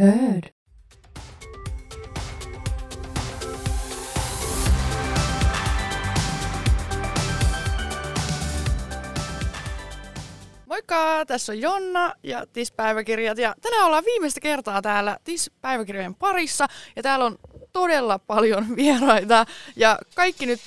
Heard. 0.00 0.52
Moikka, 10.66 11.26
tässä 11.26 11.52
on 11.52 11.60
Jonna 11.60 12.14
ja 12.22 12.46
TIS-päiväkirjat 12.46 13.38
ja 13.38 13.54
tänään 13.62 13.86
ollaan 13.86 14.04
viimeistä 14.04 14.40
kertaa 14.40 14.82
täällä 14.82 15.18
TIS-päiväkirjojen 15.24 16.14
parissa. 16.14 16.66
Ja 16.96 17.02
täällä 17.02 17.24
on 17.24 17.38
todella 17.72 18.18
paljon 18.18 18.66
vieraita. 18.76 19.46
Ja 19.76 19.98
kaikki 20.14 20.46
nyt 20.46 20.60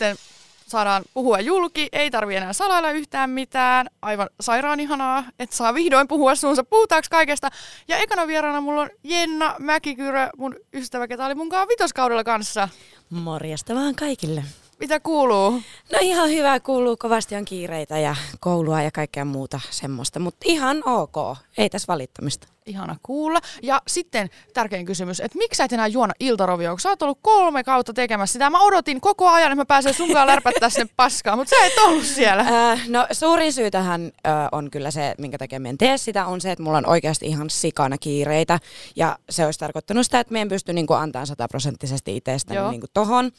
saadaan 0.73 1.03
puhua 1.13 1.39
julki, 1.39 1.89
ei 1.91 2.11
tarvi 2.11 2.35
enää 2.35 2.53
salailla 2.53 2.91
yhtään 2.91 3.29
mitään, 3.29 3.87
aivan 4.01 4.29
sairaan 4.41 4.79
ihanaa, 4.79 5.23
että 5.39 5.55
saa 5.55 5.73
vihdoin 5.73 6.07
puhua 6.07 6.35
suunsa 6.35 6.63
puhutaaksi 6.63 7.11
kaikesta. 7.11 7.49
Ja 7.87 7.97
ekana 7.97 8.27
vieraana 8.27 8.61
mulla 8.61 8.81
on 8.81 8.89
Jenna 9.03 9.55
Mäkikyrö, 9.59 10.29
mun 10.37 10.55
ystävä, 10.73 11.07
ketä 11.07 11.25
oli 11.25 11.35
munkaan 11.35 11.67
vitoskaudella 11.67 12.23
kanssa. 12.23 12.69
Morjesta 13.09 13.75
vaan 13.75 13.95
kaikille. 13.95 14.43
Mitä 14.79 14.99
kuuluu? 14.99 15.51
No 15.91 15.99
ihan 16.01 16.29
hyvä, 16.29 16.59
kuuluu 16.59 16.97
kovasti 16.97 17.35
on 17.35 17.45
kiireitä 17.45 17.99
ja 17.99 18.15
koulua 18.39 18.81
ja 18.81 18.91
kaikkea 18.91 19.25
muuta 19.25 19.59
semmoista, 19.69 20.19
mutta 20.19 20.45
ihan 20.45 20.81
ok, 20.85 21.37
ei 21.57 21.69
tässä 21.69 21.87
valittamista. 21.87 22.52
Ihana 22.65 22.95
kuulla. 23.03 23.39
Ja 23.63 23.81
sitten 23.87 24.29
tärkein 24.53 24.85
kysymys, 24.85 25.19
että 25.19 25.37
miksi 25.37 25.57
sä 25.57 25.63
et 25.63 25.73
enää 25.73 25.87
juona 25.87 26.13
iltarovioa, 26.19 26.71
kun 26.71 26.79
sä 26.79 26.89
oot 26.89 27.01
ollut 27.01 27.19
kolme 27.21 27.63
kautta 27.63 27.93
tekemässä 27.93 28.33
sitä. 28.33 28.49
Mä 28.49 28.61
odotin 28.61 29.01
koko 29.01 29.29
ajan, 29.29 29.51
että 29.51 29.61
mä 29.61 29.65
pääsen 29.65 29.93
sunkaan 29.93 30.27
lärpättää 30.27 30.69
sinne 30.69 30.93
paskaa, 30.95 31.35
mutta 31.35 31.49
sä 31.49 31.65
et 31.65 31.77
ollut 31.77 32.05
siellä. 32.05 32.71
Äh, 32.71 32.87
no 32.87 33.07
suurin 33.11 33.53
syy 33.53 33.71
tähän 33.71 34.11
äh, 34.27 34.33
on 34.51 34.71
kyllä 34.71 34.91
se, 34.91 35.15
minkä 35.17 35.37
takia 35.37 35.59
en 35.65 35.77
tee 35.77 35.97
sitä, 35.97 36.25
on 36.25 36.41
se, 36.41 36.51
että 36.51 36.63
mulla 36.63 36.77
on 36.77 36.89
oikeasti 36.89 37.25
ihan 37.25 37.49
sikana 37.49 37.97
kiireitä. 37.97 38.59
Ja 38.95 39.17
se 39.29 39.45
olisi 39.45 39.59
tarkoittanut 39.59 40.05
sitä, 40.05 40.19
että 40.19 40.33
me 40.33 40.41
en 40.41 40.49
pysty 40.49 40.73
niin 40.73 40.87
kuin, 40.87 40.99
antamaan 40.99 41.27
sataprosenttisesti 41.27 42.15
itsestäni 42.15 42.69
niin 42.69 42.81
kuin, 42.81 42.89
tohon. 42.93 43.31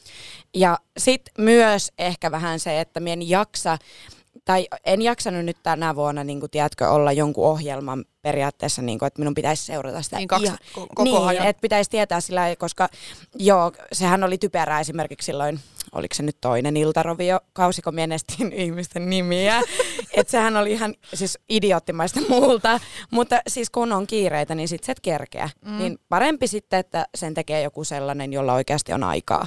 Ja 0.55 0.79
sitten 0.99 1.35
myös 1.39 1.93
ehkä 1.99 2.31
vähän 2.31 2.61
se, 2.61 2.81
että 2.81 3.01
mä 3.01 3.11
en 3.11 3.29
jaksa 3.29 3.79
tai 4.45 4.67
en 4.85 5.03
jaksanut 5.03 5.45
nyt 5.45 5.57
tänä 5.63 5.97
vuonna, 5.97 6.25
niin 6.25 6.41
kuin, 6.41 6.51
tiedätkö, 6.51 6.89
olla 6.89 7.13
jonkun 7.13 7.47
ohjelman 7.47 8.05
periaatteessa, 8.23 8.83
niin 8.83 8.99
kuin, 8.99 9.07
että 9.07 9.21
minun 9.21 9.35
pitäisi 9.35 9.67
seurata 9.67 10.03
sitä. 10.03 10.17
Niin 10.17 10.29
kaksi, 10.29 10.53
koko 10.73 11.05
niin, 11.05 11.23
ajan. 11.23 11.47
että 11.47 11.61
pitäisi 11.61 11.91
tietää 11.91 12.21
sillä, 12.21 12.57
koska 12.59 12.89
joo, 13.35 13.73
sehän 13.93 14.25
oli 14.25 14.39
typerää 14.39 14.81
esimerkiksi 14.81 15.27
silloin, 15.27 15.61
oliko 15.93 16.15
se 16.15 16.23
nyt 16.23 16.37
toinen 16.41 16.77
iltarovio, 16.77 17.41
kausi, 17.53 17.83
kun 17.83 17.95
mienestin 17.95 18.53
ihmisten 18.63 19.11
nimiä. 19.11 19.63
että 20.17 20.31
sehän 20.31 20.57
oli 20.57 20.73
ihan 20.73 20.95
siis 21.15 21.39
idioottimaista 21.49 22.21
muulta, 22.29 22.81
mutta 23.11 23.41
siis 23.49 23.71
kun 23.71 23.93
on 23.93 24.07
kiireitä, 24.07 24.55
niin 24.55 24.69
sitten 24.69 24.87
se 24.87 24.93
et 24.93 25.01
kerkeä. 25.01 25.51
Mm. 25.65 25.79
Niin 25.79 25.99
parempi 26.09 26.47
sitten, 26.47 26.81
että 26.81 27.07
sen 27.15 27.35
tekee 27.35 27.63
joku 27.63 27.85
sellainen, 27.85 28.33
jolla 28.33 28.55
oikeasti 28.55 28.93
on 28.93 29.05
aikaa. 29.05 29.47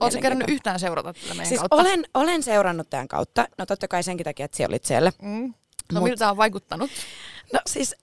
Oletko 0.00 0.20
kerännyt 0.20 0.50
yhtään 0.50 0.80
seurata 0.80 1.12
tätä 1.12 1.28
meidän 1.28 1.46
siis 1.46 1.60
kautta? 1.60 1.76
Olen, 1.76 2.04
olen 2.14 2.42
seurannut 2.42 2.90
tämän 2.90 3.08
kautta. 3.08 3.48
No 3.58 3.66
totta 3.66 3.88
kai 3.88 4.02
senkin 4.02 4.24
takia, 4.24 4.44
että 4.44 4.56
siellä 4.56 4.72
olit 4.72 4.84
siellä. 4.84 5.12
Mm. 5.22 5.54
No 5.92 6.00
Mut, 6.00 6.08
miltä 6.08 6.30
on 6.30 6.36
vaikuttanut? 6.36 6.90
No 7.52 7.60
siis 7.66 7.94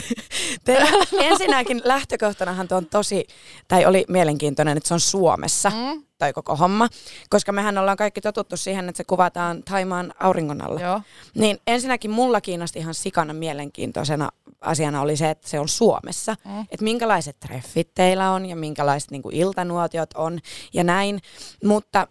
teillä, 0.64 0.88
ensinnäkin 1.20 1.80
lähtökohtanahan 1.84 2.68
tuo 2.68 2.78
on 2.78 2.86
tosi, 2.86 3.26
tai 3.68 3.86
oli 3.86 4.04
mielenkiintoinen, 4.08 4.76
että 4.76 4.88
se 4.88 4.94
on 4.94 5.00
Suomessa, 5.00 5.70
mm. 5.70 6.02
tai 6.18 6.32
koko 6.32 6.56
homma, 6.56 6.88
koska 7.30 7.52
mehän 7.52 7.78
ollaan 7.78 7.96
kaikki 7.96 8.20
totuttu 8.20 8.56
siihen, 8.56 8.88
että 8.88 8.96
se 8.96 9.04
kuvataan 9.04 9.62
Taimaan 9.62 10.12
auringon 10.20 10.64
alla. 10.64 10.80
Joo. 10.80 11.02
Niin 11.34 11.58
ensinnäkin 11.66 12.10
mulla 12.10 12.40
kiinnosti 12.40 12.78
ihan 12.78 12.94
sikana 12.94 13.34
mielenkiintoisena 13.34 14.28
asiana 14.60 15.00
oli 15.00 15.16
se, 15.16 15.30
että 15.30 15.48
se 15.48 15.60
on 15.60 15.68
Suomessa. 15.68 16.36
Mm. 16.44 16.60
Että 16.60 16.84
minkälaiset 16.84 17.40
treffit 17.40 17.94
teillä 17.94 18.30
on 18.30 18.46
ja 18.46 18.56
minkälaiset 18.56 19.10
niin 19.10 19.22
kuin 19.22 19.36
iltanuotiot 19.36 20.10
on 20.14 20.38
ja 20.72 20.84
näin. 20.84 21.20
Mutta 21.64 22.08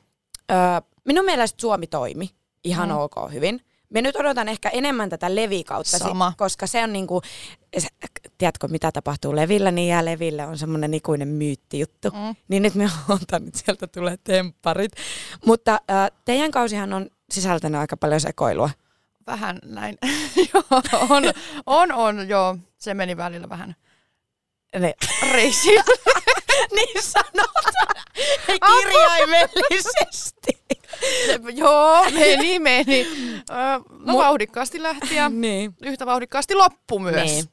ö, 0.51 0.55
minun 1.05 1.25
mielestä 1.25 1.61
Suomi 1.61 1.87
toimi 1.87 2.29
ihan 2.63 2.89
mm. 2.89 2.97
ok 2.97 3.15
hyvin. 3.33 3.61
Me 3.89 4.01
nyt 4.01 4.15
odotan 4.15 4.47
ehkä 4.47 4.69
enemmän 4.69 5.09
tätä 5.09 5.35
levikautta, 5.35 5.97
Sama. 5.97 6.33
koska 6.37 6.67
se 6.67 6.83
on 6.83 6.93
niinku, 6.93 7.21
tiedätkö 8.37 8.67
mitä 8.67 8.91
tapahtuu 8.91 9.35
Levillä, 9.35 9.71
niin 9.71 9.89
jää 9.89 10.05
Leville 10.05 10.45
on 10.45 10.57
semmoinen 10.57 10.93
ikuinen 10.93 11.27
myyttijuttu. 11.27 12.09
Mm. 12.09 12.35
Niin 12.47 12.63
nyt 12.63 12.75
me 12.75 12.89
odotan, 13.09 13.47
että 13.47 13.59
sieltä 13.59 13.87
tulee 13.87 14.17
tempparit. 14.23 14.91
Mutta 15.45 15.71
äh, 15.71 16.11
teidän 16.25 16.51
kausihan 16.51 16.93
on 16.93 17.09
sisältänyt 17.31 17.81
aika 17.81 17.97
paljon 17.97 18.21
sekoilua. 18.21 18.69
Vähän 19.27 19.59
näin. 19.65 19.97
joo, 20.53 20.63
on, 21.09 21.23
on, 21.65 21.91
on, 21.91 22.29
joo. 22.29 22.57
Se 22.77 22.93
meni 22.93 23.17
välillä 23.17 23.49
vähän 23.49 23.75
ne. 24.75 24.93
reisi. 25.31 25.69
niin 26.75 27.01
sanotaan. 27.01 27.95
Kirjaimellisesti. 28.47 30.57
Joo, 31.55 32.05
meni, 32.19 32.59
meni. 32.59 33.07
no 33.89 34.13
Mut, 34.13 34.17
vauhdikkaasti 34.17 34.83
lähti 34.83 35.15
ja 35.15 35.29
niin. 35.29 35.75
yhtä 35.85 36.05
vauhdikkaasti 36.05 36.55
loppu 36.55 36.99
myös. 36.99 37.31
Niin. 37.31 37.45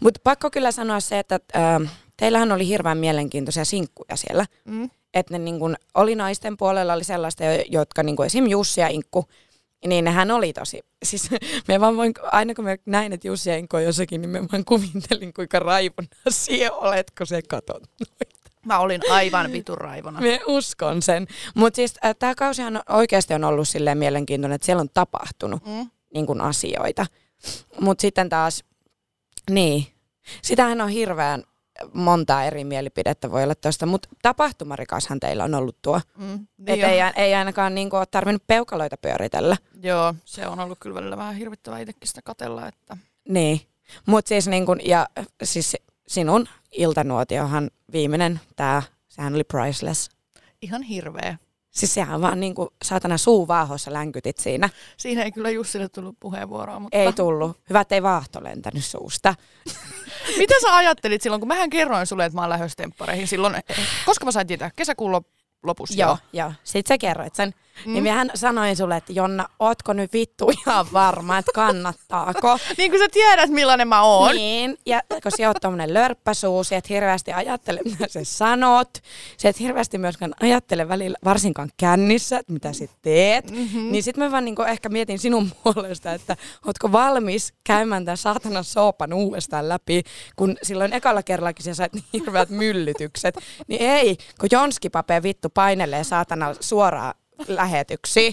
Mutta 0.00 0.20
pakko 0.24 0.50
kyllä 0.50 0.72
sanoa 0.72 1.00
se, 1.00 1.18
että 1.18 1.40
äh, 1.56 1.92
teillähän 2.16 2.52
oli 2.52 2.66
hirveän 2.66 2.98
mielenkiintoisia 2.98 3.64
sinkkuja 3.64 4.16
siellä. 4.16 4.46
Mm. 4.64 4.90
Että 5.14 5.34
ne 5.34 5.38
niin 5.38 5.58
kun, 5.58 5.76
oli 5.94 6.14
naisten 6.14 6.56
puolella 6.56 6.92
oli 6.92 7.04
sellaista, 7.04 7.44
jotka 7.68 8.02
niin 8.02 8.22
esim. 8.26 8.46
Jussi 8.46 8.80
ja 8.80 8.88
Inkku, 8.88 9.28
niin 9.86 10.04
nehän 10.04 10.30
oli 10.30 10.52
tosi, 10.52 10.80
siis 11.02 11.30
me 11.68 11.80
vaan 11.80 11.96
voin, 11.96 12.12
aina 12.22 12.54
kun 12.54 12.64
mä 12.64 12.76
näin, 12.86 13.12
että 13.12 13.28
Jussi 13.28 13.50
Inkku 13.50 13.76
on 13.76 13.84
jossakin, 13.84 14.20
niin 14.20 14.30
mä 14.30 14.38
vaan 14.52 14.64
kuvittelin, 14.64 15.32
kuinka 15.32 15.58
raivona 15.58 16.08
siellä 16.28 16.76
olet, 16.76 17.12
kun 17.18 17.26
se 17.26 17.42
katot 17.42 17.82
noita. 18.00 18.42
Mä 18.66 18.78
olin 18.78 19.00
aivan 19.10 19.52
vitun 19.52 19.78
raivona. 19.78 20.20
Mä 20.20 20.26
uskon 20.46 21.02
sen. 21.02 21.26
Mutta 21.54 21.76
siis 21.76 21.94
äh, 22.04 22.16
tämä 22.18 22.34
kausihan 22.34 22.82
oikeasti 22.88 23.34
on 23.34 23.44
ollut 23.44 23.68
silleen 23.68 23.98
mielenkiintoinen, 23.98 24.54
että 24.54 24.66
siellä 24.66 24.80
on 24.80 24.90
tapahtunut 24.94 25.66
mm. 25.66 25.90
niin 26.14 26.26
kuin 26.26 26.40
asioita. 26.40 27.06
Mutta 27.80 28.02
sitten 28.02 28.28
taas, 28.28 28.64
niin, 29.50 29.86
sitähän 30.42 30.80
on 30.80 30.88
hirveän 30.88 31.44
monta 31.92 32.44
eri 32.44 32.64
mielipidettä 32.64 33.30
voi 33.30 33.42
olla 33.42 33.54
tuosta, 33.54 33.86
mutta 33.86 34.08
tapahtumarikashan 34.22 35.20
teillä 35.20 35.44
on 35.44 35.54
ollut 35.54 35.76
tuo. 35.82 36.00
Mm, 36.16 36.46
niin 36.58 36.84
ei, 36.84 37.00
ei 37.16 37.34
ainakaan 37.34 37.74
niin 37.74 37.90
kuin, 37.90 37.98
ole 37.98 38.06
tarvinnut 38.10 38.46
peukaloita 38.46 38.96
pyöritellä. 38.96 39.56
Joo, 39.82 40.14
se 40.24 40.46
on 40.46 40.60
ollut 40.60 40.78
kyllä 40.78 40.94
välillä 40.94 41.16
vähän 41.16 41.34
hirvittävää 41.34 41.78
itsekin 41.78 42.08
sitä 42.08 42.20
katella. 42.24 42.68
Että... 42.68 42.96
Niin, 43.28 43.60
mutta 44.06 44.28
siis, 44.28 44.48
niin 44.48 44.66
kuin, 44.66 44.80
ja, 44.84 45.08
siis 45.42 45.76
sinun 46.08 46.48
iltanuotiohan 46.72 47.70
viimeinen, 47.92 48.40
tämä, 48.56 48.82
sehän 49.08 49.34
oli 49.34 49.44
priceless. 49.44 50.10
Ihan 50.62 50.82
hirveä. 50.82 51.38
Siis 51.72 51.94
sehän 51.94 52.20
vaan 52.20 52.40
niin 52.40 52.54
kuin 52.54 52.68
saatana 52.84 53.18
suu 53.18 53.48
vaahossa 53.48 53.92
länkytit 53.92 54.38
siinä. 54.38 54.68
Siinä 54.96 55.22
ei 55.22 55.32
kyllä 55.32 55.50
Jussille 55.50 55.88
tullut 55.88 56.16
puheenvuoroa. 56.20 56.80
Mutta... 56.80 56.98
Ei 56.98 57.12
tullut. 57.12 57.60
Hyvä, 57.68 57.80
että 57.80 57.94
ei 57.94 58.02
vaahto 58.02 58.44
lentänyt 58.44 58.84
suusta. 58.84 59.34
Mitä 60.38 60.54
sä 60.62 60.76
ajattelit 60.76 61.22
silloin, 61.22 61.40
kun 61.40 61.48
mähän 61.48 61.70
kerroin 61.70 62.06
sulle, 62.06 62.24
että 62.24 62.36
mä 62.36 62.40
oon 62.40 62.50
lähdössä 62.50 62.76
temppareihin 62.76 63.28
silloin, 63.28 63.54
koska 64.06 64.24
mä 64.24 64.32
sain 64.32 64.46
tietää, 64.46 64.70
kesäkuun 64.76 65.22
lopussa. 65.62 66.00
Joo, 66.00 66.18
joo. 66.32 66.52
Sitten 66.64 66.94
sä 66.94 66.98
kerroit 66.98 67.34
sen. 67.34 67.54
Mm. 67.86 67.92
Niin 67.92 68.04
mähän 68.04 68.30
sanoin 68.34 68.76
sulle, 68.76 68.96
että 68.96 69.12
Jonna, 69.12 69.48
ootko 69.58 69.92
nyt 69.92 70.12
vittu 70.12 70.50
ihan 70.50 70.86
varma, 70.92 71.38
että 71.38 71.52
kannattaako? 71.54 72.58
niin 72.78 72.90
kuin 72.90 73.00
sä 73.00 73.08
tiedät, 73.12 73.50
millainen 73.50 73.88
mä 73.88 74.02
oon. 74.02 74.34
Niin, 74.34 74.78
ja 74.86 75.02
kun 75.22 75.32
sä 75.38 75.48
oot 75.48 75.56
tommonen 75.60 75.94
lörppäsuu, 75.94 76.64
sä 76.64 76.76
et 76.76 76.88
hirveästi 76.88 77.32
ajattele, 77.32 77.80
mitä 77.84 78.06
sä 78.08 78.20
sanot. 78.24 78.88
Sä 79.36 79.48
et 79.48 79.60
hirveästi 79.60 79.98
myöskään 79.98 80.34
ajattele 80.40 80.88
välillä, 80.88 81.18
varsinkaan 81.24 81.70
kännissä, 81.76 82.38
että 82.38 82.52
mitä 82.52 82.72
sä 82.72 82.84
teet. 83.02 83.50
Mm-hmm. 83.50 83.92
Niin 83.92 84.02
sit 84.02 84.16
mä 84.16 84.30
vaan 84.30 84.44
niin 84.44 84.68
ehkä 84.68 84.88
mietin 84.88 85.18
sinun 85.18 85.50
puolesta, 85.62 86.12
että 86.12 86.36
ootko 86.66 86.92
valmis 86.92 87.54
käymään 87.64 88.04
tämän 88.04 88.16
saatanan 88.16 88.64
soopan 88.64 89.12
uudestaan 89.12 89.68
läpi, 89.68 90.02
kun 90.36 90.56
silloin 90.62 90.92
ekalla 90.92 91.22
kerrallakin 91.22 91.64
sä 91.64 91.74
sait 91.74 91.92
niin 91.92 92.04
hirveät 92.12 92.50
myllytykset. 92.50 93.34
Niin 93.66 93.82
ei, 93.82 94.16
kun 94.40 94.48
Jonski 94.52 94.90
Pape 94.90 95.22
vittu 95.22 95.48
painelee 95.48 96.04
saatana 96.04 96.54
suoraan 96.60 97.14
lähetyksiä. 97.48 98.32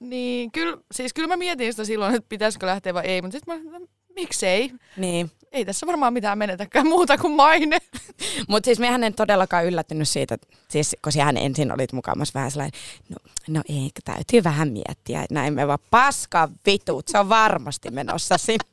Niin, 0.00 0.52
kyllä, 0.52 0.76
siis 0.92 1.12
kyllä 1.12 1.28
mä 1.28 1.36
mietin 1.36 1.72
sitä 1.72 1.84
silloin, 1.84 2.14
että 2.14 2.28
pitäisikö 2.28 2.66
lähteä 2.66 2.94
vai 2.94 3.06
ei, 3.06 3.22
mutta 3.22 3.38
sitten 3.38 3.62
mä, 3.62 3.80
miksei? 4.14 4.72
Niin. 4.96 5.30
Ei 5.52 5.64
tässä 5.64 5.86
varmaan 5.86 6.12
mitään 6.12 6.38
menetäkään 6.38 6.86
muuta 6.86 7.18
kuin 7.18 7.32
maine. 7.32 7.78
Mutta 8.48 8.64
siis 8.64 8.78
mehän 8.78 9.04
en 9.04 9.14
todellakaan 9.14 9.66
yllättynyt 9.66 10.08
siitä, 10.08 10.38
siis, 10.68 10.96
kun 11.04 11.12
hän 11.22 11.36
ensin 11.36 11.72
olit 11.72 11.92
mukamassa 11.92 12.34
vähän 12.34 12.50
sellainen, 12.50 12.80
no, 13.08 13.16
no 13.48 13.62
ei, 13.68 13.90
täytyy 14.04 14.44
vähän 14.44 14.72
miettiä, 14.72 15.26
näin 15.30 15.54
me 15.54 15.66
vaan 15.66 15.78
paska 15.90 16.48
vitut, 16.66 17.08
se 17.08 17.18
on 17.18 17.28
varmasti 17.28 17.90
menossa 17.90 18.38
sinne. 18.38 18.64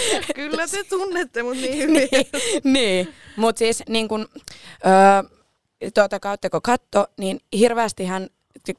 Kyllä 0.34 0.68
te 0.68 0.84
tunnette 0.84 1.42
mut 1.42 1.56
niin 1.56 1.76
hyvin. 1.76 1.94
niin, 1.94 2.26
niin. 2.64 3.14
mutta 3.36 3.58
siis 3.58 3.82
niin 3.88 4.08
kun, 4.08 4.28
öö, 4.86 5.38
tuota 5.94 6.20
kautta 6.20 6.50
kun 6.50 6.62
katto, 6.62 7.06
niin 7.18 7.40
hirveästi 7.52 8.04
hän 8.04 8.28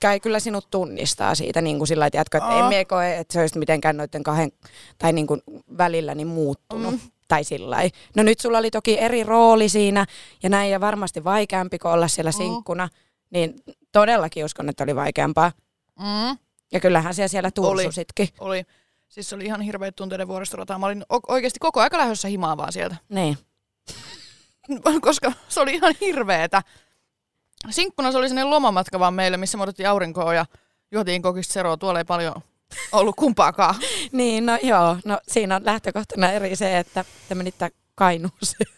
kai 0.01 0.19
kyllä 0.19 0.39
sinut 0.39 0.67
tunnistaa 0.71 1.35
siitä 1.35 1.61
niin 1.61 1.77
kuin 1.77 1.87
sillä 1.87 2.05
että 2.05 2.17
jatka, 2.17 2.37
että 2.37 2.59
en 2.59 2.65
mie 2.65 2.85
koe, 2.85 3.17
että 3.17 3.33
se 3.33 3.39
olisi 3.41 3.59
mitenkään 3.59 3.97
noiden 3.97 4.23
kahden 4.23 4.51
tai 4.97 5.13
niin 5.13 5.27
kuin 5.27 5.41
välillä 5.77 6.15
niin 6.15 6.27
muuttunut. 6.27 6.93
Mm. 6.93 6.99
Tai 7.27 7.43
sillä 7.43 7.77
No 8.15 8.23
nyt 8.23 8.39
sulla 8.39 8.57
oli 8.57 8.71
toki 8.71 8.99
eri 8.99 9.23
rooli 9.23 9.69
siinä 9.69 10.05
ja 10.43 10.49
näin 10.49 10.71
ja 10.71 10.81
varmasti 10.81 11.23
vaikeampi 11.23 11.79
kuin 11.79 11.91
olla 11.91 12.07
siellä 12.07 12.31
Mm. 12.31 12.37
sinkkuna. 12.37 12.89
Niin 13.29 13.55
todellakin 13.91 14.45
uskon, 14.45 14.69
että 14.69 14.83
oli 14.83 14.95
vaikeampaa. 14.95 15.51
Mm. 15.99 16.37
Ja 16.71 16.79
kyllähän 16.79 17.13
siellä 17.13 17.27
siellä 17.27 17.51
tursusitkin. 17.51 18.29
Oli. 18.39 18.63
Siis 19.09 19.29
se 19.29 19.35
oli 19.35 19.45
ihan 19.45 19.61
hirveät 19.61 19.95
tunteiden 19.95 20.27
vuoristorataa. 20.27 20.79
Mä 20.79 20.85
olin 20.85 21.05
oikeasti 21.27 21.59
koko 21.59 21.81
aika 21.81 21.97
lähdössä 21.97 22.27
himaan 22.27 22.57
vaan 22.57 22.71
sieltä. 22.73 22.95
Niin. 23.09 23.37
koska 25.01 25.31
se 25.47 25.59
oli 25.59 25.73
ihan 25.73 25.95
hirveetä. 26.01 26.61
Sinkkuna 27.69 28.11
se 28.11 28.17
oli 28.17 28.29
sellainen 28.29 28.49
lomamatka 28.49 28.99
vaan 28.99 29.13
meille, 29.13 29.37
missä 29.37 29.57
me 29.57 29.63
otettiin 29.63 29.89
aurinkoa 29.89 30.33
ja 30.33 30.45
juotiin 30.91 31.21
kokista 31.21 31.53
seroa. 31.53 31.77
Tuolla 31.77 31.99
ei 31.99 32.05
paljon 32.05 32.35
ollut 32.91 33.15
kumpaakaan. 33.15 33.75
Niin, 34.11 34.45
no 34.45 34.57
joo. 34.63 34.97
No 35.05 35.19
siinä 35.27 35.55
on 35.55 35.65
lähtökohtana 35.65 36.31
eri 36.31 36.55
se, 36.55 36.77
että 36.77 37.05
te 37.29 37.35
menitte 37.35 37.69
Kainuuseen. 37.95 38.73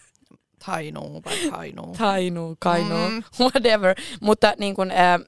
Tainuu 0.66 1.22
vai 1.26 1.38
tainuu. 1.52 1.96
Tainuu, 1.98 2.56
Kainuu, 2.60 3.10
Mm. 3.10 3.24
whatever. 3.40 3.96
Mutta 4.22 4.54
niin 4.58 4.76
kun, 4.76 4.92
äh, 4.92 5.20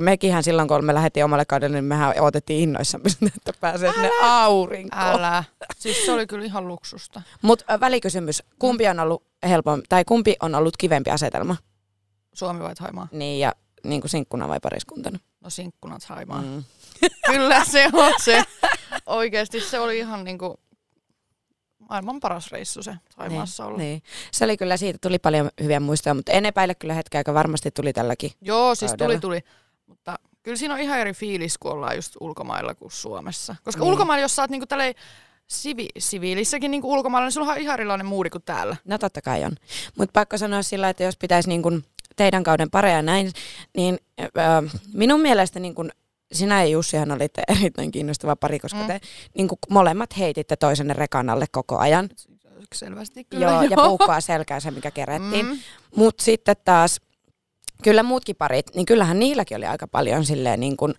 mekinhän 0.00 0.42
silloin, 0.42 0.68
kun 0.68 0.84
me 0.84 0.94
lähdettiin 0.94 1.24
omalle 1.24 1.44
kaudelle, 1.44 1.76
niin 1.76 1.84
mehän 1.84 2.14
otettiin 2.20 2.60
innoissamme, 2.62 3.08
sinne, 3.08 3.32
että 3.36 3.52
pääsee 3.60 3.92
sinne 3.92 4.10
aurinkoon. 4.22 5.02
Älä. 5.02 5.44
Siis 5.78 6.06
se 6.06 6.12
oli 6.12 6.26
kyllä 6.26 6.44
ihan 6.44 6.68
luksusta. 6.68 7.22
Mutta 7.42 7.80
välikysymys, 7.80 8.42
kumpi 8.58 8.88
on 8.88 9.00
ollut 9.00 9.22
helpompi, 9.48 9.86
tai 9.88 10.04
kumpi 10.04 10.36
on 10.42 10.54
ollut 10.54 10.76
kivempi 10.76 11.10
asetelma? 11.10 11.56
Suomi 12.38 12.60
vai 12.60 12.74
Thaimaa? 12.74 13.08
Niin, 13.12 13.40
ja 13.40 13.52
niin 13.84 14.00
kuin 14.00 14.10
sinkkuna 14.10 14.48
vai 14.48 14.60
pariskuntana? 14.62 15.18
No 15.40 15.50
sinkkunat 15.50 16.02
Thaimaa. 16.06 16.42
Mm. 16.42 16.64
Kyllä 17.30 17.64
se 17.64 17.88
on 17.92 18.12
se. 18.24 18.44
Oikeasti 19.06 19.60
se 19.60 19.80
oli 19.80 19.98
ihan 19.98 20.24
niinku 20.24 20.60
maailman 21.78 22.20
paras 22.20 22.52
reissu 22.52 22.82
se 22.82 22.94
Thaimaassa 23.14 23.64
olla. 23.66 23.78
Niin. 23.78 24.02
Se 24.32 24.44
oli 24.44 24.56
kyllä, 24.56 24.76
siitä 24.76 24.98
tuli 25.02 25.18
paljon 25.18 25.50
hyviä 25.62 25.80
muistoja, 25.80 26.14
mutta 26.14 26.32
en 26.32 26.46
epäile 26.46 26.74
kyllä 26.74 26.94
hetkeä, 26.94 27.24
kun 27.24 27.34
varmasti 27.34 27.70
tuli 27.70 27.92
tälläkin. 27.92 28.30
Joo, 28.40 28.74
siis 28.74 28.90
kaudella. 28.90 29.20
tuli 29.20 29.40
tuli. 29.40 29.50
Mutta 29.86 30.18
kyllä 30.42 30.56
siinä 30.56 30.74
on 30.74 30.80
ihan 30.80 30.98
eri 30.98 31.12
fiilis, 31.12 31.58
kun 31.58 31.72
ollaan 31.72 31.96
just 31.96 32.16
ulkomailla 32.20 32.74
kuin 32.74 32.92
Suomessa. 32.92 33.56
Koska 33.64 33.80
Niin. 33.80 33.84
niin. 33.86 33.92
ulkomailla, 33.92 34.22
jos 34.22 34.36
sä 34.36 34.42
oot 34.42 34.50
niinku 34.50 34.66
tälleen 34.66 34.94
sivi, 35.46 35.88
siviilissäkin 35.98 36.70
niinku 36.70 36.92
ulkomailla, 36.92 37.26
niin 37.26 37.32
sulla 37.32 37.52
on 37.52 37.58
ihan 37.58 37.74
erilainen 37.74 38.06
muuri 38.06 38.30
kuin 38.30 38.42
täällä. 38.42 38.76
No 38.84 38.98
totta 38.98 39.22
kai 39.22 39.44
on. 39.44 39.52
Mutta 39.98 40.12
pakko 40.12 40.38
sanoa 40.38 40.62
sillä, 40.62 40.88
että 40.88 41.02
jos 41.04 41.16
pitäisi 41.16 41.48
niin 41.48 41.62
kun 41.62 41.84
teidän 42.18 42.42
kauden 42.44 42.70
pareja 42.70 43.02
näin, 43.02 43.32
niin 43.76 43.98
äh, 44.20 44.26
minun 44.94 45.20
mielestä 45.20 45.60
niin 45.60 45.74
kun 45.74 45.90
sinä 46.32 46.62
ja 46.64 46.68
Jussihan 46.68 47.12
olitte 47.12 47.42
erittäin 47.48 47.90
kiinnostava 47.90 48.36
pari, 48.36 48.58
koska 48.58 48.80
Mm. 48.80 48.86
te 48.86 49.00
niin 49.34 49.48
kun 49.48 49.58
molemmat 49.70 50.18
heititte 50.18 50.56
toisenne 50.56 50.94
rekan 50.94 51.30
alle 51.30 51.46
koko 51.52 51.78
ajan. 51.78 52.08
Selvästi 52.74 53.24
kyllä. 53.24 53.46
Joo, 53.46 53.62
ja 53.62 53.76
puukkoa 53.84 54.20
selkään 54.20 54.60
se, 54.60 54.70
mikä 54.70 54.90
kerättiin. 54.90 55.46
Mm. 55.46 55.58
Mutta 55.96 56.24
sitten 56.24 56.56
taas, 56.64 57.00
kyllä 57.82 58.02
muutkin 58.02 58.36
parit, 58.36 58.74
niin 58.74 58.86
kyllähän 58.86 59.18
niilläkin 59.18 59.56
oli 59.56 59.66
aika 59.66 59.88
paljon 59.88 60.24
silleen 60.24 60.60
niin 60.60 60.76
kuin, 60.76 60.94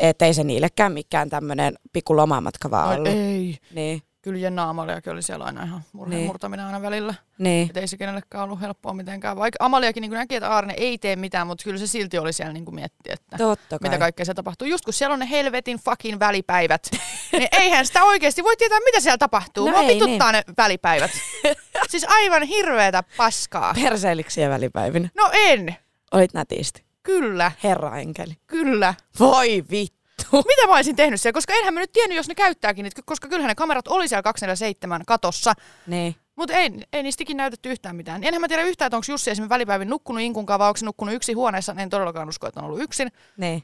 ettei 0.00 0.34
se 0.34 0.44
niillekään 0.44 0.92
mikään 0.92 1.30
tämmöinen 1.30 1.74
pikku 1.92 2.16
lomamatka 2.16 2.70
vaan 2.70 2.96
ollut. 2.96 3.08
ei. 3.08 3.58
Niin, 3.74 4.02
Kyllä 4.24 4.38
Jenna 4.38 4.70
Amaliakin 4.70 5.12
oli 5.12 5.22
siellä 5.22 5.44
aina 5.44 5.62
ihan 5.62 5.80
murheen 5.92 6.16
Niin. 6.18 6.26
murtaminen 6.26 6.66
aina 6.66 6.82
välillä. 6.82 7.14
niin. 7.38 7.70
Et 7.70 7.76
ei 7.76 7.86
se 7.88 7.96
kenellekään 7.96 8.44
ollut 8.44 8.60
helppoa 8.60 8.92
mitenkään. 8.94 9.36
Vaikka 9.36 9.64
Amaliakin 9.64 10.00
niin 10.00 10.10
näki, 10.12 10.34
että 10.36 10.50
Aarne 10.50 10.74
ei 10.76 10.98
tee 10.98 11.16
mitään, 11.16 11.46
mutta 11.46 11.64
kyllä 11.64 11.78
se 11.78 11.86
silti 11.86 12.18
oli 12.18 12.32
siellä 12.32 12.52
niin 12.52 12.74
miettiä, 12.74 13.14
että 13.14 13.36
Totta 13.36 13.78
kai. 13.78 13.88
mitä 13.88 13.98
kaikkea 13.98 14.24
siellä 14.24 14.36
tapahtuu. 14.36 14.68
Just 14.68 14.84
kun 14.84 14.92
siellä 14.94 15.12
on 15.14 15.18
ne 15.20 15.30
helvetin 15.30 15.78
fucking 15.78 16.18
välipäivät, 16.20 16.90
niin 17.32 17.48
eihän 17.52 17.86
sitä 17.86 18.04
oikeasti 18.04 18.42
voi 18.44 18.56
tietää, 18.56 18.78
mitä 18.84 19.00
siellä 19.00 19.18
tapahtuu. 19.18 19.66
No 19.66 19.70
Mua 19.72 19.80
ei, 19.82 19.94
vituttaa 20.00 20.32
ne 20.32 20.42
välipäivät. 20.58 21.10
siis 21.90 22.06
aivan 22.08 22.42
hirveetä 22.42 23.02
paskaa. 23.16 23.74
Perseiliksiä 23.74 24.50
välipäivinä. 24.50 25.08
No 25.16 25.30
en. 25.32 25.76
Olit 26.12 26.34
nätisti. 26.34 26.84
Kyllä, 27.02 27.52
Herra 27.64 27.96
enkeli. 27.98 28.32
kyllä. 28.46 28.94
Voi 29.20 29.64
vittu. 29.70 29.93
Mitä 30.50 30.66
mä 30.66 30.74
olisin 30.74 30.96
tehnyt 30.96 31.20
siellä? 31.20 31.34
Koska 31.34 31.52
enhän 31.54 31.74
mä 31.74 31.80
nyt 31.80 31.92
tiennyt, 31.92 32.16
jos 32.16 32.28
ne 32.28 32.34
käyttääkin 32.34 32.82
niitä, 32.82 33.02
koska 33.04 33.28
kyllähän 33.28 33.48
ne 33.48 33.54
kamerat 33.54 33.88
oli 33.88 34.08
siellä 34.08 34.22
247 34.22 35.02
katossa. 35.06 35.52
Niin. 35.86 36.16
Mutta 36.36 36.54
ei, 36.54 36.70
ei 36.92 37.02
niistä 37.02 37.22
ikinä 37.22 37.42
näytetty 37.42 37.70
yhtään 37.70 37.96
mitään. 37.96 38.24
Enhän 38.24 38.40
mä 38.40 38.48
tiedä 38.48 38.62
yhtään, 38.62 38.86
että 38.86 38.96
onko 38.96 39.06
Jussi 39.08 39.30
esimerkiksi 39.30 39.54
välipäivin 39.54 39.88
nukkunut 39.88 40.22
Inkunkaan 40.22 40.58
vai 40.58 40.68
onko 40.68 40.76
se 40.76 40.84
nukkunut 40.84 41.14
yksin 41.14 41.36
huoneessa. 41.36 41.74
En 41.78 41.90
todellakaan 41.90 42.28
usko, 42.28 42.46
että 42.46 42.60
on 42.60 42.66
ollut 42.66 42.82
yksin. 42.82 43.12
Niin. 43.36 43.62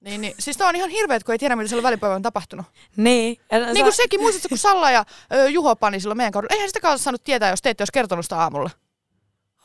Niin, 0.00 0.20
niin. 0.20 0.34
Siis 0.38 0.56
tää 0.56 0.68
on 0.68 0.76
ihan 0.76 0.90
hirveet, 0.90 1.24
kun 1.24 1.32
ei 1.32 1.38
tiedä, 1.38 1.56
mitä 1.56 1.68
siellä 1.68 1.82
välipäivän 1.82 2.16
on 2.16 2.22
tapahtunut. 2.22 2.66
Niin. 2.96 3.36
Ja 3.52 3.58
Niin 3.72 3.84
kuin 3.84 3.92
sekin, 3.92 4.20
muistatko, 4.20 4.48
kun 4.48 4.58
Salla 4.58 4.90
ja 4.90 5.04
ö, 5.34 5.48
Juho 5.48 5.76
pani 5.76 6.00
silloin 6.00 6.16
meidän 6.16 6.32
kaudella. 6.32 6.54
Eihän 6.54 6.68
sitä 6.68 6.80
kautta 6.80 7.02
saanut 7.02 7.24
tietää, 7.24 7.50
jos 7.50 7.62
te 7.62 7.70
ette 7.70 7.82
olisi 7.82 7.92
kertonut 7.92 8.24
sitä 8.24 8.36
aamulla. 8.36 8.70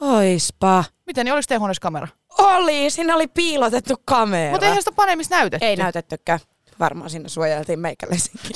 Oispa. 0.01 0.83
Miten, 1.06 1.25
niin 1.25 1.33
oliko 1.33 1.45
teidän 1.47 1.59
huoneessa 1.59 1.81
kamera? 1.81 2.07
Oli, 2.38 2.89
siinä 2.89 3.15
oli 3.15 3.27
piilotettu 3.27 3.94
kamera. 4.06 4.51
Mutta 4.51 4.65
eihän 4.65 4.81
sitä 4.81 4.92
paneemista 4.92 5.36
näytetty. 5.36 5.65
Ei 5.65 5.75
näytettykään. 5.75 6.39
Varmaan 6.80 7.09
siinä 7.09 7.30
suojeltiin 7.30 7.80
meikäläisenkin. 7.80 8.51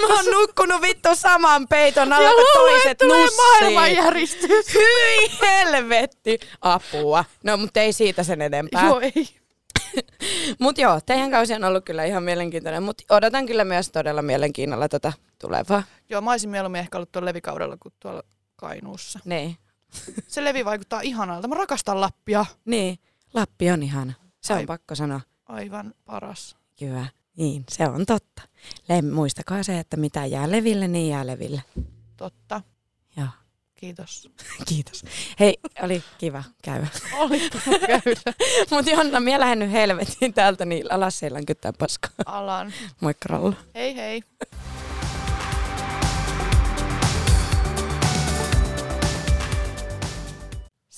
Mä 0.00 0.14
oon 0.14 0.24
nukkunut 0.32 0.82
vittu 0.82 1.08
saman 1.14 1.68
peiton 1.68 2.12
alla 2.12 2.30
kuin 2.30 2.46
toiset 2.54 2.86
että 2.90 3.04
tulee 3.06 3.20
nussii. 3.22 3.38
maailmanjäristys. 3.60 4.74
Hyi 4.74 5.30
helvetti. 5.42 6.40
Apua. 6.60 7.24
No, 7.44 7.56
mutta 7.56 7.80
ei 7.80 7.92
siitä 7.92 8.22
sen 8.22 8.42
enempää. 8.42 8.86
Joo, 8.86 9.00
ei. 9.00 9.28
Mut 10.60 10.78
joo, 10.78 11.00
teidän 11.06 11.30
kausi 11.30 11.54
on 11.54 11.64
ollut 11.64 11.84
kyllä 11.84 12.04
ihan 12.04 12.22
mielenkiintoinen, 12.22 12.82
mutta 12.82 13.14
odotan 13.14 13.46
kyllä 13.46 13.64
myös 13.64 13.90
todella 13.90 14.22
mielenkiinnolla 14.22 14.88
tätä 14.88 15.12
tulevaa. 15.38 15.82
Joo, 16.08 16.20
mä 16.20 16.30
olisin 16.30 16.50
mieluummin 16.50 16.78
ehkä 16.78 16.98
ollut 16.98 17.12
tuolla 17.12 17.26
levikaudella 17.26 17.76
kuin 17.76 17.94
tuolla 18.00 18.22
Kainuussa. 18.56 19.20
Niin. 19.24 19.56
Se 20.28 20.44
levi 20.44 20.64
vaikuttaa 20.64 21.00
ihanalta. 21.00 21.48
Mä 21.48 21.54
rakastan 21.54 22.00
Lappia. 22.00 22.46
Niin. 22.64 22.98
Lappi 23.34 23.70
on 23.70 23.82
ihana. 23.82 24.12
Se 24.40 24.52
on 24.52 24.58
Ai. 24.58 24.66
pakko 24.66 24.94
sanoa. 24.94 25.20
Aivan 25.46 25.94
paras. 26.04 26.56
Kyllä. 26.78 27.06
Niin, 27.36 27.64
se 27.70 27.88
on 27.88 28.06
totta. 28.06 28.42
Le- 28.88 29.02
muistakaa 29.02 29.62
se, 29.62 29.78
että 29.78 29.96
mitä 29.96 30.26
jää 30.26 30.50
leville, 30.50 30.88
niin 30.88 31.10
jää 31.10 31.26
leville. 31.26 31.62
Totta. 32.16 32.62
Joo. 33.16 33.28
Kiitos. 33.74 34.30
Kiitos. 34.68 35.04
Hei, 35.40 35.58
oli 35.82 36.02
kiva 36.18 36.44
käydä. 36.64 36.86
Oli 37.18 37.40
kiva 37.50 37.78
käydä. 37.86 38.32
Mutta 38.70 38.90
Jonna, 38.90 39.20
minä 39.20 39.40
lähden 39.40 39.58
nyt 39.58 39.72
helvettiin 39.72 40.34
täältä, 40.34 40.64
niin 40.64 40.92
alas 40.92 41.18
siellä 41.18 41.38
on 41.38 41.46
kyttää 41.46 41.72
paskaa. 41.78 42.10
Alan. 42.26 42.72
Moikka 43.00 43.26
Rallo. 43.28 43.54
Hei 43.74 43.96
hei. 43.96 44.22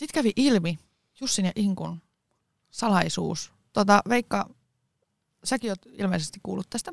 Sitten 0.00 0.14
kävi 0.22 0.32
ilmi 0.36 0.78
Jussin 1.20 1.44
ja 1.44 1.52
Inkun 1.56 2.02
salaisuus. 2.70 3.52
Tota, 3.72 4.02
Veikka, 4.08 4.50
säkin 5.44 5.70
oot 5.70 5.78
ilmeisesti 5.92 6.40
kuullut 6.42 6.70
tästä. 6.70 6.92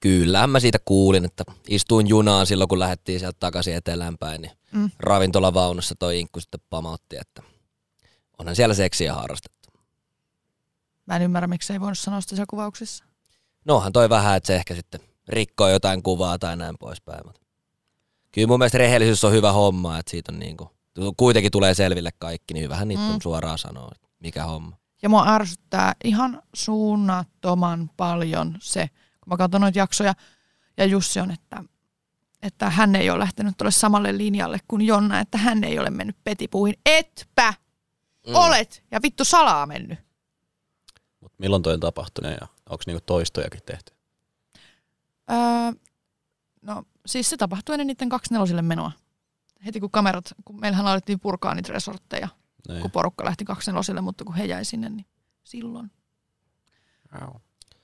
Kyllähän 0.00 0.50
mä 0.50 0.60
siitä 0.60 0.78
kuulin, 0.84 1.24
että 1.24 1.44
istuin 1.68 2.06
junaan 2.06 2.46
silloin, 2.46 2.68
kun 2.68 2.78
lähdettiin 2.78 3.20
sieltä 3.20 3.36
takaisin 3.40 3.74
eteläänpäin, 3.74 4.42
niin 4.42 4.52
Mm. 4.72 4.90
ravintolavaunussa 4.98 5.94
toi 5.98 6.20
Inkku 6.20 6.40
sitten 6.40 6.60
pamautti, 6.70 7.16
että 7.20 7.42
onhan 8.38 8.56
siellä 8.56 8.74
seksiä 8.74 9.14
harrastettu. 9.14 9.68
Mä 11.06 11.16
en 11.16 11.22
ymmärrä, 11.22 11.46
miksi 11.46 11.72
ei 11.72 11.80
voinut 11.80 11.98
sanoa 11.98 12.20
sitä 12.20 12.30
siellä 12.36 12.50
kuvauksissa. 12.50 13.04
Nohan 13.64 13.92
toi 13.92 14.08
vähän, 14.08 14.36
että 14.36 14.46
se 14.46 14.56
ehkä 14.56 14.74
sitten 14.74 15.00
rikkoo 15.28 15.68
jotain 15.68 16.02
kuvaa 16.02 16.38
tai 16.38 16.56
näin 16.56 16.74
poispäin. 16.78 17.20
Mutta 17.26 17.40
kyllä 18.32 18.46
mun 18.46 18.58
mielestä 18.58 18.78
rehellisyys 18.78 19.24
on 19.24 19.32
hyvä 19.32 19.52
homma, 19.52 19.98
että 19.98 20.10
siitä 20.10 20.32
on 20.32 20.38
niinku, 20.38 20.70
kuitenkin 21.16 21.52
tulee 21.52 21.74
selville 21.74 22.10
kaikki, 22.18 22.54
niin 22.54 22.64
hyvähän 22.64 22.88
niitä 22.88 23.02
Mm. 23.02 23.10
on 23.14 23.22
suoraan 23.22 23.58
sanoa, 23.58 23.88
että 23.94 24.08
mikä 24.20 24.44
homma. 24.44 24.76
Ja 25.02 25.08
mua 25.08 25.28
ärsyttää 25.28 25.94
ihan 26.04 26.42
suunnattoman 26.54 27.90
paljon 27.96 28.56
se, 28.60 28.88
kun 29.20 29.30
mä 29.30 29.36
katson 29.36 29.60
noita 29.60 29.78
jaksoja, 29.78 30.14
ja 30.76 30.84
Jussi 30.84 31.20
on, 31.20 31.30
että, 31.30 31.64
että 32.42 32.70
hän 32.70 32.96
ei 32.96 33.10
ole 33.10 33.18
lähtenyt 33.18 33.56
tuolle 33.56 33.70
samalle 33.70 34.18
linjalle 34.18 34.58
kuin 34.68 34.82
Jonna, 34.82 35.20
että 35.20 35.38
hän 35.38 35.64
ei 35.64 35.78
ole 35.78 35.90
mennyt 35.90 36.16
petipuihin. 36.24 36.76
Etpä 36.86 37.54
mm. 38.26 38.34
olet, 38.34 38.84
ja 38.90 39.00
vittu 39.02 39.24
salaa 39.24 39.66
mennyt. 39.66 39.98
Mut 41.20 41.32
milloin 41.38 41.62
toi 41.62 41.74
on 41.74 41.80
tapahtunut 41.80 42.30
ja 42.40 42.46
onko 42.70 42.82
niinku 42.86 43.02
toistojakin 43.06 43.60
tehty? 43.66 43.92
Öö, 45.30 45.80
no 46.62 46.82
siis 47.06 47.30
se 47.30 47.36
tapahtui 47.36 47.74
ennen 47.74 47.86
niiden 47.86 48.08
24 48.08 48.62
menoa. 48.62 48.92
Heti 49.66 49.80
kun 49.80 49.90
kamerat, 49.90 50.32
kun 50.44 50.60
meillähän 50.60 50.86
alettiin 50.86 51.20
purkaa 51.20 51.54
niitä 51.54 51.72
resortteja, 51.72 52.28
Niin. 52.68 52.82
kun 52.82 52.90
porukka 52.90 53.24
lähti 53.24 53.44
24 53.44 54.02
mutta 54.02 54.24
kun 54.24 54.34
he 54.34 54.44
jäi 54.44 54.64
sinne, 54.64 54.88
niin 54.88 55.06
silloin. 55.44 55.90
Au. 57.22 57.40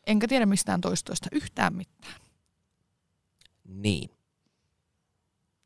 Enkä 0.07 0.29
tiedä 0.29 0.47
mistään 0.47 0.81
toistoista 0.81 1.29
yhtään 1.33 1.75
mitään. 1.75 2.15
Niin. 3.65 4.11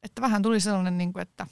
Että 0.02 0.22
vähän 0.22 0.42
tuli 0.42 0.60
sellainen, 0.60 0.98
niin 0.98 1.12
kuin, 1.12 1.22
että 1.22 1.46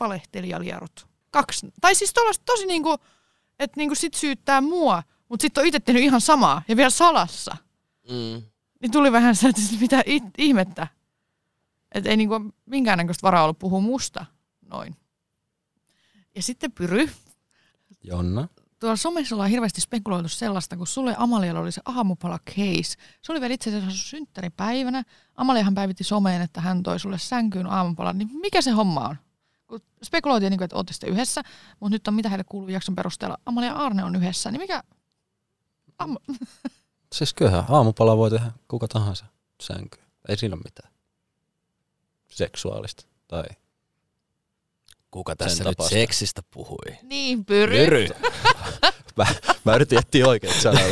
valehtelijaliarut. 0.00 1.06
Kaksi. 1.30 1.72
Tai 1.80 1.94
siis 1.94 2.12
tollaista 2.12 2.44
tosi 2.44 2.66
niin 2.66 2.82
kuin, 2.82 2.98
että 3.58 3.76
niin 3.76 3.88
kuin 3.88 3.96
sit 3.96 4.14
syyttää 4.14 4.60
mua, 4.60 5.02
mutta 5.28 5.42
sitten 5.42 5.62
on 5.62 5.66
itse 5.68 5.80
tehnyt 5.80 6.02
ihan 6.02 6.20
samaa 6.20 6.62
ja 6.68 6.76
vielä 6.76 6.90
salassa. 6.90 7.56
Mm. 8.10 8.42
Niin 8.80 8.90
tuli 8.92 9.12
vähän 9.12 9.36
se, 9.36 9.48
että 9.48 9.60
mitä 9.80 10.02
it, 10.06 10.24
ihmettä. 10.38 10.86
Että 11.94 12.10
ei 12.10 12.16
niinku 12.16 12.34
minkäännäköistä 12.66 13.22
varaa 13.22 13.44
ollut 13.44 13.58
puhua 13.58 13.80
musta 13.80 14.26
noin. 14.70 14.96
Ja 16.34 16.42
sitten 16.42 16.72
Pyry, 16.72 17.10
Jonna. 18.02 18.48
tuolla 18.80 18.96
somessa 18.96 19.34
ollaan 19.34 19.50
hirveästi 19.50 19.80
spekuloitu 19.80 20.28
sellaista, 20.28 20.76
kun 20.76 20.86
sulle 20.86 21.14
Amalialla 21.18 21.60
oli 21.60 21.72
se 21.72 21.80
aamupala 21.84 22.38
case. 22.38 22.94
Se 23.22 23.32
oli 23.32 23.40
vielä 23.40 23.54
itse 23.54 23.76
asiassa 23.76 24.08
synttäripäivänä. 24.08 25.02
Amaliahan 25.34 25.74
päivitti 25.74 26.04
someen, 26.04 26.42
että 26.42 26.60
hän 26.60 26.82
toi 26.82 27.00
sulle 27.00 27.18
sänkyyn 27.18 27.66
aamupalan. 27.66 28.18
Niin 28.18 28.28
mikä 28.32 28.62
se 28.62 28.70
homma 28.70 29.00
on? 29.00 29.16
Kun 29.66 29.80
spekuloitiin, 30.04 30.50
niin 30.50 30.58
kuin, 30.58 30.64
että 30.64 30.92
sitten 30.92 31.10
yhdessä, 31.10 31.42
mutta 31.80 31.94
nyt 31.94 32.08
on 32.08 32.14
mitä 32.14 32.28
heille 32.28 32.44
kuuluu 32.44 32.68
jakson 32.68 32.94
perusteella. 32.94 33.38
Amalia 33.46 33.70
ja 33.70 33.76
Arne 33.76 34.04
on 34.04 34.16
yhdessä, 34.16 34.50
niin 34.50 34.60
mikä... 34.60 34.82
Am- 35.98 36.16
Siis 37.14 37.34
kyllähän 37.34 37.64
aamupala 37.68 38.16
voi 38.16 38.30
tehdä 38.30 38.52
kuka 38.68 38.88
tahansa 38.88 39.26
sänky. 39.62 39.98
Ei 40.28 40.36
siinä 40.36 40.54
ole 40.54 40.62
mitään 40.64 40.93
seksuaalista. 42.36 43.04
Tai 43.28 43.44
Kuka 45.10 45.36
tässä 45.36 45.64
nyt 45.64 45.70
tapaista. 45.76 45.94
seksistä 45.94 46.42
puhui? 46.50 46.96
niin, 47.02 47.44
Pyry. 47.44 47.84
Pyry. 47.84 48.08
mä, 49.16 49.26
mä 49.64 49.74
yritin 49.74 49.98
etsiä 49.98 50.26
oikeat 50.26 50.56
sanat. 50.60 50.82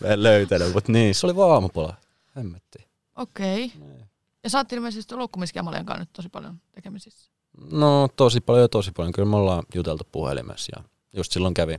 mä 0.00 0.08
en 0.08 0.22
löytänyt, 0.22 0.72
mutta 0.72 0.92
niin, 0.92 1.14
se 1.14 1.26
oli 1.26 1.36
vaan 1.36 1.50
aamupala. 1.50 1.94
Hemmetti. 2.36 2.78
Okei. 3.16 3.64
Okay. 3.64 3.98
Ja 4.44 4.50
sä 4.50 4.58
oot 4.58 4.72
ilmeisesti 4.72 5.14
Amalian 5.60 5.86
kanssa 5.86 6.02
nyt 6.02 6.12
tosi 6.12 6.28
paljon 6.28 6.60
tekemisissä. 6.72 7.30
No 7.72 8.08
tosi 8.16 8.40
paljon 8.40 8.64
ja 8.64 8.68
tosi 8.68 8.92
paljon. 8.96 9.12
Kyllä 9.12 9.28
me 9.28 9.36
ollaan 9.36 9.62
juteltu 9.74 10.04
puhelimessa 10.12 10.72
ja 10.76 10.84
just 11.16 11.32
silloin 11.32 11.54
kävi 11.54 11.76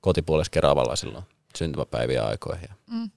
kotipuolessa 0.00 0.50
Keravalla 0.50 0.96
silloin 0.96 1.24
syntymäpäiviä 1.56 2.24
aikoihin. 2.24 2.68
Mm. 2.90 3.10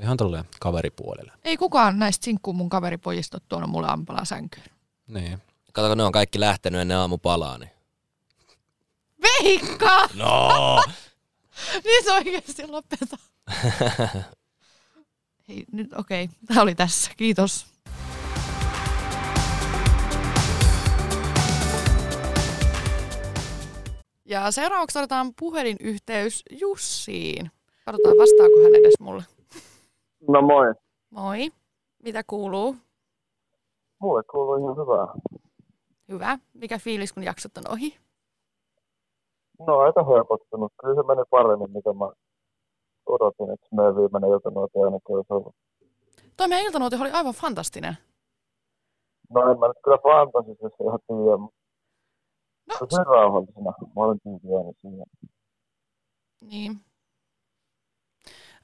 Ihan 0.00 0.16
tolleen 0.16 0.44
kaveripuolelle. 0.60 1.32
Ei 1.44 1.56
kukaan 1.56 1.98
näistä 1.98 2.24
sinkkuun 2.24 2.56
mun 2.56 2.68
kaveripojista 2.68 3.36
ole 3.36 3.42
tuonut 3.48 3.70
mulle 3.70 3.88
aamupalaa 3.88 4.24
sänkyyn. 4.24 4.66
Niin. 5.08 5.38
Kato, 5.72 5.88
kun 5.88 5.98
ne 5.98 6.04
on 6.04 6.12
kaikki 6.12 6.40
lähtenyt 6.40 6.80
ennen 6.80 6.96
aamupalaa, 6.96 7.58
niin... 7.58 7.70
Veikka! 9.22 10.08
No! 10.14 10.82
Niin 11.84 12.04
se 12.04 12.12
oikeasti 12.12 12.66
lopeta. 12.66 13.16
Hei, 15.48 15.64
nyt 15.72 15.92
okei. 15.92 16.24
Okay. 16.24 16.36
Tämä 16.46 16.62
oli 16.62 16.74
tässä. 16.74 17.10
Kiitos. 17.16 17.66
Ja 24.24 24.50
seuraavaksi 24.50 24.98
otetaan 24.98 25.34
puhelinyhteys 25.34 26.42
Jussiin. 26.50 27.50
Katsotaan, 27.84 28.16
vastaako 28.18 28.62
hän 28.64 28.74
edes 28.74 28.94
mulle. 29.00 29.24
No 30.28 30.42
moi. 30.42 30.74
Moi. 31.10 31.50
Mitä 32.02 32.22
kuuluu? 32.26 32.76
Mulle 34.00 34.22
kuuluu 34.30 34.56
ihan 34.56 34.76
hyvää. 34.76 35.06
Hyvä. 36.08 36.38
Mikä 36.54 36.78
fiilis, 36.78 37.12
kun 37.12 37.22
jaksot 37.22 37.56
on 37.56 37.70
ohi? 37.70 37.96
No 39.66 39.78
aika 39.78 40.04
helpottunut. 40.04 40.72
Kyllä 40.80 40.94
se 40.94 41.06
meni 41.06 41.22
paremmin, 41.30 41.70
mitä 41.70 41.92
mä 41.92 42.04
odotin, 43.06 43.50
että 43.50 43.66
meidän 43.76 43.96
viimeinen 43.96 44.30
iltanuoti 44.30 44.78
ainakin 44.78 45.16
olisi 45.16 45.32
ollut. 45.32 45.54
Toi 46.36 46.48
meidän 46.48 46.66
iltanuoti 46.66 46.96
oli 46.96 47.10
aivan 47.10 47.34
fantastinen. 47.34 47.94
No 49.30 49.50
en 49.50 49.58
mä 49.58 49.68
nyt 49.68 49.76
kyllä 49.84 49.98
fantasisessa 50.02 50.84
ihan 50.84 50.98
tiedä, 51.06 51.36
mutta 51.36 51.64
No, 52.68 52.74
se 52.74 52.96
oli 52.96 53.04
rauhallisena. 53.04 53.72
Mä 53.96 54.02
olin 54.02 54.20
tyytyväinen 54.22 54.74
siihen. 54.80 55.06
Niin. 56.40 56.80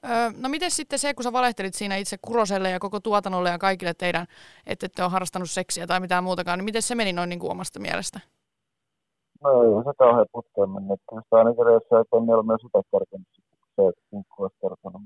Öö, 0.09 0.31
no 0.37 0.49
miten 0.49 0.71
sitten 0.71 0.99
se, 0.99 1.13
kun 1.13 1.23
sä 1.23 1.33
valehtelit 1.33 1.73
siinä 1.73 1.95
itse 1.95 2.17
Kuroselle 2.21 2.69
ja 2.69 2.79
koko 2.79 2.99
tuotannolle 2.99 3.49
ja 3.49 3.57
kaikille 3.57 3.93
teidän, 3.93 4.27
että 4.65 4.85
ette 4.85 5.03
ole 5.03 5.11
harrastanut 5.11 5.49
seksiä 5.49 5.87
tai 5.87 5.99
mitään 5.99 6.23
muutakaan, 6.23 6.59
niin 6.59 6.65
miten 6.65 6.81
se 6.81 6.95
meni 6.95 7.13
noin 7.13 7.29
niin 7.29 7.39
kuin 7.39 7.51
omasta 7.51 7.79
mielestä? 7.79 8.19
No 9.43 9.49
ei 9.63 9.83
se 9.83 9.91
kauhean 9.97 10.25
putkeen 10.31 10.69
mennyt. 10.69 10.99
Kyllä 11.09 11.21
sitä 11.21 11.35
ainakin 11.35 11.65
reissaa, 11.65 12.01
että 12.01 12.15
on 12.15 12.45
myös 12.45 12.61
sitä 12.61 12.81
kertonut, 12.91 13.27
se, 13.75 14.01
Kinkku 14.09 14.43
olisi 14.43 14.55
kertonut. 14.61 15.01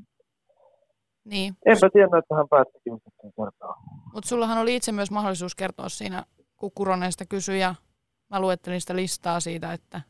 Niin, 1.25 1.53
Enpä 1.65 1.89
tiennyt, 1.93 2.17
että 2.17 2.35
hän 2.35 2.49
päättikin 2.49 2.93
sitten 2.93 3.31
kertoa. 3.37 3.75
mutta 4.13 4.27
sullahan 4.29 4.57
oli 4.57 4.75
itse 4.75 4.91
myös 4.91 5.11
mahdollisuus 5.11 5.55
kertoa 5.55 5.89
siinä, 5.89 6.23
kun 6.57 6.71
Kuronen 6.75 7.11
sitä 7.11 7.25
kysyi 7.25 7.59
ja 7.59 7.75
mä 8.29 8.39
luettelin 8.39 8.81
sitä 8.81 8.95
listaa 8.95 9.39
siitä, 9.39 9.73
että 9.73 10.01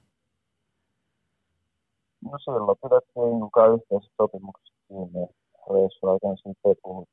No 2.32 2.38
silloin 2.40 2.78
pidettiin 2.84 3.40
kukaan 3.42 3.74
yhteiset 3.74 4.12
sopimukset 4.22 4.76
kiinni. 4.88 5.20
ja 5.22 5.28
Reissu 5.74 6.08
aikana 6.08 6.36
siitä 6.36 6.60
ei 6.66 6.76
puhuta. 6.84 7.12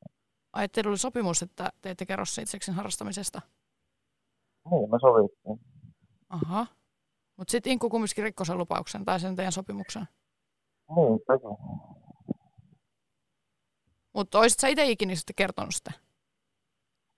ai, 0.52 0.64
että 0.64 0.75
teillä 0.75 0.88
oli 0.88 0.99
sopimus, 0.99 1.42
että 1.42 1.71
te 1.81 1.90
ette 1.90 2.07
kerro 2.07 2.25
seksin 2.25 2.75
harrastamisesta. 2.75 3.40
Niin, 4.71 4.90
me 4.90 4.99
sovittiin. 5.00 5.61
Aha. 6.28 6.66
Mutta 7.37 7.50
sitten 7.52 7.73
Inkku 7.73 7.88
kumminkin 7.90 8.25
rikkoi 8.25 8.47
sen 8.47 8.59
lupauksen 8.59 9.04
tai 9.04 9.21
sen 9.21 9.37
teidän 9.37 9.52
sopimuksen. 9.52 10.09
Niin, 10.97 11.19
teki. 11.26 11.47
Mutta 14.14 14.38
oisit 14.38 14.59
sä 14.61 14.69
itse 14.69 14.87
ikinä 14.90 15.14
sitten 15.14 15.35
kertonut 15.35 15.75
sitä? 15.75 15.92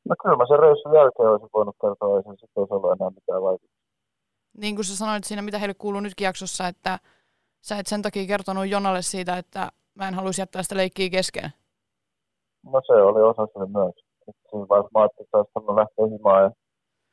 No 0.08 0.14
kyllä 0.22 0.36
mä 0.36 0.44
sen 0.48 0.58
reissun 0.58 0.94
jälkeen 0.94 1.28
olisin 1.28 1.48
voinut 1.54 1.76
kertoa, 1.80 2.16
ei 2.16 2.22
se 2.22 2.30
sitten 2.30 2.60
olisi 2.60 2.74
ollut 2.74 2.92
enää 2.92 3.10
mitään 3.10 3.42
vaikutusta. 3.42 3.76
niin 4.58 4.74
kuin 4.74 4.84
sä 4.84 4.96
sanoit 4.96 5.24
siinä, 5.24 5.42
mitä 5.42 5.58
heille 5.58 5.74
kuuluu 5.74 6.00
nytkin 6.00 6.24
jaksossa, 6.24 6.68
että 6.68 6.98
sä 7.64 7.78
et 7.78 7.86
sen 7.86 8.02
takia 8.02 8.26
kertonut 8.26 8.66
Jonalle 8.66 9.02
siitä, 9.02 9.38
että 9.38 9.72
mä 9.94 10.08
en 10.08 10.14
haluaisi 10.14 10.40
jättää 10.40 10.62
sitä 10.62 10.76
leikkiä 10.76 11.10
kesken. 11.10 11.52
No 12.62 12.80
se 12.86 12.92
oli 12.92 13.22
osa 13.22 13.46
sen 13.52 13.70
myös. 13.72 13.94
Et 14.28 14.36
Siinä 14.50 14.66
vaiheessa 14.68 14.90
mä 14.94 15.00
ajattelin, 15.00 15.26
että 15.26 15.36
olisi 15.38 15.76
lähteä 15.80 16.16
himaan 16.18 16.42
ja 16.42 16.50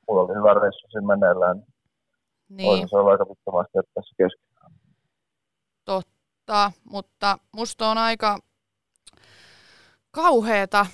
mulla 0.08 0.22
oli 0.22 0.36
hyvä 0.36 0.54
reissu 0.54 0.88
siinä 0.92 1.08
meneillään. 1.08 1.58
Niin. 1.58 1.68
Niin, 2.50 2.70
Olisi 2.70 2.88
se 2.90 2.98
ollut 2.98 3.12
aika 3.12 3.26
vittomasti 3.30 3.72
jättää 3.78 4.04
se 4.04 4.16
kesken. 4.18 4.72
totta, 5.86 6.72
mutta 6.84 7.38
musta 7.52 7.88
on 7.90 7.98
aika 7.98 8.40
kauheeta, 10.12 10.86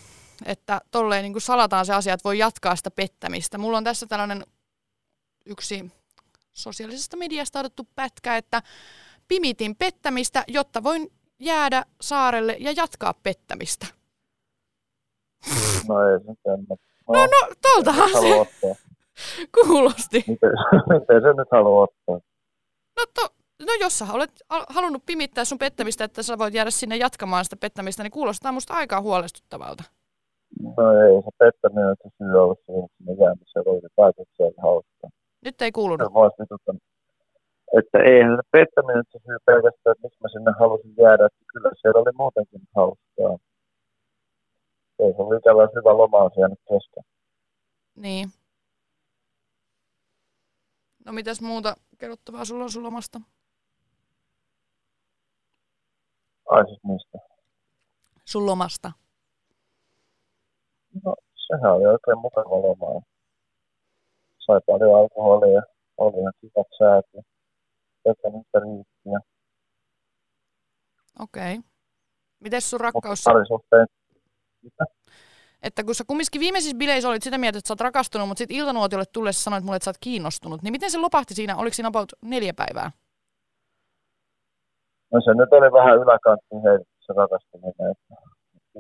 että 0.46 0.82
tolleen 0.92 1.24
niin 1.24 1.42
salataan 1.42 1.86
se 1.86 1.94
asia, 1.94 2.14
että 2.14 2.24
voi 2.30 2.38
jatkaa 2.38 2.76
sitä 2.76 2.92
pettämistä. 2.92 3.58
Mulla 3.58 3.78
on 3.78 3.84
tässä 3.84 4.06
tällainen 4.08 4.44
yksi 5.46 5.92
sosiaalisesta 6.54 7.18
mediasta 7.18 7.60
otettu 7.60 7.88
pätkä, 7.96 8.38
että 8.38 8.62
pimitin 9.28 9.76
pettämistä, 9.76 10.44
jotta 10.48 10.84
voin 10.84 11.12
jäädä 11.40 11.84
saarelle 12.02 12.56
ja 12.60 12.72
jatkaa 12.72 13.14
pettämistä. 13.24 13.86
No 15.88 16.10
ei 16.10 16.20
se. 16.20 16.34
No, 16.68 16.76
No, 17.08 17.26
no, 17.26 17.54
toltahan 17.62 18.10
se 18.10 18.36
ottaa. 18.36 18.76
kuulosti. 19.56 20.24
Miten, 20.28 20.50
miten 21.00 21.22
se 21.22 21.28
nyt 21.38 21.48
haluaa 21.52 21.84
ottaa? 21.84 22.16
No, 22.98 23.06
to, 23.14 23.22
no 23.60 23.74
jos 23.80 24.00
sä 24.00 24.06
olet 24.12 24.32
al- 24.50 24.66
halunnut 24.70 25.06
pimittää 25.06 25.46
sun 25.46 25.58
pettämistä, 25.58 26.04
että 26.04 26.24
sä 26.24 26.38
voit 26.38 26.54
jäädä 26.54 26.72
sinne 26.72 26.96
jatkamaan 26.98 27.44
sitä 27.44 27.58
pettämistä, 27.58 28.04
niin 28.04 28.12
kuulostaa 28.12 28.52
musta 28.52 28.74
aika 28.74 29.02
huolestuttavalta. 29.02 29.84
No 30.78 30.92
ei 30.92 31.22
se 31.24 31.30
pettäminen, 31.38 31.92
että 31.94 32.10
se 32.10 32.16
syy 32.18 32.44
ollut 32.44 32.60
siihen, 32.66 32.84
että 33.32 33.70
oli 33.70 33.80
ylipäätään 33.80 34.26
se 34.38 34.44
oli 34.44 34.54
hauskaa. 34.64 35.10
Nyt 35.46 35.62
ei 35.62 35.72
kuulunut. 35.72 36.08
Se 36.08 36.14
voisi 36.14 36.36
vituttanut. 36.40 36.84
Että 37.74 37.98
eihän 37.98 38.36
se 38.36 38.42
pettäminen 38.52 39.04
se 39.12 39.20
syy 39.26 39.38
pelkästään, 39.46 39.92
että 39.92 40.04
miksi 40.04 40.20
mä 40.24 40.30
sinne 40.30 40.52
halusin 40.60 40.94
jäädä, 40.98 41.26
että 41.26 41.46
kyllä 41.54 41.72
siellä 41.82 42.02
oli 42.02 42.12
muutenkin 42.18 42.62
hauskaa. 42.76 43.38
Ei 45.00 45.14
se 45.14 45.22
oli 45.22 45.38
ikävä 45.38 45.68
hyvä 45.76 45.98
loma 45.98 46.18
on 46.18 46.32
jäänyt 46.38 46.60
kesken. 46.60 47.04
Niin. 47.96 48.30
No 51.06 51.14
mitäs 51.14 51.42
muuta 51.42 51.76
kerrottavaa 51.98 52.46
sulla 52.46 52.64
on 52.64 52.72
sun 52.72 52.84
lomasta? 52.84 53.22
Ai 56.50 56.66
siis 56.66 56.80
mistä? 56.84 57.18
Sun 58.26 58.46
lomasta. 58.46 58.92
No 61.06 61.16
sehän 61.36 61.74
oli 61.74 61.86
oikein 61.86 62.18
mukava 62.18 62.62
loma. 62.62 63.02
Sai 64.40 64.60
paljon 64.68 65.00
alkoholia 65.00 65.62
oli 65.98 66.20
ihan 66.20 66.34
kivat 66.42 66.68
säät 66.78 67.06
ja 67.14 67.22
riitti. 68.14 69.10
Okei. 71.20 71.58
Okay. 71.58 71.70
Mites 72.40 72.70
sun 72.70 72.80
rakkaus? 72.80 73.24
parisuhteen 73.26 73.88
Että 75.62 75.84
kun 75.84 75.96
sä 75.96 76.04
kumminkin 76.08 76.40
viimeisissä 76.40 76.78
bileissä 76.78 77.10
olit 77.10 77.24
sitä 77.24 77.38
mieltä, 77.38 77.58
että 77.58 77.68
sä 77.68 77.72
oot 77.72 77.82
rakastunut, 77.82 78.28
mutta 78.28 78.40
sitten 78.40 78.58
iltanuotiolle 78.58 79.06
tullessa 79.14 79.44
sanoit 79.44 79.64
mulle, 79.64 79.76
että 79.76 79.84
sä 79.84 79.90
oot 79.90 79.98
kiinnostunut. 80.00 80.62
Niin 80.62 80.72
miten 80.72 80.92
se 80.92 80.98
lopahti 80.98 81.34
siinä? 81.34 81.58
Oliko 81.58 81.74
siinä 81.74 81.88
about 81.88 82.14
neljä 82.22 82.54
päivää? 82.54 82.92
No 85.14 85.22
se 85.22 85.34
nyt 85.34 85.54
oli 85.54 85.72
vähän 85.72 85.98
yläkanttiin 85.98 86.62
heitetty 86.64 86.94
se 87.00 87.14
rakastuminen. 87.14 87.92
Että 87.92 88.16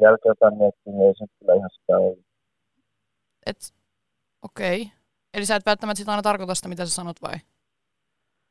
jälkeenpäin 0.02 0.58
miettii, 0.58 0.94
niin 0.94 1.08
ei 1.08 1.14
se 1.18 1.26
kyllä 1.40 1.54
ihan 1.54 1.70
sitä 1.74 1.98
ollut. 1.98 2.26
Et, 3.46 3.58
okei. 4.42 4.82
Okay. 4.82 4.94
Eli 5.34 5.46
sä 5.46 5.56
et 5.56 5.66
välttämättä 5.66 5.98
sitä 5.98 6.12
aina 6.12 6.22
tarkoita 6.22 6.56
sitä, 6.56 6.68
mitä 6.68 6.86
sä 6.86 6.96
sanot 6.96 7.22
vai? 7.22 7.36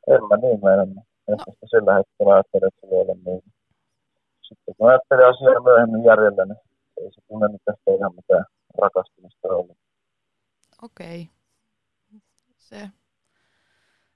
En 0.07 0.23
mä 0.29 0.37
niin 0.37 0.61
meinannut. 0.65 1.05
Ehkä 1.29 1.51
no. 1.63 1.69
sillä 1.71 1.95
hetkellä 1.95 2.35
ajattelin, 2.35 2.69
että 2.69 2.81
se 2.81 2.91
voi 2.91 3.01
olla 3.01 3.15
niin. 3.25 3.43
Sitten 4.43 4.75
kun 4.79 4.89
ajattelin 4.89 5.27
asiaa 5.27 5.63
myöhemmin 5.63 6.05
järjellä, 6.05 6.45
niin 6.45 6.61
ei 7.01 7.13
se 7.13 7.21
tunne 7.29 7.49
nyt 7.49 7.63
tästä 7.65 7.91
ihan 7.99 8.15
mitään 8.15 8.45
rakastumista 8.79 9.49
ollut. 9.49 9.77
okei. 10.83 11.29
Se, 12.59 12.91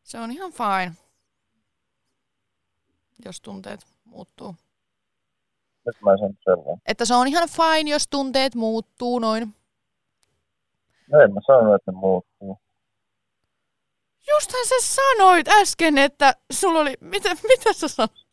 se 0.03 0.19
on 0.19 0.31
ihan 0.31 0.53
fine, 0.53 0.93
jos 3.25 3.41
tunteet 3.41 3.81
muuttuu. 4.05 4.55
Nyt 5.87 5.97
mä 6.05 6.17
sen 6.17 6.39
selvä. 6.45 6.77
Että 6.87 7.05
se 7.05 7.15
on 7.15 7.27
ihan 7.27 7.49
fine, 7.49 7.91
jos 7.91 8.09
tunteet 8.09 8.55
muuttuu 8.55 9.19
noin. 9.19 9.55
No 11.13 11.21
en 11.21 11.35
mä 11.35 11.41
sanonut, 11.47 11.75
että 11.75 11.93
ne 11.93 11.99
muuttuu. 11.99 12.59
Justhan 14.29 14.65
sä 14.67 14.75
sanoit 14.81 15.49
äsken, 15.49 15.99
että 15.99 16.33
sulla 16.53 16.81
oli, 16.81 16.95
mitä, 17.01 17.29
mitä 17.43 17.73
sä 17.73 17.89
sanoit? 17.89 18.27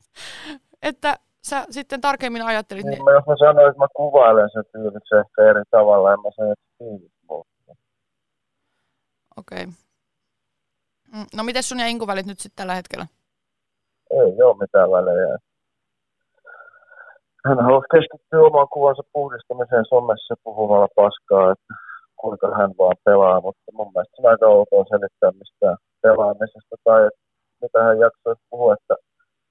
Että 0.82 1.18
sä 1.44 1.66
sitten 1.70 2.02
tarkemmin 2.02 2.42
ajattelit, 2.46 2.86
Niin, 2.86 3.04
mä, 3.04 3.12
jos 3.12 3.26
mä 3.28 3.36
sanoin, 3.40 3.70
että 3.70 3.80
mä 3.80 3.88
kuvailen 3.96 4.50
sen 4.54 4.64
fiiliksen 4.72 5.20
ehkä 5.20 5.42
eri 5.50 5.64
tavalla, 5.72 6.14
en 6.14 6.20
mä 6.20 6.30
sano, 6.36 6.52
että 6.52 6.66
muuttuu. 6.80 7.48
okei. 9.38 9.64
Okay. 9.64 9.66
Mm, 11.14 11.26
No 11.36 11.44
miten 11.44 11.64
sun 11.64 11.80
ja 11.80 11.86
Inku 11.88 12.08
välit 12.08 12.26
nyt 12.26 12.40
sitten 12.40 12.58
tällä 12.62 12.76
hetkellä? 12.76 13.08
Ei 14.12 14.42
ole 14.44 14.58
mitään 14.58 14.92
välejä. 14.92 15.38
Hän 17.46 17.64
halusi 17.66 17.88
keskittyä 17.92 18.42
oman 18.42 18.68
kuvansa 18.70 19.04
puhdistamiseen 19.14 19.86
somessa 19.90 20.36
puhumalla 20.44 20.88
paskaa, 20.96 21.52
että 21.52 21.74
kuinka 22.22 22.48
hän 22.58 22.72
vaan 22.80 22.98
pelaa, 23.06 23.42
mutta 23.42 23.72
mun 23.78 23.92
mielestä 23.94 24.16
se 24.16 24.22
on 24.22 24.32
aika 24.32 24.48
outoa 24.48 24.84
selittää 24.92 25.32
mistään 25.32 25.78
pelaamisesta 26.02 26.76
tai 26.84 27.00
että 27.08 27.22
mitä 27.62 27.80
hän 27.84 28.00
jaksoisi 28.06 28.42
puhua, 28.50 28.74
että 28.74 28.96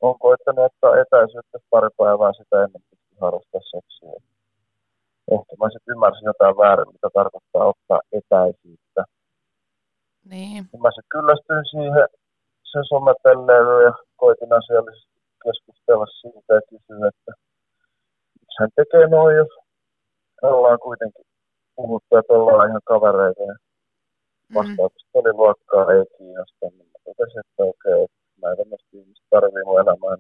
on 0.00 0.14
koittanut 0.18 0.64
ottaa 0.68 1.00
etäisyyttä 1.02 1.58
pari 1.70 1.88
päivää 1.98 2.32
sitä 2.32 2.56
ennen 2.64 2.82
kuin 2.88 2.98
harrastaa 3.20 3.60
seksiä. 3.74 4.16
Ehkä 5.34 5.52
mä 5.60 5.66
sitten 5.72 5.92
ymmärsin 5.94 6.30
jotain 6.32 6.56
väärin, 6.62 6.92
mitä 6.94 7.08
tarkoittaa 7.18 7.70
ottaa 7.72 8.00
etäisyyttä. 8.18 9.02
Niin, 10.32 10.60
mä 10.82 10.90
sitten 10.90 11.14
kyllästyin 11.14 11.66
siihen 11.72 12.08
sen 12.70 12.84
somepelleilyyn 12.92 13.84
ja 13.88 13.92
koitin 14.16 14.52
asiallisesti 14.60 15.16
keskustella 15.44 16.06
siitä 16.06 16.52
ja 16.58 16.62
kysyä, 16.70 17.08
että 17.12 17.32
miksi 18.40 18.56
hän 18.60 18.70
tekee 18.76 19.06
noin, 19.06 19.36
jos 19.36 19.52
ollaan 20.42 20.78
kuitenkin 20.86 21.24
puhuttu, 21.76 22.16
että 22.16 22.32
ollaan 22.32 22.68
ihan 22.68 22.80
kavereita. 22.84 23.42
Ja 23.42 23.54
mm, 24.62 24.76
oli 25.14 25.32
luokkaa, 25.32 25.92
ei 25.92 26.04
kiinnosta. 26.18 26.66
Niin 26.70 26.88
mä 26.92 26.98
totesin, 27.04 27.40
että 27.40 27.62
okei, 27.72 28.04
että 28.04 28.16
mä 28.40 28.50
en 28.50 28.56
tämmöistä 28.56 28.88
ihmistä 28.92 29.26
tarvii 29.30 29.64
mun 29.64 29.80
elämään. 29.80 30.18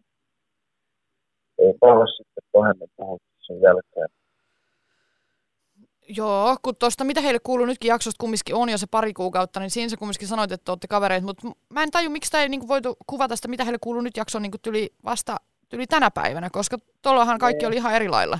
Ei 1.58 1.74
paljon 1.80 2.08
sitten 2.16 2.42
pahemmin 2.52 2.88
puhuttu 2.96 3.28
sen 3.46 3.60
jälkeen. 3.60 4.08
Joo, 6.08 6.56
kun 6.62 6.76
tuosta 6.76 7.04
mitä 7.04 7.20
heille 7.20 7.38
kuuluu 7.42 7.66
nytkin 7.66 7.88
jaksosta 7.88 8.20
kumminkin 8.20 8.54
on 8.54 8.68
jo 8.68 8.78
se 8.78 8.86
pari 8.90 9.12
kuukautta, 9.14 9.60
niin 9.60 9.70
siinä 9.70 9.88
sä 9.88 9.96
kumminkin 9.96 10.28
sanoit, 10.28 10.52
että 10.52 10.72
olette 10.72 10.86
kavereita, 10.86 11.26
mutta 11.26 11.48
mä 11.70 11.82
en 11.82 11.90
taju, 11.90 12.10
miksi 12.10 12.30
tämä 12.30 12.42
ei 12.42 12.48
niinku 12.48 12.68
voitu 12.68 12.96
kuvata 13.06 13.36
sitä, 13.36 13.48
mitä 13.48 13.64
heille 13.64 13.78
kuuluu 13.80 14.02
nyt 14.02 14.16
jakso 14.16 14.38
niinku 14.38 14.58
tyli 14.62 14.90
vasta 15.04 15.36
tyli 15.68 15.86
tänä 15.86 16.10
päivänä, 16.10 16.48
koska 16.52 16.76
tuollahan 17.02 17.38
kaikki 17.38 17.58
Niin. 17.62 17.66
oli 17.68 17.76
ihan 17.76 17.94
eri 17.94 18.08
lailla. 18.08 18.38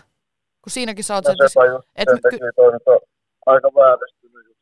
Kun 0.67 0.71
siinäkin 0.79 1.05
sä 1.05 1.15
oot, 1.15 1.25
No 1.25 1.33
että, 1.33 1.49
sepä 1.49 1.65
just 1.73 1.89
et- 1.97 2.09
sen 2.11 2.21
takia 2.23 2.53
toi 2.57 2.73
nyt 2.73 2.87
on 2.93 3.01
aika 3.53 3.69
vääristynyt 3.79 4.47
just. 4.51 4.61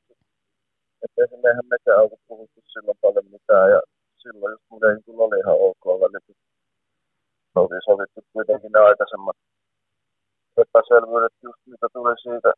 Että 1.04 1.18
esimerkiksi 1.25 1.49
eihän 1.49 1.66
mekään 1.75 2.00
oltu 2.02 2.16
puhuttu 2.28 2.61
silloin 2.75 2.99
paljon 3.04 3.26
mitään 3.37 3.66
ja 3.75 3.80
silloin 4.23 4.52
just 4.54 4.64
ei 4.88 5.02
kyllä 5.06 5.23
oli 5.26 5.38
ihan 5.42 5.56
ok 5.68 5.84
välit. 6.00 6.25
Me 7.54 7.56
oltiin 7.62 7.84
sovittu 7.88 8.20
kuitenkin 8.32 8.73
ne 8.73 8.80
aikaisemmat 8.90 9.37
epäselvyydet 10.62 11.34
just 11.42 11.61
mitä 11.73 11.87
tuli 11.92 12.14
siitä, 12.26 12.50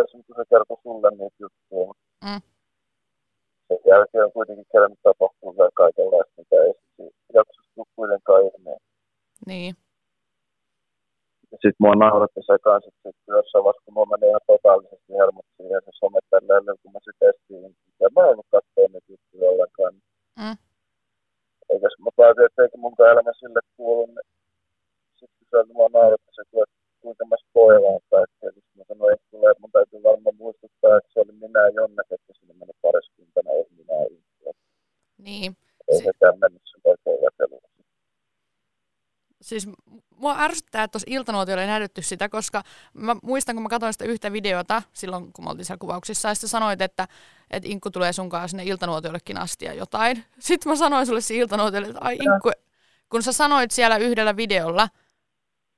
esimerkiksi 0.00 0.26
kun 0.32 0.36
se 0.38 0.44
kertoi 0.50 0.76
sulle 0.82 1.10
niitä 1.10 1.36
juttuja. 1.44 1.86
mutta 1.88 2.04
Mm. 2.26 2.40
Sen 3.68 3.78
jälkeen 3.92 4.24
on 4.24 4.32
kuitenkin 4.32 4.66
kerännyt 4.72 5.00
tapahtua 5.02 5.52
vielä 5.58 5.70
kaikenlaista, 5.82 6.34
mitä 6.40 6.56
ei 6.64 6.72
tule 7.74 7.86
kuitenkaan 7.96 8.42
ilmeen. 8.48 8.80
niin, 9.46 9.74
Ja 11.52 11.56
sit 11.62 11.76
mua 11.82 11.94
nauratti 12.04 12.40
se 12.48 12.56
kanssa, 12.66 12.88
että 12.90 13.02
sit 13.08 13.18
jossain 13.36 13.64
vaiheessa, 13.64 13.84
kun 13.84 13.94
mua 13.96 14.06
meni 14.12 14.26
ihan 14.30 14.44
totaalisesti 14.52 15.10
hermot 15.20 15.46
siihen 15.56 15.80
se 15.84 15.92
somettelleelle, 16.02 16.72
kun 16.82 16.92
mä 16.92 17.00
sit 17.06 17.20
estiin, 17.30 17.70
ja 18.02 18.06
mä 18.14 18.20
en 18.22 18.32
ollut 18.34 18.50
katsoa 18.56 18.86
niitä 18.92 19.10
juttuja 19.12 19.50
ollenkaan. 19.52 19.94
Mm. 20.42 20.56
Eikä 21.70 21.86
mä 22.06 22.10
päätin, 22.20 22.46
että 22.46 22.62
eikö 22.62 22.76
munkaan 22.84 23.12
elämä 23.12 23.32
sille 23.40 23.60
kuulu, 23.76 24.06
niin 24.06 24.26
sit 25.18 25.30
kun 25.38 25.46
se 25.50 25.58
mua 25.78 25.88
nauratti 25.98 26.30
se, 26.36 26.42
että 26.42 26.64
kuinka 27.02 27.24
mä 27.30 27.36
spoilaan 27.44 28.00
kaikkea, 28.14 28.50
niin 28.50 28.64
sit 28.66 28.76
mä 28.78 28.84
sanoin, 28.88 29.12
että 29.14 29.26
tulee, 29.32 29.50
että 29.50 29.62
mun 29.64 29.74
täytyy 29.76 30.00
varmaan 30.08 30.36
muistuttaa, 30.42 30.96
että 30.98 31.10
se 31.12 31.18
oli 31.22 31.32
minä 31.44 31.60
ja 31.66 31.74
Jonne, 31.78 32.02
että 32.10 32.32
sinne 32.38 32.54
meni 32.60 32.74
pariskuntana, 32.82 33.50
ei 33.58 33.66
minä 33.78 33.94
ja 34.02 34.06
Inkku. 34.16 34.50
niin. 35.26 35.50
Ei 35.88 35.98
Si- 35.98 36.04
sekään 36.08 36.38
mennyt 36.42 36.62
sen 36.70 36.80
oikein 36.92 37.22
jakeluun. 37.26 37.62
Siis 39.46 39.68
mua 40.16 40.36
ärsyttää, 40.38 40.84
että 40.84 40.92
tuossa 40.92 41.06
iltanuotiolla 41.10 41.62
ei 41.62 41.68
näytetty 41.68 42.02
sitä, 42.02 42.28
koska 42.28 42.62
mä 42.94 43.16
muistan, 43.22 43.56
kun 43.56 43.62
mä 43.62 43.68
katsoin 43.68 43.92
sitä 43.92 44.04
yhtä 44.04 44.32
videota 44.32 44.82
silloin, 44.92 45.32
kun 45.32 45.44
me 45.44 45.50
oltiin 45.50 45.64
siellä 45.64 45.78
kuvauksissa, 45.78 46.28
ja 46.28 46.34
sitten 46.34 46.50
sanoit, 46.50 46.80
että, 46.80 47.08
että 47.50 47.68
Inkku 47.68 47.90
tulee 47.90 48.12
sun 48.12 48.28
kanssa 48.28 48.48
sinne 48.48 48.64
iltanuotiollekin 48.64 49.38
asti 49.38 49.64
ja 49.64 49.74
jotain. 49.74 50.24
Sitten 50.38 50.72
mä 50.72 50.76
sanoin 50.76 51.06
sulle 51.06 51.20
siinä 51.20 51.42
iltanuotiolle, 51.42 51.88
että 51.88 52.00
ai 52.00 52.16
Inkku, 52.16 52.50
kun 53.08 53.22
sä 53.22 53.32
sanoit 53.32 53.70
siellä 53.70 53.96
yhdellä 53.96 54.36
videolla, 54.36 54.88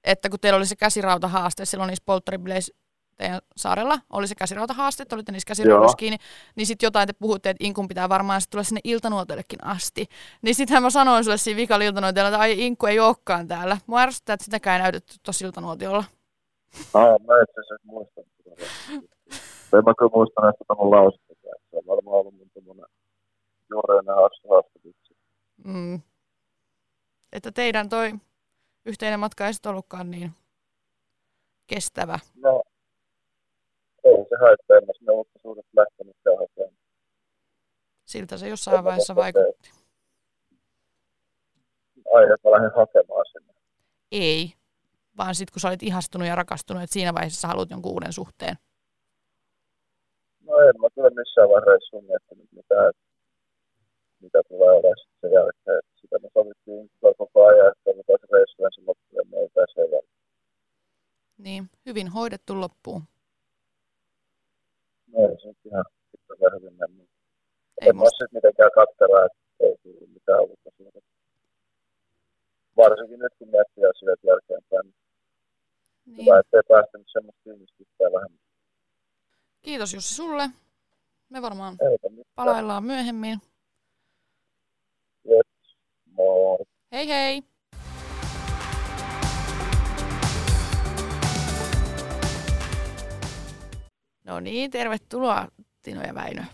että 0.04 0.28
kun 0.28 0.40
teillä 0.40 0.56
oli 0.56 0.66
se 0.66 0.76
käsirautahaaste 0.76 1.64
silloin 1.64 1.88
niissä 1.88 2.02
polttaribileissä 2.06 2.74
teidän 3.18 3.40
saarella, 3.56 3.98
oli 4.10 4.26
se 4.26 4.34
käsirautahaaste, 4.34 5.02
että 5.02 5.14
olitte 5.14 5.32
niissä 5.32 5.46
käsiraudoissa 5.46 5.92
Joo. 5.92 5.96
kiinni, 5.96 6.18
niin 6.56 6.66
sitten 6.66 6.86
jotain 6.86 7.06
te 7.06 7.12
puhutte, 7.12 7.50
että 7.50 7.64
Inkun 7.64 7.88
pitää 7.88 8.08
varmaan 8.08 8.40
sit 8.40 8.50
tulla 8.50 8.64
sinne 8.64 8.80
iltanuotioillekin 8.84 9.64
asti. 9.64 10.06
Niin 10.42 10.54
sittenhän 10.54 10.82
mä 10.82 10.90
sanoin 10.90 11.24
sulle 11.24 11.36
siinä 11.36 11.56
vikalla 11.56 11.84
iltanuotiolla, 11.84 12.28
että 12.28 12.40
ai 12.40 12.60
Inkku 12.66 12.86
ei 12.86 13.00
olekaan 13.00 13.48
täällä. 13.48 13.78
Mua 13.86 14.00
ärsyttää, 14.00 14.34
että 14.34 14.44
sitäkään 14.44 14.76
ei 14.76 14.82
näytetty 14.82 15.14
tuossa 15.22 15.46
iltanuotiolla. 15.46 16.04
Aa, 16.94 17.18
mä 17.18 17.42
itse 17.42 17.60
asiassa 17.60 17.76
muistan. 17.84 18.24
sitä. 18.36 18.50
En 19.78 19.84
mä 19.84 19.94
kyllä 19.98 20.10
muista 20.14 20.40
näistä 20.40 20.64
tämän 20.68 20.90
lausettakään. 20.90 21.58
Se 21.70 21.76
on 21.76 21.86
varmaan 21.86 22.16
ollut 22.16 22.34
mun 22.34 22.48
hassu 24.22 24.48
hassu 24.48 24.80
vitsi. 24.84 25.16
Mm. 25.64 26.00
Että 27.32 27.52
teidän 27.52 27.88
toi 27.88 28.12
yhteinen 28.84 29.20
matka 29.20 29.46
ei 29.46 29.54
sitten 29.54 29.70
ollutkaan 29.70 30.10
niin 30.10 30.32
kestävä. 31.66 32.18
No, 32.36 32.62
se 34.66 34.86
mä 34.86 34.92
sinne 34.98 35.12
uutta 35.12 35.38
suhdetta 35.42 35.70
lähtenytkään 35.80 36.38
hakemaan. 36.38 36.76
Siltä 38.04 38.36
se 38.38 38.48
jossain 38.48 38.84
vaiheessa 38.84 39.16
vaikutti. 39.16 39.70
Ai, 42.14 42.24
että 42.24 42.48
mä 42.48 42.50
lähdin 42.50 42.70
hakemaan 42.76 43.26
sinne. 43.32 43.52
Ei, 44.12 44.52
vaan 45.16 45.34
sitten 45.34 45.52
kun 45.52 45.60
sä 45.60 45.68
olit 45.68 45.82
ihastunut 45.82 46.28
ja 46.28 46.34
rakastunut, 46.34 46.82
että 46.82 46.92
siinä 46.92 47.14
vaiheessa 47.14 47.40
sä 47.40 47.48
haluat 47.48 47.70
jonkun 47.70 47.92
uuden 47.92 48.12
suhteen. 48.12 48.56
No 50.40 50.56
en 50.56 50.80
mä 50.80 50.88
kyllä 50.94 51.10
missään 51.10 51.48
vaiheessa 51.48 51.90
sun 51.90 52.04
miettinyt 52.04 52.52
mitään, 52.52 52.90
että 52.90 53.02
mitä 54.20 54.42
tulee 54.48 54.70
olemaan 54.70 54.96
sitten 54.98 55.18
sen 55.20 55.32
jälkeen. 55.32 55.80
Sitä 56.00 56.18
me 56.18 56.28
sovittiin 56.34 56.90
koko 57.18 57.46
ajan, 57.46 57.72
että 57.72 57.90
me 57.96 58.02
taas 58.06 58.30
reissu 58.32 58.64
ensin 58.64 58.86
loppuun 58.86 59.18
ja 59.18 59.24
me 59.30 59.36
ei 59.36 59.48
pääse. 59.54 59.78
Niin, 61.38 61.70
hyvin 61.86 62.08
hoidettu 62.08 62.60
loppuun. 62.60 63.02
No 65.12 65.18
ei 65.28 65.36
se 65.42 65.48
nyt 65.48 65.58
ihan 65.64 65.84
pikkasen 66.12 66.52
hyvin 66.60 66.74
mennyt. 66.78 67.08
Ei 67.80 67.90
ole 67.90 68.10
sitten 68.10 68.28
mitenkään 68.32 68.70
katkeraa, 68.74 69.26
että 69.26 69.38
ei 69.60 70.06
mitään 70.06 70.38
suhdetta. 70.76 71.00
Varsinkin 72.76 73.18
nyt 73.18 73.32
kun 73.38 73.48
miettii 73.48 73.84
asioita 73.84 74.26
jälkeenpäin, 74.26 74.86
niin 74.86 74.94
Niin. 76.16 76.26
hyvä, 76.26 76.38
ettei 76.40 76.60
päästä 76.68 76.98
nyt 76.98 77.06
semmoista 77.12 77.40
fiilistystää 77.44 78.12
vähän. 78.12 78.28
Kiitos 79.62 79.94
Jussi 79.94 80.14
sulle. 80.14 80.44
Me 81.28 81.42
varmaan 81.42 81.76
palaillaan 82.34 82.84
myöhemmin. 82.84 83.38
Moi. 86.16 86.58
Hei 86.92 87.08
hei! 87.08 87.42
No 94.28 94.40
niin, 94.40 94.70
tervetuloa 94.70 95.48
Tino 95.82 96.02
ja 96.02 96.14
Väinö. 96.14 96.44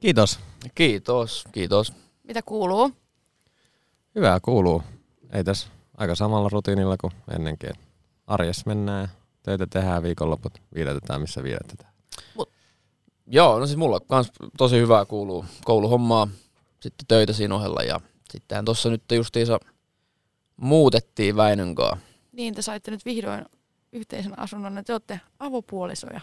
Kiitos. 0.00 0.38
Kiitos, 0.74 1.44
kiitos. 1.52 1.92
Mitä 2.22 2.42
kuuluu? 2.42 2.92
Hyvää 4.14 4.40
kuuluu. 4.40 4.82
Ei 5.32 5.44
tässä 5.44 5.68
aika 5.96 6.14
samalla 6.14 6.48
rutiinilla 6.52 6.96
kuin 6.96 7.12
ennenkin. 7.34 7.70
Arjessa 8.26 8.62
mennään 8.66 9.08
töitä 9.42 9.66
tehdään 9.66 10.02
viikonloput. 10.02 10.52
Viiletetään 10.74 11.20
missä 11.20 11.42
viiletetään. 11.42 11.92
Joo, 13.26 13.58
no 13.58 13.66
siis 13.66 13.76
mulla 13.76 14.00
kans 14.00 14.32
tosi 14.58 14.76
hyvää 14.76 15.04
kuuluu 15.04 15.44
kouluhommaa, 15.64 16.28
sitten 16.82 17.06
töitä 17.08 17.32
siinä 17.32 17.54
ohella 17.54 17.82
ja 17.82 18.00
sittenhän 18.30 18.64
tuossa 18.64 18.90
nyt 18.90 19.02
justiinsa 19.12 19.60
muutettiin 20.56 21.36
Väinönkaa. 21.36 21.96
Niin, 22.32 22.54
te 22.54 22.62
saitte 22.62 22.90
nyt 22.90 23.04
vihdoin 23.04 23.44
yhteisen 23.92 24.38
asunnon, 24.38 24.78
että 24.78 24.86
te 24.86 24.92
olette 24.92 25.20
avopuolisoja. 25.38 26.20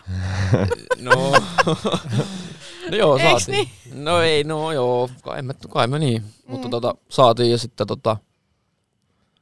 No, 1.01 1.34
No 2.91 2.97
joo, 2.97 3.17
Eiks 3.17 3.45
saatiin. 3.45 3.69
No 3.93 4.21
ei, 4.21 4.43
no 4.43 4.71
joo, 4.71 5.10
kai 5.23 5.41
me, 5.41 5.54
kai 5.69 5.88
me 5.88 5.99
niin. 5.99 6.21
Mm. 6.21 6.51
Mutta 6.51 6.69
tota, 6.69 6.95
saatiin 7.10 7.51
ja 7.51 7.58
sitten 7.58 7.88
tota, 7.88 8.17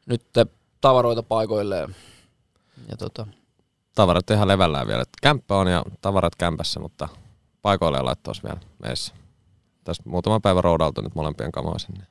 nyt 0.06 0.22
tavaroita 0.82 1.24
paikoille 1.24 1.78
ja, 1.78 1.90
ja 2.90 2.98
tota, 2.98 3.28
Tavarat 3.96 4.30
ihan 4.30 4.48
levällään 4.48 4.88
vielä. 4.88 5.04
Kämppä 5.22 5.56
on 5.56 5.68
ja 5.68 5.84
tavarat 6.02 6.36
kämpässä, 6.36 6.80
mutta 6.80 7.08
paikoille 7.62 8.02
laittois 8.02 8.44
vielä 8.44 8.60
meissä. 8.84 9.14
Tässä 9.84 10.04
muutama 10.06 10.40
päivä 10.40 10.62
roudaltu 10.62 11.02
nyt 11.02 11.16
molempien 11.16 11.52
kamoja 11.52 11.80
sinne. 11.80 12.08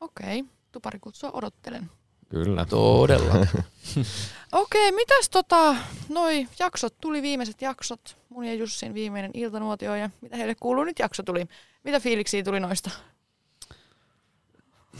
Okei, 0.00 0.40
okay. 0.40 0.52
tuparikutsua 0.72 1.30
odottelen. 1.32 1.90
Kyllä. 2.28 2.64
todella. 2.64 3.34
Okei, 4.52 4.92
mitäs 4.92 5.28
tota, 5.30 5.76
noi 6.08 6.48
jaksot, 6.58 6.94
tuli 7.00 7.22
viimeiset 7.22 7.62
jaksot, 7.62 8.16
mun 8.28 8.44
ja 8.44 8.54
Jussin 8.54 8.94
viimeinen 8.94 9.30
iltanuotio 9.34 9.96
ja 9.96 10.10
mitä 10.20 10.36
heille 10.36 10.54
kuuluu 10.54 10.84
nyt 10.84 10.98
jakso 10.98 11.22
tuli. 11.22 11.46
Mitä 11.84 12.00
fiiliksiä 12.00 12.42
tuli 12.42 12.60
noista? 12.60 12.90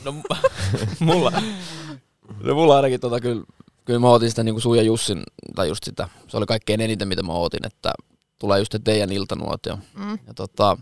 No 0.05 0.13
mulla, 0.99 1.31
no 2.43 2.53
mulla 2.53 2.75
ainakin 2.75 2.99
tota 2.99 3.19
kyllä, 3.19 3.43
kyllä 3.85 3.99
mä 3.99 4.09
ootin 4.09 4.29
sitä 4.29 4.43
niinku 4.43 4.61
sun 4.61 4.77
ja 4.77 4.83
Jussin, 4.83 5.23
tai 5.55 5.67
just 5.67 5.83
sitä, 5.83 6.09
se 6.27 6.37
oli 6.37 6.45
kaikkein 6.45 6.81
eniten 6.81 7.07
mitä 7.07 7.23
mä 7.23 7.33
ootin, 7.33 7.67
että 7.67 7.93
tulee 8.39 8.59
just 8.59 8.75
teidän 8.83 9.11
iltanuotio. 9.11 9.79
Mm. 9.95 10.19
Ja 10.27 10.33
tota, 10.35 10.77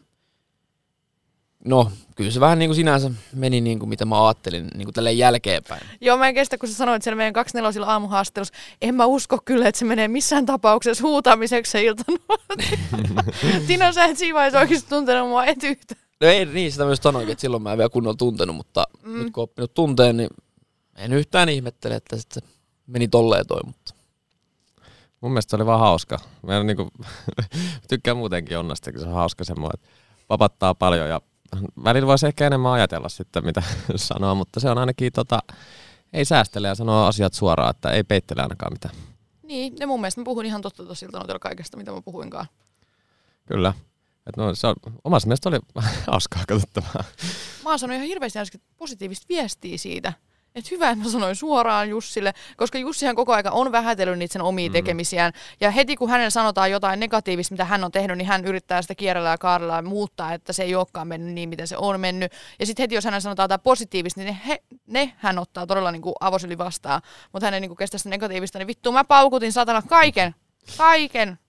no 1.66 1.92
kyllä 2.16 2.32
se 2.32 2.40
vähän 2.40 2.60
niin 2.60 2.70
kuin 2.70 2.76
sinänsä 2.76 3.12
meni 3.34 3.62
niin 3.62 3.80
kuin 3.80 3.90
mitä 3.90 4.06
mä 4.06 4.26
ajattelin 4.28 4.68
niin 4.76 4.86
kuin 4.86 4.94
tälleen 4.94 5.18
jälkeenpäin. 5.18 5.82
Joo, 6.02 6.18
mä 6.18 6.28
en 6.28 6.34
kestä, 6.34 6.58
kun 6.58 6.70
sä 6.70 6.76
sanoit 6.76 7.02
siellä 7.04 7.18
meidän 7.18 7.34
24 7.34 7.88
aamuhaastattelussa. 7.92 8.54
En 8.82 8.96
mä 8.96 9.06
usko 9.06 9.38
kyllä, 9.46 9.68
että 9.68 9.80
se 9.80 9.86
menee 9.86 10.08
missään 10.08 10.46
tapauksessa 10.46 11.04
huutamiseksi 11.04 11.72
se 11.72 11.84
iltanuotio. 11.84 12.78
Tino, 13.68 13.92
sä 13.92 14.06
et 14.06 14.18
siinä 14.18 14.36
vaiheessa 14.36 14.60
oikeasti 14.60 14.90
tuntenut 14.90 15.30
mua 15.30 15.46
et 15.46 15.64
yhtä. 15.64 15.96
No 16.22 16.28
ei 16.28 16.46
niin, 16.46 16.72
sitä 16.72 16.86
myös 16.86 17.00
sanoinkin, 17.04 17.32
että 17.32 17.42
silloin 17.42 17.64
mä 17.64 17.72
en 17.72 17.78
vielä 17.78 17.90
kunnolla 17.90 18.18
tuntenut, 18.18 18.56
mutta 18.56 18.88
Mm. 19.04 19.20
nyt 19.24 19.34
kun 19.34 19.44
oppinut 19.44 19.74
tunteen, 19.74 20.18
niin 20.18 20.30
en 20.96 21.14
yhtään 21.14 21.50
ihmettele, 21.50 21.96
että 21.96 22.18
sitten 22.18 22.44
se 22.44 22.50
meni 22.88 23.08
tolleen 23.08 23.48
toi, 23.48 23.62
mutta 23.66 23.94
Mun 25.22 25.32
mielestä 25.32 25.50
se 25.50 25.56
oli 25.56 25.66
vaan 25.66 25.80
hauska. 25.80 26.20
Mä 26.44 26.58
en 26.58 26.68
niinku, 26.68 26.90
tykkään 27.90 28.18
muutenkin 28.18 28.54
Jonnasta, 28.54 28.92
kun 28.92 29.02
se 29.02 29.08
on 29.08 29.14
hauska 29.14 29.44
semmoinen, 29.44 29.80
että 29.80 29.88
vapattaa 30.30 30.76
paljon 30.76 31.10
ja 31.10 31.22
välillä 31.84 32.08
voisi 32.08 32.28
ehkä 32.28 32.48
enemmän 32.48 32.72
ajatella 32.72 33.10
sitten, 33.10 33.46
mitä 33.46 33.64
sanoa, 33.96 34.36
mutta 34.36 34.60
se 34.60 34.70
on 34.70 34.78
ainakin 34.78 35.14
tota, 35.14 35.40
ei 36.14 36.26
säästele 36.26 36.68
ja 36.68 36.76
sanoo 36.76 37.06
asiat 37.06 37.34
suoraan, 37.34 37.70
että 37.70 37.90
ei 37.90 38.04
peittele 38.04 38.42
ainakaan 38.42 38.74
mitään. 38.74 38.96
Niin, 39.44 39.74
ja 39.80 39.88
mun 39.88 40.02
mielestä 40.02 40.22
mä 40.22 40.26
puhun 40.26 40.46
ihan 40.46 40.62
totta 40.62 40.86
tossa 40.86 41.06
iltanuotiolla 41.06 41.40
kaikesta, 41.40 41.78
mitä 41.78 41.92
mä 41.92 42.02
puhuinkaan. 42.02 42.46
Kyllä. 43.46 43.74
Et 44.28 44.38
no, 44.38 44.56
se 44.56 44.68
on, 44.68 44.76
omasta 45.04 45.28
mielestä 45.28 45.50
oli 45.50 45.60
hauskaa 46.12 46.44
katsottavaa. 46.48 47.04
Mä 47.64 47.70
oon 47.70 47.80
sanonut 47.80 47.96
ihan 47.96 48.08
hirveästi 48.08 48.62
positiivista 48.78 49.26
viestiä 49.30 49.78
siitä. 49.78 50.14
Että 50.56 50.70
hyvä, 50.72 50.90
että 50.90 51.06
mä 51.06 51.12
sanoin 51.12 51.36
suoraan 51.36 51.90
Jussille, 51.90 52.34
koska 52.58 52.78
Jussihan 52.78 53.16
koko 53.16 53.34
aika 53.34 53.52
on 53.52 53.72
vähätellyt 53.72 54.20
niitä 54.20 54.34
sen 54.34 54.42
omia 54.42 54.70
mm. 54.70 54.74
tekemisiään. 54.74 55.34
Ja 55.62 55.72
heti 55.72 55.96
kun 55.96 56.10
hänellä 56.10 56.30
sanotaan 56.30 56.72
jotain 56.72 57.00
negatiivista, 57.00 57.54
mitä 57.54 57.66
hän 57.66 57.84
on 57.84 57.92
tehnyt, 57.92 58.18
niin 58.18 58.28
hän 58.28 58.46
yrittää 58.46 58.82
sitä 58.82 58.96
kierrellä 58.96 59.30
ja 59.30 59.38
kaarella 59.38 59.76
ja 59.76 59.82
muuttaa, 59.82 60.34
että 60.34 60.54
se 60.54 60.64
ei 60.64 60.76
olekaan 60.76 61.08
mennyt 61.08 61.34
niin, 61.34 61.50
miten 61.50 61.68
se 61.68 61.78
on 61.78 62.00
mennyt. 62.00 62.32
Ja 62.60 62.66
sitten 62.66 62.84
heti 62.84 62.96
jos 62.96 63.06
hänellä 63.06 63.20
sanotaan 63.20 63.44
jotain 63.44 63.62
positiivista, 63.62 64.20
niin 64.20 64.28
ne, 64.28 64.40
he, 64.48 64.64
ne 64.88 65.14
hän 65.18 65.40
ottaa 65.40 65.68
todella 65.68 65.92
niin 65.92 66.02
kuin 66.02 66.16
avosyli 66.20 66.58
vastaan. 66.58 67.02
Mutta 67.34 67.48
hän 67.48 67.54
ei 67.54 67.60
niin 67.60 67.70
kuin 67.70 67.78
kestä 67.78 67.98
sitä 67.98 68.10
negatiivista, 68.10 68.60
niin 68.60 68.68
vittu 68.68 68.92
mä 68.92 69.04
paukutin 69.04 69.54
satana 69.54 69.82
kaiken, 69.82 70.36
kaiken 70.78 71.40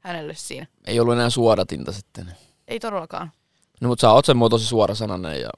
hänelle 0.00 0.34
siinä. 0.36 0.66
ei 0.86 1.00
ollut 1.00 1.14
enää 1.14 1.30
suodatinta 1.30 1.92
sitten. 1.92 2.32
Ei 2.68 2.80
todellakaan. 2.80 3.32
No 3.80 3.88
mutta 3.88 4.00
sä 4.00 4.12
oot 4.12 4.24
semmoinen 4.24 4.50
tosi 4.50 4.66
suora 4.66 4.94
sananen 4.94 5.40
ja 5.40 5.50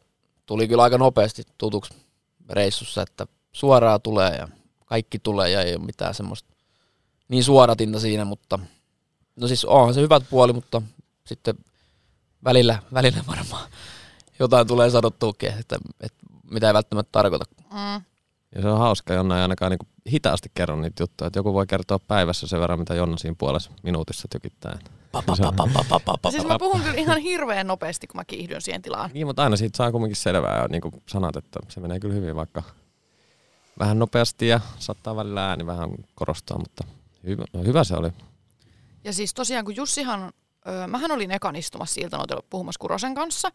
tuli 0.47 0.69
kyllä 0.69 0.83
aika 0.83 0.99
nopeasti 0.99 1.43
tutuksi 1.59 2.06
reissussa, 2.51 3.03
että 3.03 3.27
suoraa 3.53 3.99
tulee 3.99 4.37
ja 4.37 4.49
kaikki 4.87 5.19
tulee 5.19 5.51
ja 5.51 5.63
ei 5.63 5.77
ole 5.77 5.85
mitään 5.85 6.15
semmoista 6.15 6.55
niin 7.29 7.45
suodatinta 7.45 8.01
siinä, 8.01 8.25
mutta 8.25 8.59
no 9.37 9.49
siis 9.49 9.65
onhan 9.65 9.95
se 9.95 10.01
hyvät 10.01 10.23
puoli, 10.31 10.53
mutta 10.53 10.83
sitten 11.25 11.55
välillä, 12.45 12.79
välillä 12.93 13.25
varmaan 13.29 13.71
jotain 14.39 14.67
tulee 14.67 14.91
sanottuukin, 14.91 15.49
että, 15.49 15.79
että 16.01 16.19
mitä 16.51 16.67
ei 16.67 16.75
välttämättä 16.75 17.13
tarkoita. 17.13 17.45
Mm. 17.73 18.05
Ja 18.55 18.63
se 18.63 18.69
on 18.69 18.79
hauska, 18.79 19.15
Jonna 19.15 19.37
ei 19.37 19.43
ainakaan 19.43 19.71
niinku 19.71 19.87
hitaasti 20.13 20.51
kerro 20.55 20.77
niitä 20.77 21.03
juttuja. 21.03 21.27
Että 21.27 21.39
joku 21.39 21.55
voi 21.55 21.67
kertoa 21.67 21.99
päivässä 21.99 22.47
sen 22.47 22.61
verran, 22.61 22.79
mitä 22.79 22.95
Jonna 22.95 23.17
siinä 23.17 23.35
puolessa 23.39 23.71
minuutissa 23.83 24.29
tykittää. 24.31 24.79
Siis 26.31 26.47
mä 26.47 26.59
puhun 26.59 26.81
kyllä 26.81 26.95
ihan 26.95 27.19
hirveän 27.19 27.67
nopeasti, 27.67 28.07
kun 28.07 28.17
mä 28.17 28.25
kiihdyn 28.25 28.63
siihen 28.63 28.83
tilaan. 28.83 29.11
Niin, 29.15 29.27
mutta 29.27 29.43
aina 29.43 29.57
siitä 29.57 29.77
saa 29.77 29.93
kumminkin 29.93 30.17
selvää 30.17 30.63
ja 30.63 30.69
niin 30.69 30.81
kuin 30.81 31.03
sanat, 31.07 31.37
että 31.37 31.61
se 31.69 31.81
menee 31.81 32.01
kyllä 32.01 32.15
hyvin, 32.15 32.37
vaikka 32.37 32.63
vähän 33.79 33.99
nopeasti 33.99 34.49
ja 34.49 34.61
saattaa 34.79 35.17
välillä 35.17 35.49
ääni 35.49 35.67
vähän 35.67 35.91
korostaa, 36.15 36.59
mutta 36.59 36.85
hyvä, 37.25 37.45
hyvä 37.67 37.85
se 37.85 37.95
oli. 37.95 38.11
Ja 39.05 39.13
siis 39.13 39.35
tosiaan, 39.35 39.65
kun 39.65 39.77
Jussihan, 39.77 40.33
öö, 40.69 40.87
mähän 40.87 41.13
olin 41.13 41.31
ekan 41.31 41.57
istumassa 41.57 42.01
iltanoitella 42.01 42.43
puhumassa 42.51 42.79
Kurosen 42.79 43.15
kanssa, 43.15 43.51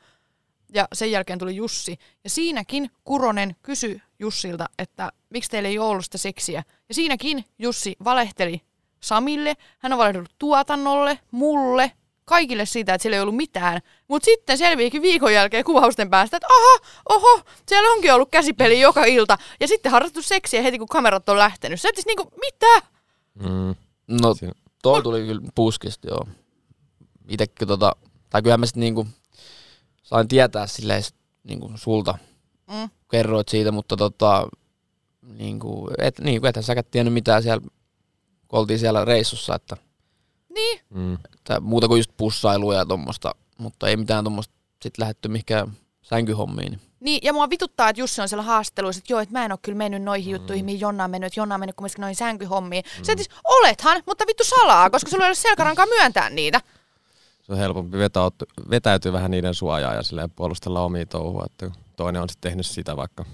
ja 0.74 0.88
sen 0.94 1.12
jälkeen 1.12 1.40
tuli 1.40 1.56
Jussi. 1.56 1.98
Ja 2.24 2.30
siinäkin 2.30 2.92
Kuronen 3.04 3.56
kysyi 3.62 4.02
Jussilta, 4.20 4.70
että 4.80 5.12
miksi 5.30 5.50
teillä 5.50 5.70
ei 5.70 5.80
ole 5.80 5.90
ollut 5.90 6.06
sitä 6.06 6.18
seksiä. 6.18 6.64
Ja 6.90 6.96
siinäkin 6.96 7.46
Jussi 7.60 7.96
valehteli 8.04 8.62
Samille, 9.04 9.56
hän 9.80 9.94
on 9.94 10.00
valehdellut 10.00 10.32
tuotannolle, 10.40 11.20
mulle, 11.32 11.92
kaikille 12.26 12.66
siitä, 12.66 12.94
että 12.94 13.02
siellä 13.02 13.16
ei 13.16 13.22
ollut 13.22 13.36
mitään. 13.36 13.82
Mutta 14.08 14.26
sitten 14.26 14.58
selviikin 14.58 15.02
viikon 15.02 15.34
jälkeen 15.34 15.64
kuvausten 15.66 16.10
päästä, 16.10 16.38
että 16.38 16.48
aha, 16.48 16.88
oho, 17.10 17.42
siellä 17.68 17.92
onkin 17.92 18.14
ollut 18.14 18.32
käsipeli 18.32 18.80
joka 18.80 19.06
ilta. 19.06 19.38
Ja 19.60 19.68
sitten 19.68 19.92
harrastettu 19.92 20.22
seksiä 20.22 20.62
heti, 20.62 20.78
kun 20.78 20.88
kamerat 20.88 21.30
on 21.30 21.38
lähtenyt. 21.38 21.82
Se 21.82 21.90
siis 21.94 22.06
niinku, 22.06 22.24
mitä? 22.46 22.88
Mm. 23.34 23.76
No 24.22 24.36
toi 24.84 25.04
tuli 25.04 25.26
kyllä 25.26 25.42
puskista, 25.56 26.08
joo. 26.08 26.28
Itekin 27.30 27.68
tota, 27.68 27.96
tai 28.30 28.42
kyllähän 28.42 28.60
mä 28.60 28.66
sit 28.66 28.76
niinku 28.76 29.08
sain 30.04 30.28
tietää 30.28 30.68
silleen 30.68 31.04
sit 31.04 31.16
niinku 31.44 31.72
sulta, 31.76 32.18
Mm. 32.68 32.90
kerroit 33.12 33.50
siitä, 33.50 33.72
mutta 33.72 33.98
tota, 33.98 34.48
niinku, 35.22 35.90
et, 35.98 36.20
niinku, 36.20 36.48
ethän 36.48 36.64
säkään 36.64 36.86
tiennyt 36.92 37.14
mitään 37.14 37.44
siellä, 37.44 37.68
kun 38.52 38.60
oltiin 38.60 38.80
siellä 38.80 39.06
reissussa, 39.06 39.56
että, 39.56 39.78
Niin, 40.54 40.80
Mm. 40.90 41.14
että 41.34 41.60
muuta 41.60 41.88
kuin 41.88 42.00
just 42.00 42.12
pussailua 42.18 42.76
ja 42.76 42.86
tommosta, 42.86 43.36
mutta 43.58 43.88
ei 43.88 43.98
mitään 43.98 44.24
tommosta 44.24 44.54
sit 44.82 44.98
lähetty 44.98 45.28
mihinkään 45.28 45.72
sänkyhommiin. 46.02 46.72
niin 46.72 46.82
Niin, 47.00 47.20
ja 47.24 47.34
mua 47.34 47.50
vituttaa, 47.50 47.90
että 47.90 48.00
Jussi 48.02 48.22
on 48.22 48.30
siellä 48.30 48.44
haastatteluissa, 48.44 49.00
että 49.00 49.14
joo, 49.14 49.20
että 49.20 49.34
mä 49.34 49.46
en 49.46 49.52
ole 49.52 49.60
kyllä 49.62 49.78
mennyt 49.78 50.02
noihin 50.04 50.32
juttuihin, 50.32 50.66
mihin 50.66 50.80
Jonna 50.80 51.04
on 51.04 51.12
mennyt, 51.12 51.28
että 51.28 51.40
Jonna 51.40 51.56
on 51.56 51.60
mennyt 51.62 51.76
kumminkin 51.76 52.02
noihin 52.02 52.16
sänkyhommiin. 52.16 52.84
Mm. 52.98 53.04
Se, 53.04 53.12
että 53.12 53.24
siis, 53.24 53.36
olethan, 53.44 54.04
mutta 54.06 54.24
vittu 54.28 54.44
salaa, 54.44 54.90
koska 54.90 55.10
sulla 55.12 55.24
ei 55.26 55.30
ole 55.30 55.36
selkärankaa 55.36 55.86
myöntää 55.86 56.30
niitä. 56.30 56.62
Se 57.42 57.52
on 57.52 57.58
helpompi 57.58 57.98
vetäytyä, 57.98 58.48
vetäytyä 58.70 59.14
vähän 59.14 59.32
niiden 59.32 59.54
suojaa 59.56 59.94
ja 59.94 60.04
silleen 60.04 60.32
puolustella 60.32 60.82
omia 60.82 61.06
touhua, 61.06 61.46
että 61.46 61.72
toinen 61.96 62.22
on 62.22 62.30
sitten 62.30 62.50
tehnyt 62.50 62.66
sitä 62.66 62.96
vaikka 62.98 63.26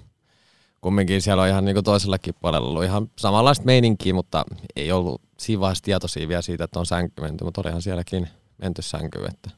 kumminkin 0.88 1.22
siellä 1.22 1.44
on 1.44 1.50
ihan 1.50 1.66
niin 1.66 1.84
toisellakin 1.84 2.34
puolella 2.42 2.68
ollut 2.68 2.84
ihan 2.84 3.12
samanlaista 3.18 3.66
meininkiä, 3.66 4.14
mutta 4.14 4.46
ei 4.76 4.92
ollut 4.92 5.22
siinä 5.38 5.60
vaiheessa 5.60 5.84
tietoisia 5.84 6.28
vielä 6.28 6.42
siitä, 6.42 6.64
että 6.64 6.80
on 6.80 6.86
sänky 6.86 7.22
menty, 7.22 7.44
mutta 7.44 7.62
olihan 7.62 7.82
sielläkin 7.82 8.28
menty 8.58 8.82
sänkyyn, 8.82 9.30
että, 9.30 9.50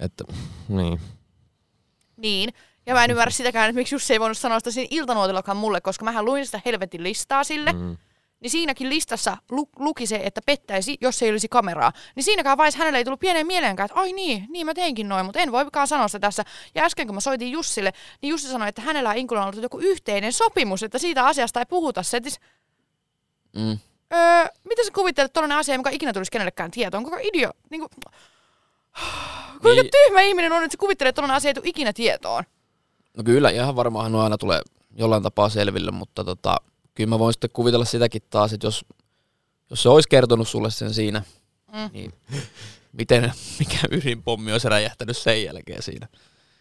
että 0.00 0.24
niin. 0.68 1.00
Niin. 2.16 2.54
Ja 2.86 2.94
mä 2.94 3.04
en 3.04 3.10
ymmärrä 3.10 3.30
sitäkään, 3.30 3.68
että 3.68 3.78
miksi 3.78 3.94
Jussi 3.94 4.12
ei 4.12 4.20
voinut 4.20 4.38
sanoa 4.38 4.60
sitä 4.60 4.70
siinä 4.70 4.88
iltanuotillakaan 4.90 5.56
mulle, 5.56 5.80
koska 5.80 6.04
mähän 6.04 6.24
luin 6.24 6.46
sitä 6.46 6.60
helvetin 6.64 7.02
listaa 7.02 7.44
sille. 7.44 7.72
Mm. 7.72 7.96
Niin 8.42 8.50
siinäkin 8.50 8.88
listassa 8.88 9.36
lu- 9.50 9.68
luki 9.78 10.06
se, 10.06 10.20
että 10.24 10.40
pettäisi, 10.46 10.96
jos 11.00 11.22
ei 11.22 11.30
olisi 11.30 11.48
kameraa. 11.48 11.92
Niin 12.16 12.24
siinäkään 12.24 12.58
vaiheessa 12.58 12.78
hänelle 12.78 12.98
ei 12.98 13.04
tullut 13.04 13.20
pieneen 13.20 13.46
mieleenkään, 13.46 13.84
että 13.86 14.00
ai 14.00 14.12
niin, 14.12 14.46
niin 14.48 14.66
mä 14.66 14.74
teinkin 14.74 15.08
noin, 15.08 15.26
mutta 15.26 15.40
en 15.40 15.52
voikaan 15.52 15.88
sanoa 15.88 16.08
sitä 16.08 16.18
tässä. 16.18 16.44
Ja 16.74 16.84
äsken 16.84 17.06
kun 17.06 17.14
mä 17.14 17.20
soitin 17.20 17.52
Jussille, 17.52 17.92
niin 18.22 18.30
Jussi 18.30 18.48
sanoi, 18.48 18.68
että 18.68 18.82
hänellä 18.82 19.08
ja 19.08 19.12
Inkulla 19.20 19.42
on 19.42 19.48
ollut 19.48 19.62
joku 19.62 19.78
yhteinen 19.78 20.32
sopimus, 20.32 20.82
että 20.82 20.98
siitä 20.98 21.26
asiasta 21.26 21.60
ei 21.60 21.66
puhuta. 21.66 22.02
Se, 22.02 22.16
että 22.16 22.30
siis, 22.30 22.40
Mm. 23.56 23.78
öö, 24.12 24.44
mitä 24.64 24.84
sä 24.84 24.90
kuvittelet, 24.94 25.26
että 25.28 25.32
tollainen 25.34 25.58
asia, 25.58 25.78
mikä 25.78 25.90
ikinä 25.90 26.12
tulisi 26.12 26.30
kenellekään 26.30 26.70
tietoon? 26.70 27.04
Koko 27.04 27.18
idio, 27.22 27.50
niin 27.70 27.80
kuin, 27.80 27.90
kuinka 29.62 29.82
Niin. 29.82 29.90
tyhmä 29.90 30.20
ihminen 30.20 30.52
on, 30.52 30.62
että 30.64 30.72
sä 30.74 30.78
kuvittelet, 30.78 31.08
että 31.08 31.16
tollainen 31.16 31.36
asia 31.36 31.48
ei 31.48 31.54
tule 31.54 31.68
ikinä 31.68 31.92
tietoon? 31.92 32.44
No 33.16 33.22
kyllä, 33.24 33.50
ihan 33.50 33.76
varmaan 33.76 34.14
aina 34.14 34.38
tulee 34.38 34.60
jollain 34.96 35.22
tapaa 35.22 35.48
selville, 35.48 35.90
mutta 35.90 36.24
tota, 36.24 36.56
kyllä 36.94 37.08
mä 37.08 37.18
voin 37.18 37.32
sitten 37.34 37.50
kuvitella 37.52 37.84
sitäkin 37.84 38.22
taas, 38.30 38.52
että 38.52 38.66
jos, 38.66 38.84
jos 39.70 39.82
se 39.82 39.88
olisi 39.88 40.08
kertonut 40.08 40.48
sulle 40.48 40.70
sen 40.70 40.94
siinä, 40.94 41.22
Mm. 41.72 41.90
niin 41.92 42.12
miten, 42.92 43.32
mikä 43.58 43.78
ydinpommi 43.90 44.52
olisi 44.52 44.68
räjähtänyt 44.68 45.16
sen 45.16 45.44
jälkeen 45.44 45.82
siinä 45.82 46.08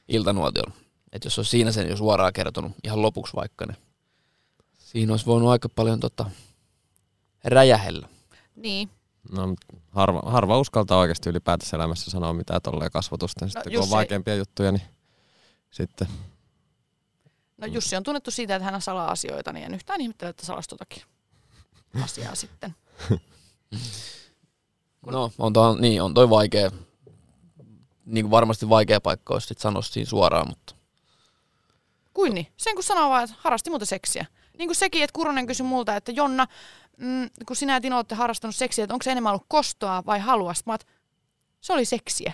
iltanuotiolla. 0.07 0.73
Että 1.11 1.25
jos 1.25 1.39
olisi 1.39 1.51
siinä 1.51 1.71
sen 1.71 1.89
jo 1.89 1.97
suoraan 1.97 2.33
kertonut, 2.33 2.71
ihan 2.83 3.01
lopuksi 3.01 3.33
vaikka, 3.35 3.65
niin 3.65 3.77
siinä 4.77 5.13
olisi 5.13 5.25
voinut 5.25 5.49
aika 5.49 5.69
paljon 5.69 5.99
tota, 5.99 6.29
räjähellä. 7.43 8.07
Niin. 8.55 8.89
No, 9.31 9.55
harva, 9.89 10.21
harva 10.25 10.59
uskaltaa 10.59 10.99
oikeasti 10.99 11.29
ylipäätänsä 11.29 11.77
elämässä 11.77 12.11
sanoa 12.11 12.33
mitään 12.33 12.61
tolleen 12.61 12.91
kasvotusta. 12.91 13.47
Sitten 13.47 13.73
kun 13.73 13.83
on 13.83 13.89
vaikeampia 13.89 14.35
juttuja, 14.35 14.71
niin 14.71 14.81
sitten 15.71 16.07
No 17.61 17.67
Jussi 17.67 17.95
on 17.95 18.03
tunnettu 18.03 18.31
siitä, 18.31 18.55
että 18.55 18.71
hän 18.71 18.81
salaa 18.81 19.11
asioita, 19.11 19.53
niin 19.53 19.65
en 19.65 19.73
yhtään 19.73 20.01
ihmettele, 20.01 20.29
että 20.29 20.45
salasi 20.45 20.69
totakin 20.69 21.03
asiaa 22.03 22.35
sitten. 22.35 22.75
No, 25.05 25.31
on, 25.37 25.53
toi, 25.53 25.79
niin, 25.81 26.01
on 26.01 26.13
toi 26.13 26.29
vaikea. 26.29 26.71
Niin 28.05 28.25
kuin 28.25 28.31
varmasti 28.31 28.69
vaikea 28.69 29.01
paikka 29.01 29.33
olisi 29.33 29.53
sanoa 29.57 29.81
siinä 29.81 30.09
suoraan, 30.09 30.47
mutta 30.47 30.75
Kuin 32.13 32.33
niin? 32.33 32.47
Sen 32.57 32.75
kun 32.75 32.83
sanoo 32.83 33.09
vaan, 33.09 33.23
että 33.23 33.35
harrasti 33.39 33.69
muuten 33.69 33.85
seksiä. 33.87 34.25
Niin 34.57 34.67
kuin 34.67 34.75
sekin, 34.75 35.03
että 35.03 35.13
Kuronen 35.13 35.47
kysyi 35.47 35.65
multa, 35.65 35.95
että 35.95 36.11
Jonna, 36.11 36.47
mm, 36.97 37.29
kun 37.47 37.55
sinä 37.55 37.73
ja 37.73 37.81
Tino 37.81 37.95
olette 37.95 38.15
harrastanut 38.15 38.55
seksiä, 38.55 38.83
että 38.83 38.93
onko 38.93 39.03
se 39.03 39.11
enemmän 39.11 39.31
ollut 39.31 39.45
kostoa 39.47 40.03
vai 40.05 40.19
halua? 40.19 40.53
Sitten 40.53 40.71
Mä 40.71 40.73
oot, 40.73 40.87
se 41.61 41.73
oli 41.73 41.85
seksiä. 41.85 42.33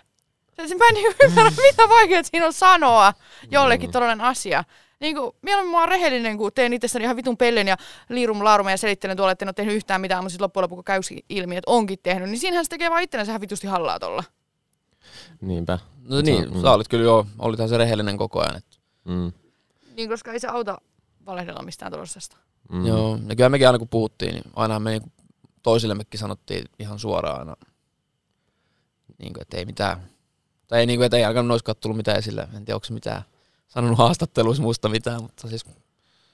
Se- 0.68 0.76
Mä 0.76 0.86
en 0.90 0.98
ymmärrä, 1.30 1.52
mitä 1.52 1.90
vaikeaa 1.90 2.24
siinä 2.24 2.46
on 2.46 2.54
sanoa 2.54 3.14
jollekin 3.52 3.90
Mm. 3.90 3.92
tällainen 3.92 4.22
asia. 4.22 4.64
Niin 5.00 5.16
kuin, 5.16 5.32
mieluummin 5.42 5.72
mä 5.72 5.80
oon 5.80 5.90
rehellinen, 5.90 6.38
kun 6.38 6.52
teen 6.56 6.74
itsestäni 6.74 7.04
ihan 7.04 7.16
vitun 7.16 7.38
pellen 7.38 7.68
ja 7.68 7.78
liirum 8.10 8.44
laarum 8.44 8.68
ja 8.68 8.78
selittelen 8.78 9.18
tuolla, 9.18 9.32
että 9.32 9.46
en 9.46 9.50
ole 9.50 9.54
tehnyt 9.54 9.76
yhtään 9.76 10.02
mitään, 10.02 10.24
mutta 10.24 10.32
sitten 10.32 10.44
loppujen 10.44 10.64
lopuksi 10.64 10.84
käy 10.84 11.00
ilmi, 11.30 11.58
että 11.58 11.72
onkin 11.72 12.00
tehnyt, 12.04 12.30
niin 12.30 12.40
siinähän 12.40 12.66
se 12.66 12.70
tekee 12.70 12.90
vaan 12.90 13.04
itsellensä 13.04 13.32
ihan 13.32 13.42
vitusti 13.42 13.68
hallaa 13.68 14.00
tuolla. 14.00 14.24
niinpä. 15.42 15.80
no 16.10 16.22
niin, 16.22 16.54
mm. 16.54 16.62
sä 16.62 16.72
olit 16.72 16.88
kyllä 16.88 17.04
joo, 17.04 17.26
olithan 17.40 17.70
se 17.70 17.78
rehellinen 17.78 18.18
koko 18.18 18.40
ajan. 18.40 18.58
Et, 18.58 18.78
Mm. 19.08 19.34
Niin, 19.96 20.10
koska 20.10 20.32
ei 20.32 20.40
se 20.40 20.48
auta 20.48 20.82
valehdella 21.26 21.64
mistään 21.64 21.92
tuollaisesta. 21.92 22.38
Mm. 22.72 22.86
Joo, 22.86 23.20
ja 23.28 23.36
kyllä 23.36 23.50
mekin 23.50 23.68
aina 23.68 23.80
kun 23.80 23.88
puhuttiin, 23.88 24.34
niin 24.34 24.44
aina 24.56 24.80
me 24.80 24.90
niinku 24.90 25.12
toisillemmekin 25.64 26.20
sanottiin 26.20 26.66
ihan 26.80 27.00
suoraan 27.00 27.40
aina, 27.40 27.56
niin 29.18 29.34
kuin, 29.34 29.42
että 29.42 29.58
ei 29.58 29.66
mitään, 29.66 30.10
tai 30.68 30.80
ei, 30.80 30.86
niin 30.86 31.00
kuin, 31.00 31.06
että 31.06 31.18
ei 31.18 31.26
alkanut 31.26 31.52
olisikaan 31.52 31.76
tullut 31.82 31.98
mitään 31.98 32.18
esille. 32.18 32.42
En 32.42 32.66
tiedä, 32.66 32.76
onko 32.76 32.86
se 32.86 32.94
mitään 32.94 33.22
sanonut 33.68 33.98
haastatteluissa 33.98 34.64
musta 34.64 34.90
mitään, 34.90 35.22
mutta 35.22 35.48
siis 35.48 35.66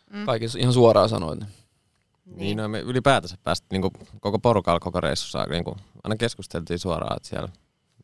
Mm. 0.10 0.26
kaikki 0.26 0.48
ihan 0.60 0.74
suoraan 0.74 1.10
sanoin. 1.10 1.40
Niin. 1.40 2.38
Niin, 2.38 2.58
no 2.58 2.68
me 2.68 2.80
ylipäätänsä 2.80 3.38
päästä 3.44 3.68
niin 3.72 3.82
koko 4.22 4.40
porukalla 4.40 4.80
koko 4.80 5.02
reissussa 5.02 5.46
niin 5.46 5.64
kuin, 5.64 5.76
aina 6.04 6.16
keskusteltiin 6.16 6.80
suoraan, 6.80 7.18
että 7.18 7.30
siellä 7.30 7.50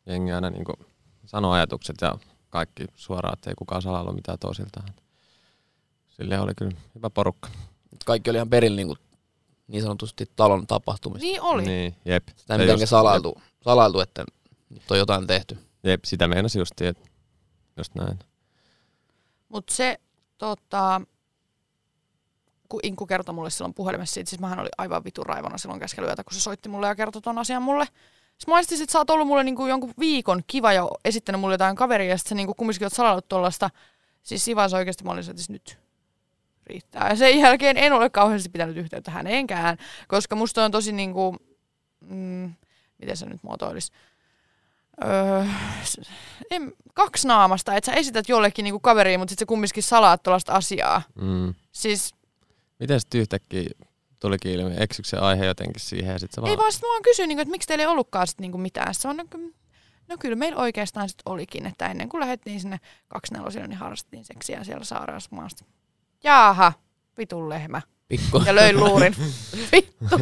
jengi 0.06 0.32
aina 0.32 0.50
niin 0.50 0.64
kuin, 0.64 0.76
sanoi 1.26 1.56
ajatukset 1.56 1.96
ja 2.00 2.18
kaikki 2.50 2.84
suoraan, 2.94 3.32
että 3.32 3.50
ei 3.50 3.54
kukaan 3.58 3.82
salailu 3.82 4.12
mitään 4.12 4.38
toisiltaan. 4.38 4.88
Sille 6.08 6.40
oli 6.40 6.52
kyllä 6.56 6.76
hyvä 6.94 7.10
porukka. 7.10 7.48
Kaikki 8.06 8.30
oli 8.30 8.36
ihan 8.38 8.50
perillä 8.50 8.76
niin, 8.76 8.86
kuin, 8.86 8.98
niin 9.68 9.82
sanotusti 9.82 10.30
talon 10.36 10.66
tapahtumista. 10.66 11.24
Niin 11.26 11.42
oli. 11.42 11.64
Niin, 11.64 11.94
jep. 12.04 12.28
Sitä 12.36 12.54
Se 12.54 12.58
miten 12.62 12.74
just- 12.80 12.86
salailtu, 12.90 13.40
salailtu, 13.64 14.00
että 14.00 14.24
nyt 14.70 14.90
on 14.90 14.98
jotain 14.98 15.26
tehty. 15.26 15.58
Jep, 15.84 16.04
sitä 16.04 16.28
meinasi 16.28 16.58
justiin, 16.58 16.88
että 16.90 17.08
just 17.76 17.94
näin. 17.94 18.18
Mutta 19.50 19.74
se, 19.74 20.00
tota, 20.38 21.00
kun 22.68 22.80
Inku 22.82 23.06
kertoi 23.06 23.34
mulle 23.34 23.50
silloin 23.50 23.74
puhelimessa 23.74 24.14
siitä, 24.14 24.30
siis 24.30 24.40
mähän 24.40 24.58
oli 24.58 24.68
aivan 24.78 25.04
vitun 25.04 25.26
raivona 25.26 25.58
silloin 25.58 25.80
keskellä 25.80 26.06
yötä, 26.06 26.24
kun 26.24 26.34
se 26.34 26.40
soitti 26.40 26.68
mulle 26.68 26.86
ja 26.86 26.94
kertoi 26.94 27.22
ton 27.22 27.38
asian 27.38 27.62
mulle. 27.62 27.84
Sitten 27.84 28.52
mä 28.52 28.56
ajattelin, 28.56 28.82
että 28.82 28.92
sä 28.92 28.98
oot 28.98 29.10
ollut 29.10 29.26
mulle 29.26 29.44
niinku 29.44 29.66
jonkun 29.66 29.94
viikon 29.98 30.42
kiva 30.46 30.72
ja 30.72 30.88
esittänyt 31.04 31.40
mulle 31.40 31.54
jotain 31.54 31.76
kaveria, 31.76 32.08
ja 32.08 32.18
sitten 32.18 32.28
sä 32.28 32.34
niinku 32.34 32.54
kumminkin 32.54 32.84
oot 32.84 32.92
salannut 32.92 33.28
tuollaista. 33.28 33.70
Siis 34.22 34.46
vaiheessa 34.54 34.76
oikeasti 34.76 35.04
mä 35.04 35.10
olin, 35.10 35.20
että 35.20 35.32
siis 35.32 35.50
nyt 35.50 35.78
riittää. 36.66 37.08
Ja 37.08 37.16
sen 37.16 37.38
jälkeen 37.38 37.76
en 37.76 37.92
ole 37.92 38.10
kauheasti 38.10 38.48
pitänyt 38.48 38.76
yhteyttä 38.76 39.10
häneenkään, 39.10 39.78
koska 40.08 40.36
musta 40.36 40.64
on 40.64 40.70
tosi 40.70 40.92
niinku, 40.92 41.36
mm, 42.00 42.54
miten 42.98 43.16
se 43.16 43.26
nyt 43.26 43.42
muotoilisi, 43.42 43.92
öö, 45.04 45.44
en, 46.50 46.72
kaksi 46.94 47.28
naamasta, 47.28 47.74
että 47.74 47.92
sä 47.92 47.98
esität 47.98 48.28
jollekin 48.28 48.62
niinku 48.62 48.80
kaveriin, 48.80 49.20
mutta 49.20 49.30
sitten 49.30 49.42
sä 49.44 49.48
kumminkin 49.48 49.82
salaat 49.82 50.22
tuollaista 50.22 50.52
asiaa. 50.52 51.02
Mm. 51.14 51.54
Siis 51.72 52.14
Miten 52.80 53.00
sitten 53.00 53.20
yhtäkkiä 53.20 53.70
tulikin 54.20 54.52
ilmi, 54.52 54.74
eksyykö 54.76 55.08
se 55.08 55.16
aihe 55.16 55.44
jotenkin 55.46 55.80
siihen 55.80 56.12
ja 56.12 56.18
sitten 56.18 56.34
se 56.34 56.40
vaan... 56.40 56.50
ei 56.50 56.56
vaan 56.56 56.72
sit 56.72 56.82
mä 56.82 56.88
vaan 56.88 57.02
kysyin, 57.02 57.28
niinku, 57.28 57.42
että 57.42 57.50
miksi 57.50 57.68
teillä 57.68 57.82
ei 57.82 57.88
ollutkaan 57.88 58.26
sit 58.26 58.40
niinku 58.40 58.58
mitään. 58.58 58.94
Sitten 58.94 59.16
se 59.16 59.22
on, 59.22 59.28
no, 59.42 59.50
no 60.08 60.16
kyllä 60.18 60.36
meillä 60.36 60.62
oikeastaan 60.62 61.08
sit 61.08 61.22
olikin, 61.26 61.66
että 61.66 61.86
ennen 61.86 62.08
kuin 62.08 62.20
lähdettiin 62.20 62.60
sinne 62.60 62.80
kaksinelosille, 63.08 63.66
niin 63.66 63.78
harrastettiin 63.78 64.24
seksiä 64.24 64.64
siellä 64.64 64.84
sairaassa 64.84 65.36
maasta. 65.36 65.64
Jaaha, 66.24 66.72
vitun 67.18 67.48
lehmä. 67.48 67.82
Pikku, 68.08 68.42
Ja 68.46 68.54
löin 68.54 68.80
luurin. 68.80 69.16
vittu, 69.72 70.18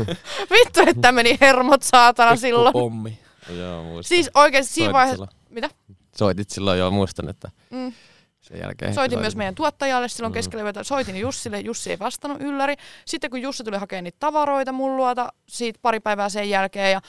vittu, 0.50 0.80
että 0.86 1.12
meni 1.12 1.38
hermot 1.40 1.82
saatana 1.82 2.30
pikku 2.30 2.40
silloin. 2.40 2.72
pommi. 2.72 3.18
Joo, 3.56 3.84
muistan. 3.84 4.08
Siis 4.08 4.30
oikeesti 4.34 4.74
siinä 4.74 4.92
vaiheessa, 4.92 5.26
mitä? 5.50 5.70
Soitit 6.18 6.50
silloin 6.50 6.78
jo, 6.78 6.90
muistan, 6.90 7.28
että 7.28 7.50
Mm. 7.70 7.92
sen 8.40 8.58
jälkeen... 8.60 8.94
Soitin 8.94 9.18
myös 9.18 9.36
meidän 9.36 9.54
tuottajalle 9.54 10.08
silloin 10.08 10.32
Mm. 10.32 10.34
keskellä 10.34 10.62
yötä. 10.64 10.84
Soitin 10.84 11.16
Jussille, 11.16 11.60
Jussi 11.60 11.90
ei 11.90 11.98
vastannut 11.98 12.40
ylläri. 12.40 12.74
Sitten 13.04 13.30
kun 13.30 13.42
Jussi 13.42 13.64
tuli 13.64 13.76
hakemaan 13.76 14.04
niitä 14.04 14.16
tavaroita 14.20 14.72
mun 14.72 14.96
luota 14.96 15.32
siitä 15.48 15.78
pari 15.82 16.00
päivää 16.00 16.28
sen 16.28 16.50
jälkeen 16.50 16.92
ja 16.92 17.00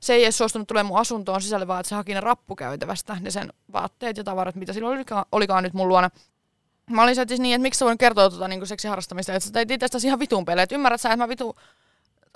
se 0.00 0.14
ei 0.14 0.22
edes 0.24 0.38
suostunut 0.38 0.68
tulemaan 0.68 0.86
mun 0.92 0.98
asuntoon 1.00 1.42
sisälle, 1.42 1.66
vaan 1.66 1.80
että 1.80 1.88
se 1.88 1.94
haki 1.94 2.14
ne 2.14 2.20
rappukäytävästä, 2.20 3.16
ne 3.20 3.30
sen 3.30 3.52
vaatteet 3.72 4.16
ja 4.16 4.24
tavarat, 4.24 4.54
mitä 4.54 4.72
silloin 4.72 4.96
olikaan, 4.96 5.24
olikaan 5.32 5.62
nyt 5.64 5.74
mun 5.74 5.88
luona. 5.88 6.10
Mä 6.90 7.02
olin 7.02 7.14
siis 7.14 7.40
niin, 7.40 7.54
että 7.54 7.62
miksi 7.62 7.78
sä 7.78 7.84
voin 7.84 7.98
kertoa 7.98 8.30
tuota 8.30 8.48
niin 8.48 8.66
seksiharrastamista, 8.66 9.32
että 9.34 9.46
sä 9.46 9.52
teit 9.52 9.70
itsestäsi 9.70 10.06
ihan 10.06 10.18
vitun 10.18 10.44
pelejä. 10.44 10.62
Että 10.62 10.74
ymmärrät 10.74 11.00
sä, 11.00 11.08
että 11.08 11.16
mä 11.16 11.28
vitu 11.28 11.56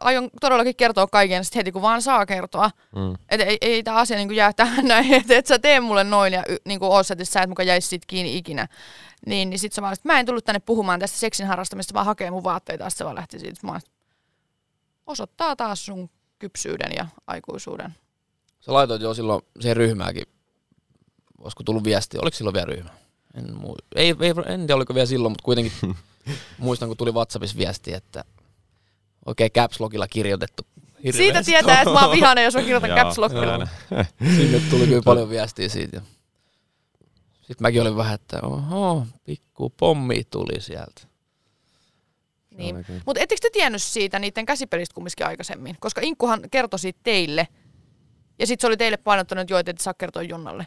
aion 0.02 0.30
todellakin 0.40 0.76
kertoa 0.76 1.06
kaiken 1.06 1.44
sit 1.44 1.54
heti, 1.54 1.72
kun 1.72 1.82
vaan 1.82 2.02
saa 2.02 2.26
kertoa. 2.26 2.70
Mm. 2.96 3.14
Että 3.28 3.46
ei, 3.46 3.58
ei 3.60 3.82
tämä 3.82 3.96
asia 3.96 4.16
niinku 4.16 4.34
jää 4.34 4.52
tähän 4.52 4.88
näin, 4.88 5.14
että 5.20 5.36
et 5.36 5.46
sä 5.46 5.58
tee 5.58 5.80
mulle 5.80 6.04
noin 6.04 6.32
ja 6.32 6.44
niinku 6.64 6.84
oot 6.84 7.06
sä, 7.06 7.14
että 7.14 7.24
sä 7.24 7.42
et 7.42 7.48
muka 7.48 7.62
jäisi 7.62 7.88
siitä 7.88 8.04
kiinni 8.06 8.36
ikinä. 8.36 8.68
Niin, 9.26 9.50
niin 9.50 9.58
sit 9.58 9.72
sä 9.72 9.82
vaan, 9.82 9.92
että 9.92 10.08
mä 10.08 10.20
en 10.20 10.26
tullut 10.26 10.44
tänne 10.44 10.60
puhumaan 10.60 11.00
tästä 11.00 11.18
seksin 11.18 11.46
harrastamista, 11.46 11.94
vaan 11.94 12.06
hakee 12.06 12.30
mun 12.30 12.44
vaatteita, 12.44 12.90
se 12.90 13.04
vaan 13.04 13.16
lähti 13.16 13.38
siitä. 13.38 13.66
Mä 13.66 13.80
osoittaa 15.06 15.56
taas 15.56 15.86
sun 15.86 16.10
kypsyyden 16.38 16.92
ja 16.96 17.06
aikuisuuden. 17.26 17.94
Sä 18.60 18.72
laitoit 18.72 19.02
jo 19.02 19.14
silloin 19.14 19.42
siihen 19.60 19.76
ryhmääkin. 19.76 20.24
Olisiko 21.38 21.62
tullut 21.62 21.84
viesti? 21.84 22.18
Oliko 22.18 22.36
silloin 22.36 22.54
vielä 22.54 22.66
ryhmä? 22.66 22.90
En, 23.34 23.44
mu- 23.44 23.86
ei, 23.94 24.14
ei, 24.20 24.34
en 24.46 24.60
tiedä, 24.60 24.76
oliko 24.76 24.94
vielä 24.94 25.06
silloin, 25.06 25.32
mutta 25.32 25.44
kuitenkin 25.44 25.72
muistan, 26.58 26.88
kun 26.88 26.96
tuli 26.96 27.12
WhatsAppissa 27.12 27.58
viesti, 27.58 27.94
että 27.94 28.24
oikein 29.26 29.50
caps 29.50 29.80
lockilla 29.80 30.08
kirjoitettu. 30.08 30.66
Siitä 31.02 31.18
Hirveästi. 31.22 31.52
tietää, 31.52 31.80
että 31.80 31.92
mä 31.92 32.06
oon 32.06 32.16
vihainen, 32.16 32.44
jos 32.44 32.54
mä 32.54 32.60
kirjoitan 32.60 32.90
caps 32.90 33.18
lockilla. 33.18 33.68
Sinne 34.36 34.60
tuli 34.70 34.86
kyllä 34.86 35.02
paljon 35.04 35.30
viestiä 35.30 35.68
siitä. 35.68 35.96
ja 35.96 36.02
Sitten 37.40 37.56
mäkin 37.60 37.82
olin 37.82 37.96
vähän, 37.96 38.14
että 38.14 38.40
oho, 38.42 39.06
pikku 39.24 39.70
pommi 39.70 40.24
tuli 40.30 40.60
sieltä. 40.60 41.02
Niin. 42.56 42.86
Mutta 43.06 43.20
ettekö 43.20 43.40
te 43.42 43.50
tiennyt 43.52 43.82
siitä 43.82 44.18
niiden 44.18 44.46
käsipelistä 44.46 44.94
kumminkin 44.94 45.26
aikaisemmin? 45.26 45.76
Koska 45.80 46.00
Inkkuhan 46.04 46.40
kertoi 46.50 46.78
siitä 46.78 47.00
teille. 47.02 47.48
Ja 48.38 48.46
sitten 48.46 48.60
se 48.62 48.66
oli 48.66 48.76
teille 48.76 48.96
painottanut, 48.96 49.42
että 49.42 49.52
joo, 49.52 49.58
että 49.58 49.70
et 49.70 49.80
saa 49.80 49.94
kertoa 49.94 50.22
Jonnalle. 50.22 50.66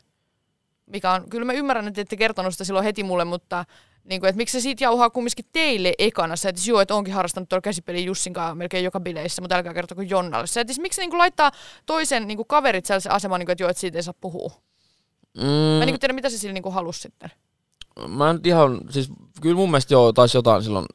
Mikä 0.86 1.12
on, 1.12 1.30
kyllä 1.30 1.46
mä 1.46 1.54
ymmärrän, 1.54 1.88
että 1.88 2.02
ette 2.02 2.18
kertonut 2.18 2.54
sitä 2.54 2.63
silloin 2.63 2.86
heti 2.86 3.04
mulle, 3.04 3.26
mutta 3.26 3.65
niin 4.10 4.22
kuin, 4.22 4.30
että 4.30 4.38
miksi 4.38 4.60
se 4.60 4.63
siitä 4.63 4.84
jauhaa 4.84 5.10
kumminkin 5.10 5.46
teille 5.52 5.94
ekana. 5.98 6.36
Se, 6.36 6.50
että 6.50 6.62
joo, 6.65 6.82
että 6.82 6.96
onkin 6.96 7.13
harrastanut 7.13 7.50
tuolla 7.50 7.62
käsipeliä 7.62 8.02
Jussin 8.06 8.34
kanssa 8.34 8.56
melkein 8.56 8.84
joka 8.84 9.00
bileissä, 9.00 9.41
mutta 9.41 9.56
älkää 9.56 9.74
kertoko 9.74 10.02
Jonnalle. 10.02 10.48
Se, 10.48 10.60
että 10.62 10.74
siis 10.74 10.82
miksi 10.82 11.02
niin 11.02 11.10
kuin 11.10 11.18
laittaa 11.18 11.52
toisen 11.86 12.28
niin 12.28 12.38
kuin 12.38 12.48
kaverit 12.48 12.86
sellaisen 12.86 13.12
asemaan, 13.12 13.39
niin 13.39 13.46
kuin, 13.46 13.52
että 13.54 13.63
joo, 13.63 13.70
että 13.70 13.82
siitä 13.82 13.98
ei 13.98 14.04
saa 14.04 14.13
puhua. 14.22 14.52
Mm, 15.38 15.44
Mä 15.44 15.76
en 15.76 15.80
niin 15.80 15.94
kuin 15.94 16.00
tiedä, 16.00 16.13
mitä 16.13 16.30
se 16.30 16.38
sillä 16.38 16.54
niin 16.54 16.63
kuin 16.63 16.74
halusi 16.74 17.00
sitten. 17.02 17.32
mä 18.08 18.30
en 18.30 18.39
ihan, 18.44 18.82
siis 18.89 19.10
kyllä 19.41 19.56
mun 19.56 19.72
mielestä 19.72 19.94
joo, 19.94 20.13
taisi 20.13 20.38
jotain 20.38 20.63
silloin 20.63 20.86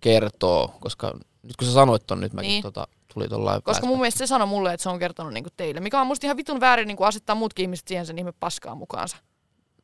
kertoa, 0.00 0.74
koska 0.80 1.18
nyt 1.42 1.56
kun 1.56 1.68
sä 1.68 1.74
sanoit 1.74 2.06
ton, 2.06 2.20
nyt 2.20 2.32
mäkin 2.32 2.48
Niin. 2.48 2.62
tota, 2.62 2.86
tuli 3.14 3.28
tuolla 3.28 3.60
Koska 3.60 3.86
mun 3.86 3.98
mielestä 3.98 4.18
se 4.18 4.26
sanoi 4.26 4.46
mulle, 4.46 4.72
että 4.72 4.82
se 4.82 4.88
on 4.88 4.98
kertonut 4.98 5.32
niin 5.32 5.44
kuin 5.44 5.52
teille. 5.56 5.80
Mikä 5.80 6.00
on 6.00 6.06
musta 6.06 6.26
ihan 6.26 6.36
vitun 6.36 6.60
väärin 6.60 6.86
niin 6.88 6.96
kuin 6.96 7.06
asettaa 7.08 7.36
muutkin 7.36 7.62
ihmiset 7.62 7.88
siihen 7.88 8.06
sen 8.06 8.18
ihme 8.18 8.32
paskaan 8.32 8.78
mukaansa. 8.78 9.16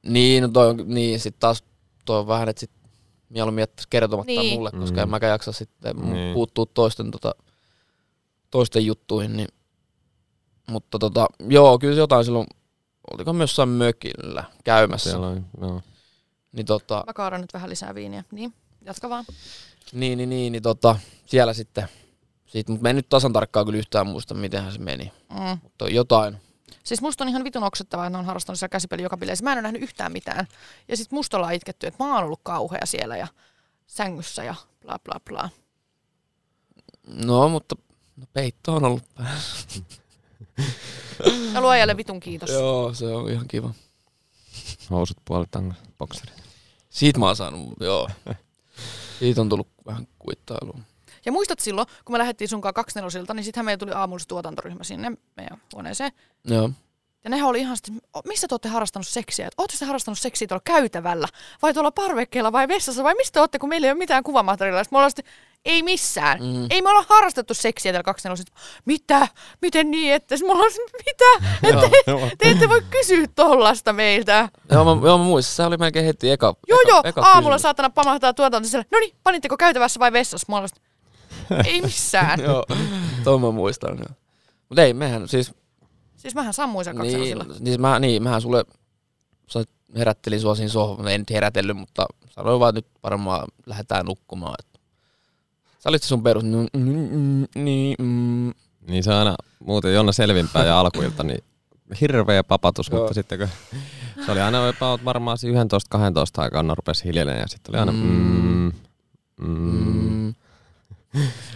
Niin, 0.07 0.43
no 0.43 0.49
toi 0.49 0.69
on, 0.69 0.77
niin 0.87 1.21
sit 1.21 1.37
taas 1.39 1.65
toi 2.05 2.19
on 2.19 2.27
vähän, 2.27 2.49
että 2.49 2.61
sit 2.61 2.71
mieluummin 3.29 3.63
jättäisi 3.63 3.89
kertomatta 3.91 4.27
Niin. 4.33 4.55
mulle, 4.55 4.71
koska 4.71 4.97
Mm. 4.97 5.03
en 5.03 5.09
mäkään 5.11 5.31
jaksa 5.31 5.53
sitten 5.53 5.97
Niin. 5.97 6.35
puuttua 6.35 6.67
toisten, 6.75 7.11
tota, 7.11 7.35
toisten 8.51 8.87
juttuihin. 8.87 9.37
Niin. 9.37 9.49
Mutta 10.71 10.99
tota, 10.99 11.27
joo, 11.49 11.79
kyllä 11.79 11.95
se 11.95 12.01
jotain 12.01 12.25
silloin, 12.25 12.47
oltiko 13.13 13.33
myös 13.33 13.51
jossain 13.51 13.69
mökillä 13.69 14.45
käymässä. 14.65 15.11
Siellä 15.11 15.29
oli, 15.29 15.41
no. 15.61 15.81
Niin, 16.53 16.67
tota, 16.67 17.05
Mä 17.07 17.13
kaadan 17.13 17.41
nyt 17.41 17.55
vähän 17.55 17.71
lisää 17.71 17.95
viiniä. 17.95 18.25
Niin, 18.33 18.55
jatka 18.85 19.09
vaan. 19.09 19.25
niin, 19.93 20.19
niin, 20.19 20.31
niin, 20.31 20.53
niin 20.53 20.63
tota, 20.63 20.97
siellä 21.27 21.55
sitten, 21.55 21.89
siitä, 22.47 22.73
mutta 22.73 22.83
mä 22.83 22.91
en 22.91 22.97
nyt 22.97 23.09
tasan 23.09 23.33
tarkkaan 23.33 23.67
kyllä 23.67 23.79
yhtään 23.79 24.07
muista, 24.07 24.35
mitenhän 24.35 24.73
se 24.73 24.79
meni. 24.79 25.13
Mm. 25.31 25.59
Mutta 25.63 25.89
jotain. 25.89 26.37
Siis 26.83 27.01
musta 27.03 27.25
on 27.25 27.29
ihan 27.29 27.45
vitun 27.45 27.65
oksettavaa, 27.65 28.07
että 28.07 28.17
ne 28.17 28.19
on 28.19 28.25
harrastanut 28.25 28.59
siellä 28.59 28.71
käsipeli 28.73 29.03
joka 29.03 29.17
bileissä. 29.17 29.45
Mä 29.45 29.53
en 29.53 29.57
ole 29.57 29.63
nähnyt 29.63 29.83
yhtään 29.83 30.13
mitään. 30.13 30.47
Ja 30.89 30.97
sit 30.97 31.13
musta 31.13 31.37
ollaan 31.37 31.55
itketty, 31.55 31.87
että 31.87 32.05
mä 32.05 32.15
oon 32.15 32.25
ollut 32.25 32.41
kauhea 32.43 32.87
siellä 32.87 33.17
ja 33.17 33.27
sängyssä 33.87 34.45
ja 34.45 34.55
bla 34.81 34.99
bla 34.99 35.21
bla. 35.25 35.51
No, 37.07 37.49
mutta 37.49 37.77
No 38.17 38.27
peitto 38.33 38.75
on 38.75 38.85
ollut 38.85 39.03
päällä. 39.15 39.41
Ja 41.55 41.61
luojalle 41.61 41.97
vitun 41.97 42.21
kiitos. 42.21 42.51
Joo, 42.51 42.95
se 42.95 43.07
on 43.07 43.31
ihan 43.31 43.49
kiva. 43.49 43.75
Housut 44.91 45.17
puolitango, 45.25 45.75
bokserit. 45.99 46.43
Siitä 46.91 47.19
mä 47.19 47.27
oon 47.27 47.37
saanut, 47.37 47.75
joo. 47.81 48.09
Siitä 49.19 49.41
on 49.41 49.49
tullut 49.49 49.69
vähän 49.87 50.09
kuittailua. 50.19 50.79
Ja 51.25 51.33
muistat 51.33 51.61
silloin, 51.61 51.87
kun 52.05 52.15
me 52.15 52.19
lähdettiin 52.19 52.49
sunkaan 52.49 52.75
kaksinelosilta, 52.75 53.35
niin 53.35 53.45
sittenhän 53.45 53.65
meillä 53.65 53.79
tuli 53.79 53.93
aamulla 53.93 54.25
tuotantoryhmä 54.29 54.85
sinne 54.85 55.13
meidän 55.37 55.59
huoneeseen. 55.75 56.13
Joo. 56.45 56.71
Ja 57.25 57.31
nehän 57.31 57.49
oli 57.49 57.61
ihan 57.61 57.77
sitten, 57.77 58.01
missä 58.25 58.49
te 58.49 58.55
olette 58.55 58.69
harrastanut 58.69 59.07
seksiä? 59.07 59.49
Olette 59.59 59.77
te 59.79 59.85
harrastanut 59.85 60.19
seksiä 60.19 60.49
tuolla 60.49 60.63
käytävällä? 60.65 61.29
Vai 61.63 61.75
tuolla 61.75 61.91
parvekkeella 61.91 62.53
vai 62.53 62.69
vessassa? 62.69 63.05
Vai 63.05 63.15
mistä 63.15 63.41
olette, 63.41 63.59
kun 63.59 63.69
meillä 63.69 63.87
ei 63.87 63.91
ole 63.91 63.99
mitään 63.99 64.23
kuvamateriaalia? 64.25 64.85
Sitten 64.85 64.95
me 64.97 64.99
ollaan 64.99 65.11
sitten, 65.11 65.35
ei 65.65 65.83
missään. 65.83 66.39
Mm. 66.41 66.67
Ei 66.71 66.83
me 66.83 66.91
olla 66.91 67.05
harrastettu 67.09 67.55
seksiä 67.55 67.93
täällä 67.93 68.03
kaksinelosilta. 68.03 68.53
Mitä? 68.85 69.29
Miten 69.63 69.91
niin? 69.91 70.13
Että 70.15 70.37
me 70.43 70.53
ollaan, 70.53 70.71
mitä? 71.07 71.49
Joo. 72.07 72.29
Te 72.39 72.51
ette 72.51 72.69
voi 72.69 72.83
kysyä 72.91 73.27
tollasta 73.35 73.93
meiltä. 73.93 74.49
Joo, 74.71 74.85
mä, 74.97 75.07
joo, 75.07 75.19
mä 75.19 75.25
muistan, 75.25 75.55
se 75.55 75.63
oli 75.63 75.77
melkein 75.77 76.07
heti 76.07 76.31
eka 76.31 76.55
Joo, 76.69 76.79
eka, 76.83 76.91
joo, 76.91 77.03
eka 77.05 77.21
aamulla 77.21 77.41
kysymys. 77.43 77.63
saatana 77.63 77.91
pamahtaa 77.91 78.35
tuotanto 78.35 78.69
siellä. 78.69 78.85
No 78.93 78.99
niin, 78.99 79.15
panitteko 79.23 79.57
käytävässä 79.57 80.01
vai 80.01 80.13
vessassa? 80.13 80.47
Mä 80.49 80.57
ollaan 80.57 80.69
ei 81.67 81.83
missään. 81.83 82.41
Joo, 82.41 82.65
tuon 83.25 83.41
mä 83.41 83.51
muistan. 83.51 83.99
Joo. 83.99 84.17
Mut 84.69 84.79
ei, 84.79 84.95
mehän 84.95 85.29
siis, 85.29 85.53
Siis 86.23 86.35
mähän 86.35 86.53
sammuin 86.53 86.85
siellä 86.85 87.03
niin, 87.03 87.39
niin, 87.61 87.81
mä, 87.81 87.99
niin, 87.99 88.23
mähän 88.23 88.43
sulle 88.43 88.65
sä 89.49 89.65
herättelin 89.97 90.41
sua 90.41 90.55
siinä 90.55 90.69
sohvalla, 90.69 91.11
en 91.11 91.21
nyt 91.21 91.31
herätellyt, 91.31 91.77
mutta 91.77 92.07
sanoin 92.29 92.61
vaan, 92.61 92.69
että 92.69 92.79
nyt 92.79 93.03
varmaan 93.03 93.49
lähdetään 93.67 94.07
nukkumaan. 94.07 94.55
Että. 94.59 94.79
Sä 95.79 95.89
olit 95.89 96.03
se 96.03 96.09
sun 96.09 96.23
perus, 96.23 96.45
mm, 96.45 96.67
mm, 96.77 97.47
niin, 97.55 97.97
mm. 97.99 98.53
Niin 98.89 99.05
se 99.05 99.11
on 99.11 99.17
aina 99.17 99.37
muuten 99.59 99.95
Jonna 99.95 100.13
selvinpäin 100.13 100.67
ja 100.67 100.81
alkuilta, 100.81 101.23
niin 101.23 101.45
hirveä 102.01 102.45
papatus, 102.45 102.89
Joo. 102.89 103.01
mutta 103.01 103.15
sitten 103.15 103.39
kun 103.39 103.49
se 104.27 104.33
oli 104.33 104.41
aina 104.41 104.69
about 104.69 105.05
varmaan 105.05 105.39
11-12 105.97 105.99
aikaan, 106.37 106.77
rupesi 106.77 107.05
hiljelemään 107.05 107.41
ja 107.41 107.49
sitten 107.49 107.75
oli 107.75 107.81
aina 107.81 107.93
mm, 107.93 108.73
mm. 109.37 109.49
Mm. 109.49 110.35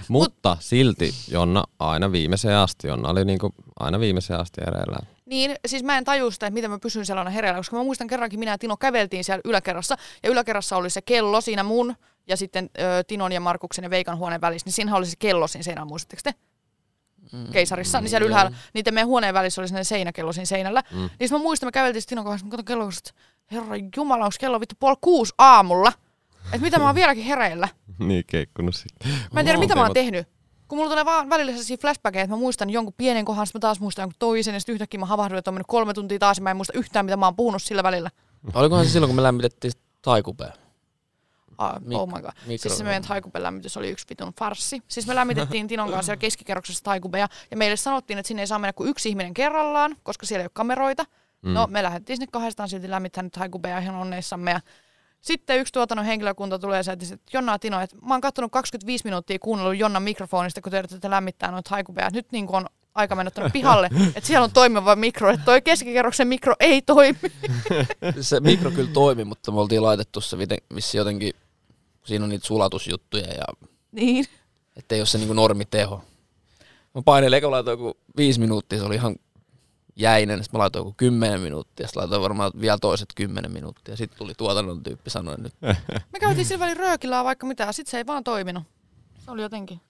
Mutta 0.09 0.57
silti 0.61 1.14
Jonna 1.29 1.64
aina 1.79 2.12
viimeiseen 2.12 2.57
asti, 2.57 2.88
Jonna 2.88 3.09
oli 3.09 3.25
niinku 3.25 3.55
aina 3.81 4.01
viimeiseen 4.01 4.40
asti 4.40 4.61
ereillä. 4.66 4.99
Niin, 5.27 5.55
siis 5.66 5.85
mä 5.85 5.99
en 5.99 6.05
tajua 6.05 6.31
sitä, 6.31 6.47
että 6.47 6.55
miten 6.55 6.71
mä 6.71 6.79
pysyn 6.79 7.07
sellainen 7.07 7.35
hereillä, 7.35 7.59
koska 7.59 7.77
mä 7.77 7.85
muistan 7.85 8.07
kerrankin 8.07 8.38
minä 8.38 8.51
ja 8.51 8.59
Tino 8.59 8.77
käveltiin 8.77 9.25
siellä 9.25 9.42
yläkerrassa, 9.45 9.97
ja 10.23 10.31
yläkerrassa 10.31 10.77
oli 10.77 10.90
se 10.90 11.03
kello 11.03 11.40
siinä 11.40 11.62
mun, 11.62 11.95
ja 12.27 12.37
sitten 12.37 12.71
ö, 12.79 13.05
Tinon 13.05 13.33
ja 13.33 13.40
Markuksen 13.40 13.83
ja 13.83 13.90
Veikan 13.90 14.19
huoneen 14.19 14.40
välissä, 14.40 14.66
niin 14.66 14.73
siinähän 14.73 14.99
oli 14.99 15.07
se 15.07 15.16
kello 15.19 15.49
siinä 15.49 15.62
seinällä, 15.62 15.88
muistatteko 15.88 16.21
te? 16.25 16.35
Keisarissa, 17.53 18.01
niin 18.01 18.11
siellä 18.11 18.27
ylhäällä, 18.27 18.57
niiden 18.75 18.95
meidän 18.95 19.09
huoneen 19.09 19.35
välissä 19.35 19.61
oli 19.61 19.69
sellainen 19.69 19.85
seinäkello 19.85 20.33
siinä 20.33 20.47
seinällä. 20.47 20.83
Mm. 20.92 21.11
Niin 21.21 21.31
mä 21.31 21.38
muistan, 21.38 21.66
me 21.66 21.73
käveltiin 21.73 22.03
sitten 22.03 22.16
Tinon 22.16 22.25
kanssa, 22.25 22.47
mä 22.47 22.51
katson 22.51 22.64
kello, 22.64 22.88
että 22.88 23.11
herra 23.53 23.77
jumala, 23.97 24.25
onko 24.25 24.37
kello 24.40 24.61
vittu 24.61 24.75
puoli 24.79 24.97
kuusi 25.01 25.35
aamulla? 25.38 25.92
Että 26.47 26.59
mitä 26.59 26.79
mä 26.79 26.87
oon 26.87 26.95
vieläkin 26.95 27.25
hereillä? 27.25 27.69
Niin 27.99 28.25
keikkunut 28.27 28.75
sitten. 28.75 29.13
Mä 29.33 29.41
en 29.41 29.47
tiedä, 29.47 29.59
mitä 29.59 29.75
mä 29.75 29.83
oon 29.83 29.93
tehnyt. 29.95 30.29
Kun 30.69 30.79
mulla 30.79 30.91
tulee 30.91 31.05
vaan 31.05 31.31
välillä 31.31 31.53
sellaisia 31.53 31.77
flashbackeja, 31.81 32.23
että 32.25 32.35
mä 32.37 32.41
muistan 32.41 32.71
jonkun 32.71 32.95
pienen 32.97 33.25
kohan, 33.25 33.47
sitten 33.47 33.59
mä 33.59 33.61
taas 33.61 33.81
muistan 33.81 34.03
jonkun 34.03 34.17
toisen, 34.19 34.55
ja 34.55 34.61
sitten 34.61 34.73
yhtäkkiä 34.73 35.01
mä 35.01 35.07
havahduin, 35.07 35.39
että 35.39 35.51
on 35.51 35.55
mennyt 35.55 35.67
kolme 35.67 35.95
tuntia 35.95 36.19
taas, 36.19 36.37
ja 36.39 36.43
mä 36.43 36.51
en 36.51 36.57
muista 36.57 36.79
yhtään, 36.79 37.07
mitä 37.07 37.17
mä 37.17 37.27
oon 37.27 37.37
puhunut 37.37 37.63
sillä 37.63 37.83
välillä. 37.83 38.11
Olikohan 38.55 38.85
se 38.87 38.91
silloin, 38.91 39.09
kun 39.09 39.17
me 39.17 39.23
lämmitettiin 39.23 39.73
taikupea? 40.03 40.53
Ah, 41.59 41.75
Mik- 41.83 41.95
oh 41.97 42.07
my 42.09 42.13
god. 42.23 42.31
mikro- 42.47 42.59
Siis 42.63 42.79
se 42.79 42.85
meidän 42.85 43.03
taikupen 43.03 43.43
lämmitys 43.43 43.77
oli 43.77 43.91
yksi 43.91 44.07
vitun 44.11 44.33
farssi. 44.39 44.83
Siis 44.89 45.07
me 45.07 45.15
lämmitettiin 45.15 45.69
Tinon 45.69 45.89
kanssa 45.91 46.07
siellä 46.07 46.21
keskikerroksessa 46.21 46.85
taikupeja, 46.85 47.29
ja 47.51 47.57
meille 47.57 47.77
sanottiin, 47.77 48.19
että 48.19 48.29
sinne 48.29 48.43
ei 48.43 48.47
saa 48.47 48.59
mennä 48.59 48.73
kuin 48.73 48.91
yksi 48.91 49.09
ihminen 49.09 49.35
kerrallaan, 49.35 49.97
koska 50.03 50.27
siellä 50.27 50.43
ei 50.43 50.47
ole 50.47 50.51
kameroita. 50.55 51.05
Mm. 51.43 51.53
No, 51.53 51.67
me 51.71 51.83
lähdettiin 51.83 52.17
sinne 52.17 52.27
kahdestaan 52.33 52.69
silti 52.69 52.91
lämmittämään 52.91 53.31
taikupeja 53.31 53.79
ihan 53.79 53.95
onneissamme, 53.95 54.51
ja 54.51 54.61
sitten 55.20 55.59
yksi 55.59 55.72
tuotannon 55.72 56.07
henkilökunta 56.07 56.59
tulee 56.59 56.83
ja 56.87 56.92
että 56.92 57.07
Jonna 57.33 57.59
Tino, 57.59 57.81
että 57.81 57.96
mä 57.96 58.14
oon 58.14 58.20
katsonut 58.20 58.52
25 58.52 59.05
minuuttia 59.05 59.38
kuunnellut 59.38 59.79
Jonnan 59.79 60.02
mikrofonista, 60.02 60.61
kun 60.61 60.72
te 60.72 60.79
yritätte 60.79 61.11
lämmittää 61.11 61.50
noita 61.50 61.70
haikupeja. 61.70 62.11
Nyt 62.12 62.33
niin 62.33 62.46
on 62.48 62.66
aika 62.94 63.14
mennä 63.14 63.31
tuonne 63.31 63.50
pihalle, 63.50 63.90
että 64.16 64.26
siellä 64.26 64.44
on 64.44 64.52
toimiva 64.52 64.96
mikro, 64.96 65.31
että 65.31 65.44
toi 65.44 65.62
keskikerroksen 65.62 66.29
mikro 66.29 66.55
ei 66.61 66.83
toimi. 66.83 67.18
Se 68.20 68.40
mikro 68.40 68.70
kyllä 68.70 68.90
toimi, 68.92 69.24
mutta 69.24 69.52
me 69.52 69.61
oltiin 69.61 69.83
laitettu 69.83 70.20
se 70.20 70.37
vissi 70.74 70.96
jotenkin, 70.96 71.33
siinä 72.05 72.24
on 72.24 72.29
niitä 72.29 72.46
sulatusjuttuja 72.46 73.26
ja 73.26 73.68
niin. 73.92 74.24
ettei 74.76 75.00
ole 75.00 75.07
se 75.07 75.18
niinku 75.18 75.35
normiteho. 75.35 76.02
Mä 76.94 77.02
painelin, 77.02 77.37
eka 77.37 77.50
laitoin 77.50 77.72
joku 77.72 77.98
viisi 78.16 78.40
minuuttia, 78.40 78.79
se 78.79 78.85
oli 78.85 78.94
ihan 78.94 79.16
jäinen, 79.97 80.45
sitten 80.45 80.59
mä 80.59 80.63
laitoin 80.63 80.81
joku 80.81 80.95
kymmenen 80.97 81.41
minuuttia, 81.41 81.87
sitten 81.87 82.01
laitoin 82.01 82.23
varmaan 82.23 82.53
vielä 82.61 82.79
toiset 82.79 83.09
kymmenen 83.15 83.53
minuuttia. 83.53 83.97
Sitten 83.97 84.19
tuli 84.19 84.33
tuotannon 84.35 84.83
tyyppi 84.83 85.11
sanoa, 85.11 85.35
että 85.35 85.43
nyt 85.43 85.55
Me 86.13 86.21
käytiin 86.21 86.47
sillä 86.47 86.61
välin 86.61 86.77
röökillä 86.77 87.25
vaikka 87.25 87.47
mitä, 87.47 87.73
sit 87.73 87.87
se 87.87 87.97
ei 87.97 88.07
vaan 88.07 88.25
toiminut. 88.25 88.63
Se 89.25 89.31
oli 89.31 89.43
jotenkin. 89.43 89.81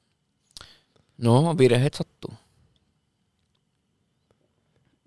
no 1.19 1.59
virheet 1.59 1.95
sattuu. 1.95 2.35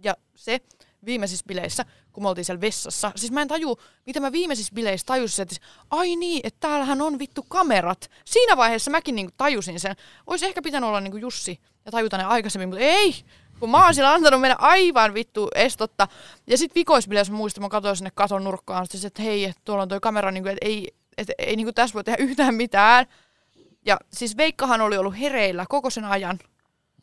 Ja 0.04 0.16
se 0.36 0.62
viimeisissä 1.06 1.46
bileissä, 1.48 1.86
kun 2.14 2.24
me 2.24 2.30
oltiin 2.30 2.46
siellä 2.46 2.62
vessassa, 2.62 3.12
siis 3.16 3.32
mä 3.32 3.42
en 3.42 3.48
taju, 3.48 3.78
mitä 4.06 4.20
mä 4.20 4.32
viimeisissä 4.32 4.74
bileissä 4.76 5.06
tajusin, 5.06 5.44
että 5.44 5.56
ai 5.90 6.16
niin, 6.16 6.42
että 6.44 6.60
täällähän 6.60 7.02
on 7.02 7.20
vittu 7.20 7.46
kamerat. 7.48 8.10
Siinä 8.26 8.58
vaiheessa 8.58 8.92
mäkin 8.92 9.16
niinku 9.16 9.34
tajusin 9.38 9.80
sen. 9.80 9.96
Olisi 10.28 10.46
ehkä 10.46 10.62
pitänyt 10.62 10.88
olla 10.88 11.02
niinku 11.02 11.18
Jussi 11.18 11.60
ja 11.86 11.92
tajuta 11.92 12.18
ne 12.18 12.24
aikaisemmin, 12.24 12.70
mutta 12.70 12.84
ei, 12.84 13.16
kun 13.60 13.70
mä 13.70 13.86
oon 13.86 13.94
siellä 13.94 14.14
antanut 14.14 14.42
mennä 14.42 14.56
aivan 14.60 15.14
vittu 15.14 15.50
estotta. 15.56 16.08
Ja 16.48 16.58
sit 16.58 16.76
vikoisbileissä 16.76 17.34
mä 17.34 17.38
muistan, 17.38 17.64
mä 17.64 17.70
katsoin 17.70 17.96
sinne 17.96 18.12
katon 18.16 18.44
nurkkaan, 18.44 18.88
sit, 18.90 19.06
että 19.06 19.22
hei, 19.22 19.46
että 19.46 19.62
tuolla 19.66 19.84
on 19.84 19.90
toi 19.90 20.00
kamera, 20.00 20.32
niinku, 20.32 20.50
että 20.50 20.66
ei, 20.66 20.88
että 21.18 21.34
ei 21.38 21.56
niinku 21.56 21.74
tässä 21.74 21.94
voi 21.94 22.04
tehdä 22.04 22.24
yhtään 22.24 22.56
mitään. 22.56 23.06
Ja 23.86 23.98
siis 24.14 24.38
Veikkahan 24.38 24.82
oli 24.82 24.98
ollut 24.98 25.20
hereillä 25.20 25.66
koko 25.70 25.90
sen 25.90 26.06
ajan. 26.06 26.40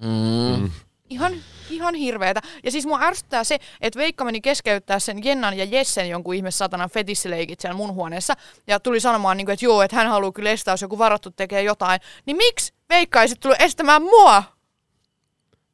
Mm. 0.03 0.71
Ihan, 1.11 1.33
ihan 1.71 1.95
hirveetä. 1.95 2.42
Ja 2.64 2.71
siis 2.71 2.87
mua 2.87 3.01
ärsyttää 3.03 3.45
se, 3.45 3.59
että 3.81 3.99
Veikka 3.99 4.25
meni 4.25 4.40
keskeyttää 4.40 4.99
sen 4.99 5.25
Jennan 5.25 5.57
ja 5.57 5.64
Jessen 5.64 6.09
jonkun 6.09 6.35
ihme 6.35 6.51
satanan 6.51 6.90
fetissileikit 6.90 7.61
siellä 7.61 7.77
mun 7.77 7.95
huoneessa. 7.95 8.35
Ja 8.66 8.81
tuli 8.81 9.01
sanomaan, 9.01 9.37
niin 9.37 9.47
kuin, 9.47 9.53
että 9.53 9.64
joo, 9.64 9.83
että 9.83 9.97
hän 9.97 10.09
haluaa 10.09 10.33
kyllä 10.33 10.51
estää, 10.51 10.73
jos 10.73 10.83
joku 10.83 10.99
varattu 10.99 11.31
tekee 11.31 11.62
jotain. 11.62 12.01
Niin 12.27 12.37
miksi 12.37 12.73
Veikka 12.88 13.23
ei 13.23 13.29
sitten 13.29 13.42
tullut 13.42 13.61
estämään 13.61 14.03
mua? 14.03 14.42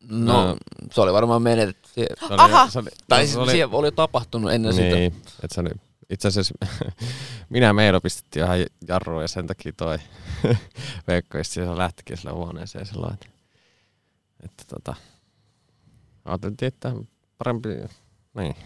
No, 0.09 0.45
No. 0.47 0.57
se 0.93 1.01
oli 1.01 1.13
varmaan 1.13 1.43
menetetty. 1.43 1.89
Se, 1.95 2.07
oli, 2.31 2.37
Aha. 2.39 2.71
Se 2.71 2.79
oli, 2.79 2.89
tai 3.09 3.27
se 3.27 3.33
siis 3.33 3.51
siellä 3.51 3.77
oli 3.77 3.87
jo 3.87 3.91
tapahtunut 3.91 4.53
ennen 4.53 4.73
sitä. 4.73 4.95
niin, 4.97 5.13
että 5.43 5.55
se 5.55 5.61
oli, 5.61 5.71
itse 6.11 6.29
asiassa 6.29 6.55
minä 7.51 7.67
ja 7.67 7.73
Meiro 7.73 8.01
pistettiin 8.01 8.45
ihan 8.45 8.59
jarruun 8.89 9.23
ja 9.23 9.29
sen 9.29 9.47
takia 9.47 9.73
toi 9.77 9.99
Veikko 11.09 11.39
siellä 11.43 11.79
lähtikin 11.79 12.17
sille 12.17 12.33
huoneeseen 12.33 12.87
silloin, 12.87 13.15
että, 13.15 13.27
että 14.45 14.65
tota, 14.69 14.95
ajateltiin, 16.25 16.67
että 16.69 16.93
parempi, 17.39 17.69
niin. 18.35 18.57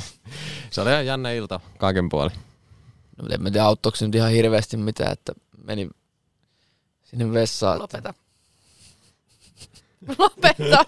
se 0.70 0.80
oli 0.80 0.90
ihan 0.90 1.06
jännä 1.06 1.32
ilta 1.32 1.60
kaiken 1.78 2.08
puolin. 2.08 2.36
No, 3.22 3.28
en 3.34 3.52
tiedä, 3.52 3.64
auttoiko 3.64 3.96
se 3.96 4.06
nyt 4.06 4.14
ihan 4.14 4.30
hirveästi 4.30 4.76
mitään, 4.76 5.12
että 5.12 5.32
meni 5.64 5.90
sinne 7.04 7.32
vessaan. 7.32 7.78
Lopeta. 7.78 8.14
Lopeta. 10.18 10.84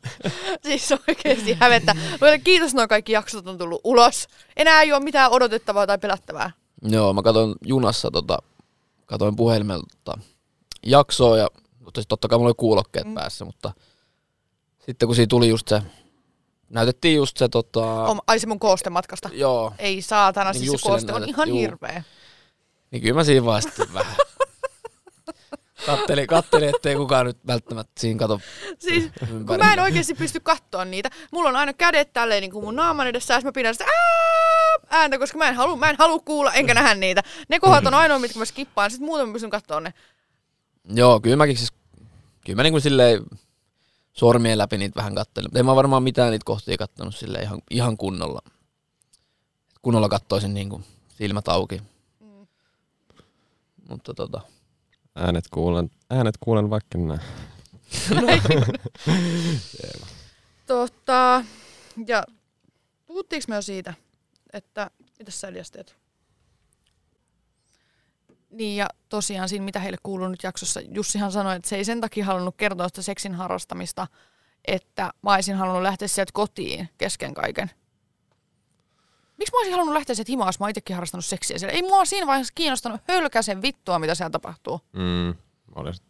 siis 0.66 0.92
oikeesti 1.08 1.54
hävettä. 1.60 1.94
Mutta 2.10 2.38
kiitos, 2.44 2.74
noin 2.74 2.88
kaikki 2.88 3.12
jaksot 3.12 3.46
on 3.46 3.58
tullut 3.58 3.80
ulos. 3.84 4.28
Enää 4.56 4.82
ei 4.82 4.92
ole 4.92 5.04
mitään 5.04 5.30
odotettavaa 5.30 5.86
tai 5.86 5.98
pelättävää. 5.98 6.50
Joo, 6.82 7.12
mä 7.12 7.22
katsoin 7.22 7.54
junassa, 7.64 8.10
tota, 8.10 8.38
katsoin 9.06 9.36
puhelimelta 9.36 9.86
tota, 10.04 10.18
jaksoa 10.86 11.38
ja 11.38 11.48
mutta 11.84 12.00
sit 12.00 12.08
totta 12.08 12.28
kai 12.28 12.38
mulla 12.38 12.48
oli 12.48 12.54
kuulokkeet 12.56 13.06
mm. 13.06 13.14
päässä, 13.14 13.44
mutta 13.44 13.72
sitten 14.86 15.08
kun 15.08 15.16
siinä 15.16 15.26
tuli 15.26 15.48
just 15.48 15.68
se, 15.68 15.82
näytettiin 16.70 17.16
just 17.16 17.36
se 17.36 17.48
tota, 17.48 18.04
Oh, 18.04 18.18
ai 18.26 18.38
se 18.38 18.46
mun 18.46 18.58
koostematkasta. 18.58 19.30
joo, 19.32 19.72
Ei 19.78 20.02
saatana, 20.02 20.52
Niin 20.52 20.60
siis 20.60 20.80
se 20.80 20.88
kooste 20.88 21.12
on 21.12 21.28
ihan 21.28 21.48
juu. 21.48 21.58
hirveä. 21.58 22.02
niin 22.90 23.02
kyllä 23.02 23.14
mä 23.14 23.24
siinä 23.24 23.60
sitten 23.60 23.92
vähän 23.94 24.16
kattelin, 25.86 26.26
kattelin, 26.26 26.68
ettei 26.74 26.96
kukaan 26.96 27.26
nyt 27.26 27.38
välttämättä 27.46 27.92
siinä 28.00 28.18
kato 28.18 28.40
Siis, 28.78 29.10
kun 29.46 29.58
mä 29.58 29.72
en 29.72 29.80
oikeasti 29.80 30.14
pysty 30.14 30.40
katsoa 30.40 30.84
niitä. 30.84 31.10
Mulla 31.32 31.48
on 31.48 31.56
aina 31.56 31.72
kädet 31.72 32.12
tälleen 32.12 32.40
niin 32.40 32.50
kuin 32.50 32.64
mun 32.64 32.76
naaman 32.76 33.06
edessä 33.06 33.34
ja 33.34 33.40
sit 33.40 33.44
mä 33.44 33.52
pidän 33.52 33.74
sitä 33.74 33.84
"Ää!" 33.84 34.68
ääntä, 34.90 35.18
koska 35.18 35.38
mä 35.38 35.48
en 35.48 35.54
halua, 35.54 35.76
mä 35.76 35.90
en 35.90 35.96
halua 35.98 36.18
kuulla 36.18 36.52
enkä 36.52 36.74
nähdä 36.74 36.94
niitä. 36.94 37.22
Ne 37.48 37.60
kohdat 37.60 37.86
on 37.86 37.94
ainoa, 37.94 38.18
mitkä 38.18 38.38
mä 38.38 38.44
skippaan. 38.44 38.90
Sitten 38.90 39.06
muuten 39.06 39.28
mä 39.28 39.32
pystyn 39.32 39.50
katsoa 39.50 39.80
ne. 39.80 39.94
Joo, 40.94 41.20
kyllä 41.20 41.36
mäkin 41.36 41.56
siis, 41.56 41.72
kyllä 42.44 42.56
mä 42.56 42.62
niinku 42.62 42.80
silleen 42.80 43.24
sormien 44.12 44.58
läpi 44.58 44.78
niitä 44.78 44.96
vähän 44.96 45.14
kattelin. 45.14 45.58
En 45.58 45.66
mä 45.66 45.76
varmaan 45.76 46.02
mitään 46.02 46.30
niitä 46.30 46.44
kohtia 46.44 46.76
kattonut 46.76 47.16
sille 47.16 47.38
ihan, 47.38 47.58
ihan 47.70 47.96
kunnolla. 47.96 48.40
Kunnolla 49.82 50.08
kattoisin 50.08 50.54
niinku 50.54 50.82
silmät 51.18 51.48
auki. 51.48 51.82
Mutta 53.88 54.14
tota, 54.14 54.40
Äänet 55.18 55.44
kuulen, 55.50 55.90
äänet 56.10 56.34
kuulen 56.40 56.70
vaikka 56.70 56.98
näin. 56.98 57.20
Totta. 60.66 61.44
Ja 62.06 62.24
puhuttiinko 63.06 63.44
me 63.48 63.54
jo 63.54 63.62
siitä, 63.62 63.94
että 64.52 64.90
mitä 65.18 65.30
sä 65.30 65.48
Elias 65.48 65.70
teet? 65.70 65.96
Niin 68.50 68.76
ja 68.76 68.88
tosiaan 69.08 69.48
siinä, 69.48 69.64
mitä 69.64 69.80
heille 69.80 69.98
kuuluu 70.02 70.28
nyt 70.28 70.42
jaksossa, 70.42 70.80
Jussihan 70.94 71.32
sanoi, 71.32 71.56
että 71.56 71.68
se 71.68 71.76
ei 71.76 71.84
sen 71.84 72.00
takia 72.00 72.24
halunnut 72.24 72.56
kertoa 72.56 72.88
sitä 72.88 73.02
seksin 73.02 73.34
harrastamista, 73.34 74.06
että 74.64 75.12
mä 75.22 75.34
olisin 75.34 75.56
halunnut 75.56 75.82
lähteä 75.82 76.08
sieltä 76.08 76.32
kotiin 76.34 76.88
kesken 76.98 77.34
kaiken. 77.34 77.70
Miksi 79.38 79.52
mä 79.52 79.58
olisin 79.58 79.72
halunnut 79.72 79.94
lähteä 79.94 80.14
sieltä 80.14 80.32
himaan, 80.32 80.48
jos 80.48 80.60
mä 80.60 80.68
itsekin 80.68 80.96
harrastanut 80.96 81.24
seksiä 81.24 81.58
siellä? 81.58 81.76
Ei 81.76 81.82
mua 81.82 82.04
siinä 82.04 82.26
vaiheessa 82.26 82.52
kiinnostanut 82.54 83.00
hölkäsen 83.08 83.62
vittua, 83.62 83.98
mitä 83.98 84.14
siellä 84.14 84.30
tapahtuu. 84.30 84.80
Mm, 84.92 85.34
olisi 85.74 86.02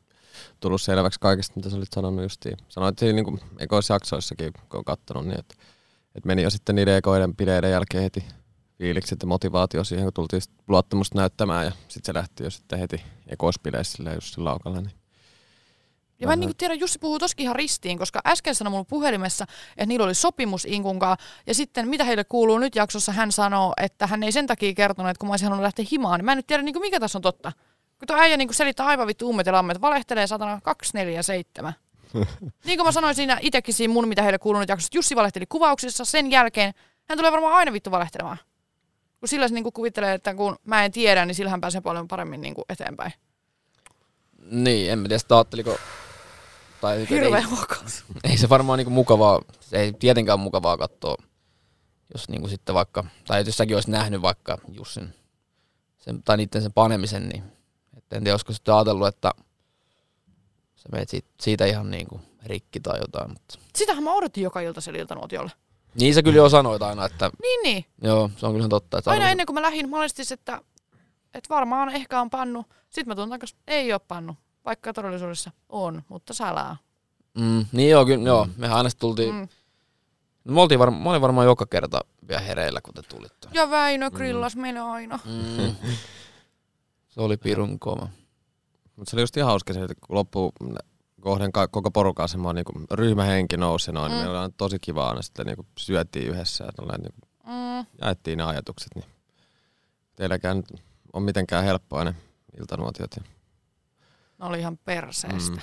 tullut 0.60 0.82
selväksi 0.82 1.20
kaikesta, 1.20 1.52
mitä 1.56 1.70
sä 1.70 1.76
olit 1.76 1.92
sanonut 1.94 2.22
justiin. 2.22 2.56
Sanoit 2.68 2.98
siinä 2.98 3.22
niin 3.22 3.40
ekoisjaksoissakin, 3.58 4.52
kun 4.52 4.78
on 4.78 4.84
kattonut, 4.84 5.26
niin 5.26 5.38
että, 5.38 5.54
että 6.14 6.26
meni 6.26 6.42
jo 6.42 6.50
sitten 6.50 6.74
niiden 6.74 6.96
ekoiden 6.96 7.36
bileiden 7.36 7.70
jälkeen 7.70 8.02
heti 8.02 8.24
fiilikset 8.78 9.22
ja 9.22 9.28
motivaatio 9.28 9.84
siihen, 9.84 10.04
kun 10.04 10.12
tultiin 10.14 10.42
luottamusta 10.68 11.18
näyttämään 11.18 11.64
ja 11.64 11.72
sitten 11.88 12.02
se 12.04 12.14
lähti 12.14 12.44
jo 12.44 12.50
sitten 12.50 12.78
heti 12.78 13.02
ekoispileissä 13.26 13.96
silleen 13.96 14.14
just 14.14 14.34
sillä 14.34 14.50
laukalla. 14.50 14.80
Niin. 14.80 14.97
Ja 16.20 16.26
mä 16.26 16.32
en 16.32 16.40
niin 16.40 16.56
tiedä, 16.56 16.74
Jussi 16.74 16.98
puhuu 16.98 17.18
toskin 17.18 17.44
ihan 17.44 17.56
ristiin, 17.56 17.98
koska 17.98 18.20
äsken 18.26 18.54
sanoi 18.54 18.70
mulle 18.70 18.86
puhelimessa, 18.88 19.46
että 19.70 19.86
niillä 19.86 20.04
oli 20.04 20.14
sopimus 20.14 20.64
Inkunkaan. 20.64 21.16
Ja 21.46 21.54
sitten 21.54 21.88
mitä 21.88 22.04
heille 22.04 22.24
kuuluu 22.24 22.58
nyt 22.58 22.74
jaksossa, 22.76 23.12
hän 23.12 23.32
sanoo, 23.32 23.72
että 23.82 24.06
hän 24.06 24.22
ei 24.22 24.32
sen 24.32 24.46
takia 24.46 24.74
kertonut, 24.74 25.10
että 25.10 25.18
kun 25.20 25.28
mä 25.28 25.32
olisin 25.32 25.46
halunnut 25.46 25.62
lähteä 25.62 25.84
himaan, 25.92 26.18
niin 26.18 26.24
mä 26.24 26.32
en 26.32 26.38
nyt 26.38 26.46
tiedä, 26.46 26.62
niin 26.62 26.80
mikä 26.80 27.00
tässä 27.00 27.18
on 27.18 27.22
totta. 27.22 27.52
Kun 27.98 28.06
tuo 28.06 28.16
äijä 28.16 28.36
niin 28.36 28.54
selittää 28.54 28.86
aivan 28.86 29.06
vittu 29.06 29.28
ummet 29.30 29.46
ja 29.46 29.52
lammet, 29.52 29.80
valehtelee 29.80 30.26
satana 30.26 30.60
247. 30.62 31.74
niin 32.66 32.78
kuin 32.78 32.86
mä 32.86 32.92
sanoin 32.92 33.14
siinä 33.14 33.38
itsekin 33.40 33.74
siinä 33.74 33.92
mun, 33.92 34.08
mitä 34.08 34.22
heille 34.22 34.38
kuuluu 34.38 34.60
nyt 34.60 34.68
jaksossa, 34.68 34.96
Jussi 34.98 35.16
valehteli 35.16 35.46
kuvauksissa, 35.48 36.04
sen 36.04 36.30
jälkeen 36.30 36.74
hän 37.08 37.18
tulee 37.18 37.32
varmaan 37.32 37.54
aina 37.54 37.72
vittu 37.72 37.90
valehtelemaan. 37.90 38.38
Kun 39.20 39.28
sillä 39.28 39.48
se 39.48 39.54
niin 39.54 39.72
kuvittelee, 39.72 40.14
että 40.14 40.34
kun 40.34 40.56
mä 40.64 40.84
en 40.84 40.92
tiedä, 40.92 41.26
niin 41.26 41.34
sillähän 41.34 41.60
pääsee 41.60 41.80
paljon 41.80 42.08
paremmin 42.08 42.40
niin 42.40 42.54
eteenpäin. 42.68 43.12
Niin, 44.50 44.92
en 44.92 44.98
mä 44.98 45.08
tiedä, 45.08 45.18
sitä 45.18 45.36
ajatteliko... 45.36 45.78
Tai, 46.80 47.06
Hirveä 47.10 47.38
ei, 47.38 47.44
huokaus. 47.44 48.04
ei 48.24 48.36
se 48.36 48.48
varmaan 48.48 48.76
niinku 48.76 48.90
mukavaa, 48.90 49.40
se 49.60 49.76
ei 49.80 49.92
tietenkään 49.92 50.40
mukavaa 50.40 50.76
katsoa, 50.76 51.16
jos 52.14 52.28
niinku 52.28 52.48
sitten 52.48 52.74
vaikka, 52.74 53.04
tai 53.26 53.42
jos 53.46 53.56
säkin 53.56 53.76
olisit 53.76 53.90
nähnyt 53.90 54.22
vaikka 54.22 54.58
Jussin 54.72 55.14
sen, 55.98 56.22
tai 56.22 56.36
niiden 56.36 56.62
sen 56.62 56.72
panemisen, 56.72 57.28
niin 57.28 57.44
et 57.96 58.12
en 58.12 58.24
tiedä, 58.24 58.32
olisiko 58.32 58.52
sitten 58.52 58.74
ajatellut, 58.74 59.06
että 59.08 59.32
sä 60.76 60.88
menet 60.92 61.08
siitä, 61.08 61.28
siitä 61.40 61.66
ihan 61.66 61.90
niinku 61.90 62.20
rikki 62.46 62.80
tai 62.80 62.98
jotain. 63.00 63.30
Mutta. 63.30 63.58
Sitähän 63.76 64.04
mä 64.04 64.12
odotin 64.14 64.44
joka 64.44 64.60
ilta 64.60 64.80
siellä 64.80 65.00
iltanuotiolle. 65.00 65.50
Niin 65.94 66.14
sä 66.14 66.22
kyllä 66.22 66.36
jo 66.36 66.48
sanoit 66.48 66.82
aina, 66.82 67.04
että 67.04 67.30
Niin, 67.42 67.62
niin. 67.62 67.84
joo, 68.02 68.30
se 68.36 68.46
on 68.46 68.52
kyllä 68.54 68.68
totta. 68.68 68.98
Että 68.98 69.10
Aina 69.10 69.30
ennen 69.30 69.46
kuin 69.46 69.54
mä 69.54 69.62
lähdin, 69.62 69.90
mä 69.90 69.98
olin 69.98 70.10
siis, 70.14 70.32
että, 70.32 70.60
että 71.34 71.48
varmaan 71.54 71.88
ehkä 71.88 72.20
on 72.20 72.30
pannu. 72.30 72.64
Sitten 72.88 73.08
mä 73.08 73.14
tulen 73.14 73.30
takaisin, 73.30 73.58
ei 73.66 73.92
ole 73.92 74.00
pannu. 74.08 74.36
Vaikka 74.68 74.92
todellisuudessa 74.92 75.50
on, 75.68 76.02
mutta 76.08 76.34
salaa. 76.34 76.76
Mm, 77.38 77.66
niin 77.72 77.90
joo, 77.90 78.06
kyllä, 78.06 78.24
joo. 78.28 78.48
Mehän 78.56 78.76
aina 78.76 78.90
tultiin, 78.98 79.34
Mm. 79.34 79.48
mm. 80.44 80.52
me, 80.54 80.60
oltiin 80.60 80.78
varma, 80.78 80.98
mä 80.98 81.10
olin 81.10 81.20
varmaan 81.20 81.46
joka 81.46 81.66
kerta 81.66 82.00
vielä 82.28 82.40
hereillä, 82.40 82.80
kun 82.80 82.94
te 82.94 83.02
tulitte. 83.02 83.48
Ja 83.54 83.70
Väinö 83.70 84.10
grillas 84.10 84.56
mm. 84.56 84.62
meille 84.62 84.80
aina. 84.80 85.18
Mm. 85.24 85.74
Se 87.08 87.20
oli 87.20 87.36
pirun 87.36 87.78
kova. 87.78 88.08
Mutta 88.96 89.10
se 89.10 89.16
oli 89.16 89.22
just 89.22 89.36
ihan 89.36 89.46
hauska 89.50 89.72
se, 89.72 89.80
että 89.82 89.94
kun 89.94 90.16
loppu 90.16 90.52
kohden 91.20 91.52
ka- 91.52 91.68
koko 91.68 91.90
porukan 91.90 92.28
semmoinen 92.28 92.64
niin 92.76 92.86
ryhmähenki 92.90 93.56
nousi 93.56 93.92
noin, 93.92 94.12
mm. 94.12 94.14
niin 94.14 94.20
meillä 94.24 94.32
oli 94.38 94.42
aina 94.42 94.54
tosi 94.56 94.78
kiva 94.80 95.08
aina 95.08 95.22
sitten 95.22 95.46
niin 95.46 95.66
syötiin 95.78 96.28
yhdessä 96.28 96.64
ja 96.64 96.72
tolleen 96.72 97.00
niin 97.00 97.14
Mm. 97.46 97.86
jaettiin 98.00 98.38
ne 98.38 98.44
ajatukset. 98.44 98.94
Niin 98.94 99.04
teilläkään 100.16 100.56
nyt 100.56 100.82
on 101.12 101.22
mitenkään 101.22 101.64
helppoa 101.64 102.04
ne 102.04 102.14
iltanuotiot. 102.60 103.10
Ja 103.16 103.22
Ne 104.38 104.46
oli 104.46 104.58
ihan 104.60 104.78
perseestä. 104.78 105.56
Mm. 105.56 105.60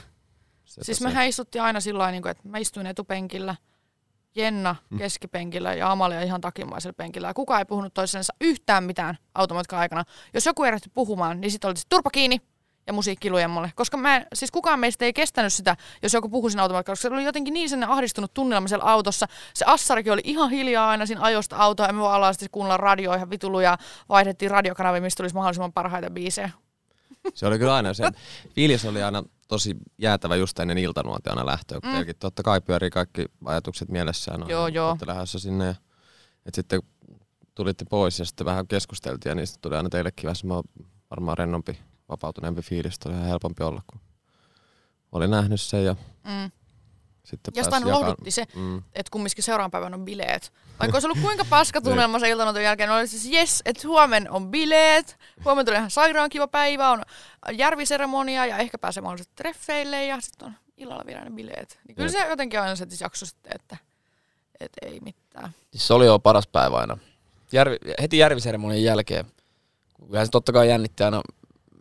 Sepä 0.65 0.85
Siis 0.85 1.01
mehän 1.01 1.27
istuttiin 1.27 1.61
aina 1.61 1.79
sillä 1.79 1.97
lailla, 1.97 2.11
niin 2.11 2.27
että 2.27 2.49
mä 2.49 2.57
istuin 2.57 2.87
etupenkillä, 2.87 3.55
Jenna 4.35 4.75
Mm. 4.89 4.97
keskipenkillä 4.97 5.73
ja 5.73 5.91
Amalia 5.91 6.21
ihan 6.21 6.41
takimaisella 6.41 6.93
penkillä. 6.93 7.27
Ja 7.27 7.33
kukaan 7.33 7.61
ei 7.61 7.65
puhunut 7.65 7.93
toisensa 7.93 8.33
yhtään 8.41 8.83
mitään 8.83 9.17
automatkan 9.35 9.79
aikana. 9.79 10.03
Jos 10.33 10.45
joku 10.45 10.63
erähti 10.63 10.89
puhumaan, 10.93 11.41
niin 11.41 11.51
sitten 11.51 11.67
oli 11.67 11.77
sit 11.77 11.89
turpa 11.89 12.09
kiinni 12.09 12.41
ja 12.87 12.93
musiikki 12.93 13.29
lujemmalle. 13.31 13.71
Koska 13.75 13.97
mä, 13.97 14.15
en- 14.15 14.27
siis 14.33 14.51
kukaan 14.51 14.79
meistä 14.79 15.05
ei 15.05 15.13
kestänyt 15.13 15.53
sitä, 15.53 15.75
jos 16.03 16.13
joku 16.13 16.29
puhui 16.29 16.51
siinä 16.51 16.61
automatkalla, 16.61 16.93
koska 16.95 17.09
se 17.09 17.13
oli 17.13 17.23
jotenkin 17.23 17.53
niin 17.53 17.69
sellainen 17.69 17.89
ahdistunut 17.89 18.33
tunnelma 18.33 18.67
siellä 18.67 18.85
autossa. 18.85 19.25
Se 19.53 19.65
assarikin 19.67 20.13
oli 20.13 20.21
ihan 20.23 20.49
hiljaa 20.49 20.89
aina 20.89 21.05
siinä 21.05 21.21
ajosta 21.21 21.55
autoa, 21.57 21.85
ja 21.87 21.93
me 21.93 21.99
vaan 22.01 22.15
alasti 22.15 22.45
kuunnella 22.51 22.77
radioa 22.77 23.15
ihan 23.15 23.29
vitulu 23.29 23.59
ja 23.59 23.77
vaihdettiin 24.09 24.51
radiokanavia, 24.51 25.01
mistä 25.01 25.17
tulisi 25.17 25.35
mahdollisimman 25.35 25.73
parhaita 25.73 26.09
biisejä. 26.09 26.49
Se 27.33 27.47
oli 27.47 27.59
kyllä 27.59 27.75
aina 27.75 27.93
se, 27.93 28.03
fiilis 28.55 28.85
oli 28.85 29.03
aina 29.03 29.23
tosi 29.47 29.75
jäätävä 29.97 30.35
just 30.35 30.59
ennen 30.59 30.77
iltanuotia 30.77 31.31
aina 31.33 31.45
lähtöä, 31.45 31.79
kun 31.81 31.89
Mm. 31.89 32.05
totta 32.19 32.43
kai 32.43 32.61
pyörii 32.61 32.89
kaikki 32.89 33.25
ajatukset 33.45 33.89
mielessään. 33.89 34.39
No, 34.39 34.47
Joo, 34.49 34.67
joo. 34.67 34.97
Lähdössä 35.05 35.39
sinne 35.39 35.65
ja 35.65 35.75
et 36.45 36.53
sitten 36.55 36.81
tulitte 37.55 37.85
pois 37.89 38.19
ja 38.19 38.25
sitten 38.25 38.45
vähän 38.45 38.67
keskusteltiin 38.67 39.31
ja 39.31 39.35
niistä 39.35 39.57
tuli 39.61 39.75
aina 39.75 39.89
teillekin 39.89 40.27
vähän 40.27 40.63
varmaan 41.09 41.37
rennompi, 41.37 41.79
vapautuneempi 42.09 42.61
fiilis, 42.61 42.99
oli 43.05 43.13
ihan 43.13 43.25
helpompi 43.27 43.63
olla, 43.63 43.81
kun 43.87 44.01
oli 45.11 45.27
nähnyt 45.27 45.61
sen 45.61 45.85
ja 45.85 45.95
Mm. 46.23 46.51
Sitten 47.25 47.53
jakaa- 47.55 47.91
lohdutti 47.91 48.31
se, 48.31 48.45
Mm. 48.55 48.77
että 48.93 49.09
kumminkin 49.11 49.43
seuraavan 49.43 49.71
päivän 49.71 49.93
on 49.93 50.05
bileet. 50.05 50.53
Vaikka 50.79 50.95
olisi 50.95 51.07
ollut 51.07 51.21
kuinka 51.21 51.45
paska 51.49 51.81
tunnelma 51.85 52.19
sen 52.19 52.29
iltanoton 52.29 52.63
jälkeen, 52.63 52.89
oli 52.91 53.07
siis 53.07 53.25
jes, 53.25 53.61
että 53.65 53.87
huomen 53.87 54.31
on 54.31 54.51
bileet, 54.51 55.17
huomen 55.45 55.65
tulee 55.65 55.77
ihan 55.77 55.91
sairaan 55.91 56.29
kiva 56.29 56.47
päivä, 56.47 56.89
on 56.91 57.01
järviseremonia 57.53 58.45
ja 58.45 58.57
ehkä 58.57 58.77
pääsee 58.77 59.01
mahdollisesti 59.01 59.33
treffeille 59.35 60.05
ja 60.05 60.21
sitten 60.21 60.45
on 60.47 60.53
illalla 60.77 61.03
vielä 61.07 61.21
ne 61.21 61.31
bileet. 61.31 61.79
Niin 61.87 61.95
kyllä 61.95 62.09
Jep. 62.11 62.21
se 62.21 62.27
jotenkin 62.29 62.61
aina 62.61 62.75
se 62.75 62.85
jakso 63.01 63.25
sitten, 63.25 63.51
että, 63.55 63.77
että 64.59 64.85
ei 64.87 64.99
mitään. 64.99 65.49
Siis 65.71 65.87
se 65.87 65.93
oli 65.93 66.05
jo 66.05 66.19
paras 66.19 66.47
päivä 66.47 66.77
aina. 66.77 66.97
Järvi, 67.51 67.77
heti 68.01 68.17
järviseremonian 68.17 68.83
jälkeen. 68.83 69.25
Kyllähän 70.05 70.27
se 70.27 70.31
totta 70.31 70.51
kai 70.53 70.69
jännitti 70.69 71.03
aina 71.03 71.21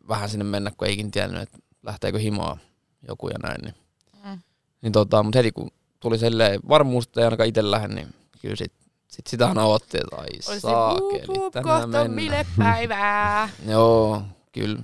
vähän 0.08 0.28
sinne 0.28 0.44
mennä, 0.44 0.70
kun 0.76 0.88
eikin 0.88 1.10
tiennyt, 1.10 1.42
että 1.42 1.58
lähteekö 1.82 2.18
himoa 2.18 2.56
joku 3.08 3.28
ja 3.28 3.38
näin. 3.42 3.60
Niin. 3.62 3.74
Niin 4.84 4.92
tota, 4.92 5.22
mutta 5.22 5.38
heti 5.38 5.52
kun 5.52 5.70
tuli 6.00 6.18
silleen 6.18 6.60
varmuus, 6.68 7.06
että 7.06 7.20
ei 7.20 7.24
ainakaan 7.24 7.48
itse 7.48 7.70
lähde, 7.70 7.88
niin 7.88 8.14
kyllä 8.40 8.56
sit, 8.56 8.72
sit 9.08 9.26
sitä 9.26 9.48
aina 9.48 9.64
otti, 9.64 9.98
että 9.98 10.16
ai 10.16 10.58
saakeli, 10.60 11.50
tänään 11.52 11.90
mennään. 11.90 12.10
bilepäivää. 12.10 13.48
Joo, 13.68 14.22
kyllä. 14.52 14.78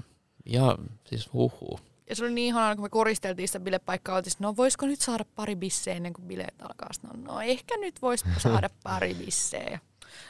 Ihan 0.46 0.76
siis 1.05 1.32
huhuu. 1.32 1.80
Ja 2.09 2.16
se 2.16 2.24
oli 2.24 2.32
niin 2.32 2.46
ihanaa, 2.46 2.74
kun 2.74 2.84
me 2.84 2.88
koristeltiin 2.88 3.48
sitä 3.48 3.61
bilepaikkaa, 3.61 4.16
oltiin, 4.16 4.30
sit, 4.30 4.40
no 4.40 4.57
voisiko 4.57 4.86
nyt 4.86 5.01
saada 5.01 5.24
pari 5.34 5.57
bisseä 5.57 5.94
ennen 5.94 6.12
kuin 6.12 6.28
bileet 6.28 6.55
alkaa. 6.62 6.88
No, 7.03 7.32
no 7.32 7.40
ehkä 7.40 7.76
nyt 7.76 8.03
voisi 8.03 8.24
saada 8.38 8.70
pari 8.84 9.14
bisseä. 9.14 9.78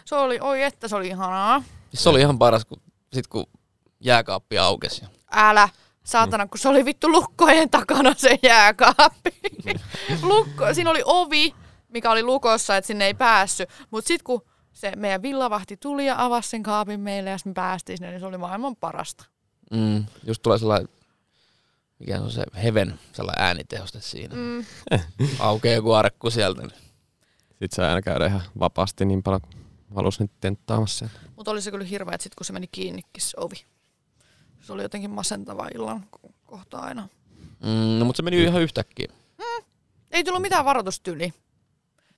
Se 0.04 0.14
oli, 0.14 0.38
oi 0.40 0.62
että 0.62 0.88
se 0.88 0.96
oli 0.96 1.08
ihanaa. 1.08 1.62
Se 1.94 2.08
oli 2.08 2.20
ihan 2.20 2.38
paras, 2.38 2.64
kun, 2.64 2.80
sit 3.12 3.26
kun 3.26 3.46
jääkaappi 4.00 4.58
aukesi. 4.58 5.04
Älä, 5.32 5.68
saatana, 6.04 6.46
kun 6.46 6.58
se 6.58 6.68
oli 6.68 6.84
vittu 6.84 7.08
lukkojen 7.08 7.70
takana 7.70 8.14
se 8.16 8.38
jääkaappi. 8.42 9.30
Lukko, 10.22 10.74
siinä 10.74 10.90
oli 10.90 11.02
ovi, 11.04 11.54
mikä 11.88 12.10
oli 12.10 12.22
lukossa, 12.22 12.76
että 12.76 12.86
sinne 12.86 13.06
ei 13.06 13.14
päässyt. 13.14 13.68
Mutta 13.90 14.08
sitten 14.08 14.24
kun 14.24 14.42
se 14.72 14.92
meidän 14.96 15.22
villavahti 15.22 15.76
tuli 15.76 16.06
ja 16.06 16.24
avasi 16.24 16.48
sen 16.48 16.62
kaapin 16.62 17.00
meille 17.00 17.30
ja 17.30 17.38
sitten 17.38 17.50
me 17.50 17.54
päästiin 17.54 17.98
sinne, 17.98 18.10
niin 18.10 18.20
se 18.20 18.26
oli 18.26 18.38
maailman 18.38 18.76
parasta. 18.76 19.24
Mm, 19.70 20.04
just 20.26 20.42
tulee 20.42 20.58
sellainen, 20.58 20.88
mikä 21.98 22.16
se 22.16 22.22
on 22.22 22.30
se 22.30 22.44
heaven, 22.62 22.98
sellainen 23.12 23.44
äänitehoste 23.44 24.00
siinä. 24.00 24.36
Mm. 24.36 24.64
Aukeaa 25.38 25.74
joku 25.74 25.92
arkku 25.92 26.30
sieltä. 26.30 26.62
Niin. 26.62 26.80
Sitten 27.48 27.76
sai 27.76 27.88
aina 27.88 28.02
käydä 28.02 28.26
ihan 28.26 28.42
vapaasti 28.58 29.04
niin 29.04 29.22
paljon, 29.22 29.40
kun 29.40 29.50
halusi 29.94 30.22
nyt 30.22 30.30
tenttaamassa 30.40 30.98
sen. 30.98 31.20
Mutta 31.36 31.50
oli 31.50 31.62
se 31.62 31.70
kyllä 31.70 31.84
hirveä, 31.84 32.14
että 32.14 32.22
sitten 32.22 32.36
kun 32.36 32.44
se 32.44 32.52
meni 32.52 32.66
kiinnikin 32.66 33.22
se 33.22 33.36
ovi. 33.36 33.64
Se 34.60 34.72
oli 34.72 34.82
jotenkin 34.82 35.10
masentava 35.10 35.68
illan 35.74 36.06
ko- 36.16 36.32
kohta 36.46 36.78
aina. 36.78 37.08
Mm, 37.64 37.98
no, 37.98 38.04
mutta 38.04 38.16
se 38.16 38.22
meni 38.22 38.42
ihan 38.42 38.62
yhtäkkiä. 38.62 39.12
Ei 40.10 40.24
tullut 40.24 40.42
mitään 40.42 40.64
varoitustyyliä. 40.64 41.32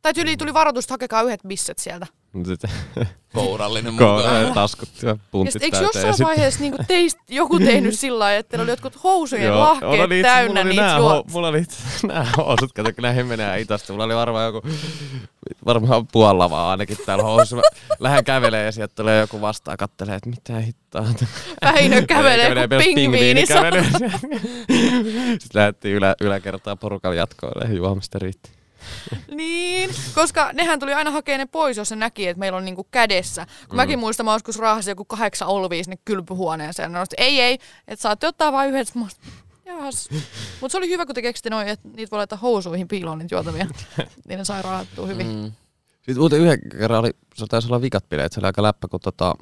Tai 0.03 0.15
tyyliin 0.15 0.39
tuli 0.39 0.55
varoitus, 0.55 0.85
että 0.85 0.93
hakekaa 0.95 1.23
yhdet 1.23 1.41
bisset 1.49 1.79
sieltä. 1.79 2.07
Kourallinen 3.35 3.93
mukaan. 3.95 4.53
taskut 4.55 4.89
ja 5.03 5.09
Ja 5.09 5.17
puntit 5.31 5.63
eikö 5.63 5.77
jossain 5.77 6.07
ja 6.07 6.13
sitten- 6.13 6.27
vaiheessa 6.27 6.61
niin 6.61 6.75
teist, 6.89 7.19
joku 7.29 7.59
tehnyt 7.59 7.99
sillä 7.99 8.19
lailla, 8.19 8.39
että 8.39 8.51
teillä 8.51 8.63
oli 8.63 8.71
jotkut 8.71 9.05
housujen 9.05 9.45
Joo, 9.47 9.59
lahkeet 9.61 10.11
itse- 10.13 10.23
täynnä 10.23 10.49
mulla 10.49 10.61
oli 10.61 10.69
niitä 10.71 10.83
nää, 10.83 10.99
juot. 10.99 11.27
ho- 11.27 11.33
Mulla 11.33 11.49
oli 11.49 11.59
itse- 11.61 12.07
nää 12.07 12.27
housut, 12.37 12.73
kato 12.73 12.93
kun 12.93 13.03
näihin 13.03 13.27
menee 13.27 13.61
itasta. 13.61 13.93
Mulla 13.93 14.05
oli 14.05 14.15
varmaan 14.15 14.45
joku 14.47 14.69
varmaan 15.67 16.07
puollavaa 16.13 16.71
ainakin 16.71 16.97
täällä 17.07 17.25
housussa. 17.25 17.57
Mä 17.57 17.63
lähden 17.99 18.25
kävelemään 18.25 18.67
ja 18.67 18.73
sieltä 18.73 18.95
tulee 18.95 19.21
joku 19.21 19.41
vastaan 19.41 19.77
kattelee, 19.77 20.15
että 20.17 20.31
mitä 20.31 20.59
hittaa. 20.61 21.05
Väinö 21.63 22.03
kävelee 22.07 22.69
kuin 22.69 22.83
pingviini. 22.95 23.47
kävelee. 23.47 23.85
Sitten 25.39 25.51
lähdettiin 25.55 25.95
ylä, 25.95 26.15
yläkertaan 26.21 26.79
porukalla 26.79 27.15
jatkoille 27.17 27.65
ja 27.69 27.75
juomista 27.75 28.19
riitti. 28.19 28.51
Niin, 29.37 29.91
koska 30.15 30.51
nehän 30.53 30.81
tuli 30.81 30.95
aina 30.95 31.11
hakemaan 31.11 31.39
ne 31.39 31.47
pois, 31.47 31.77
jos 31.77 31.91
ne 31.91 31.97
näki, 31.97 32.29
että 32.29 32.39
meillä 32.39 32.59
on 32.59 32.65
niinku 32.65 32.87
kädessä. 32.91 33.47
Kun 33.69 33.77
mm. 33.77 33.77
mäkin 33.77 33.99
muistan, 33.99 34.27
mä 34.27 34.33
joskus 34.33 34.59
raahasin 34.59 34.91
joku 34.91 35.05
kahdeksan 35.05 35.49
olvia 35.49 35.85
sinne 35.85 35.99
kylpyhuoneeseen. 36.05 36.85
Ja 36.85 36.89
ne 36.89 36.99
nosti, 36.99 37.17
ei, 37.19 37.41
ei, 37.41 37.59
että 37.89 38.03
saatte 38.03 38.27
ottaa 38.27 38.53
vain 38.53 38.71
yhdet. 38.71 38.95
Mutta 40.61 40.73
se 40.73 40.79
oli 40.79 40.89
hyvä, 40.89 41.07
kun 41.07 41.15
te 41.15 41.23
keksitte 41.23 41.51
noin, 41.51 41.69
että 41.69 41.89
niitä 41.97 42.11
voi 42.11 42.17
laittaa 42.17 42.39
housuihin 42.39 42.89
piiloon 42.89 43.19
niitä 43.19 43.35
juotavia. 43.35 43.67
niin 44.29 44.39
ne 44.39 44.45
sai 44.45 44.63
raahattua 44.63 45.07
hyvin. 45.07 45.27
Mm. 45.27 45.53
Sitten 45.97 46.19
muuten 46.19 46.41
yhden 46.41 46.59
kerran 46.79 47.01
oli, 47.01 47.11
se 47.35 47.47
taisi 47.47 47.69
olla 47.69 47.83
vikat 47.83 48.09
bileet, 48.09 48.33
se 48.33 48.41
oli 48.41 48.47
aika 48.47 48.63
läppä, 48.63 48.89
kun 48.89 49.01
tota, 49.01 49.35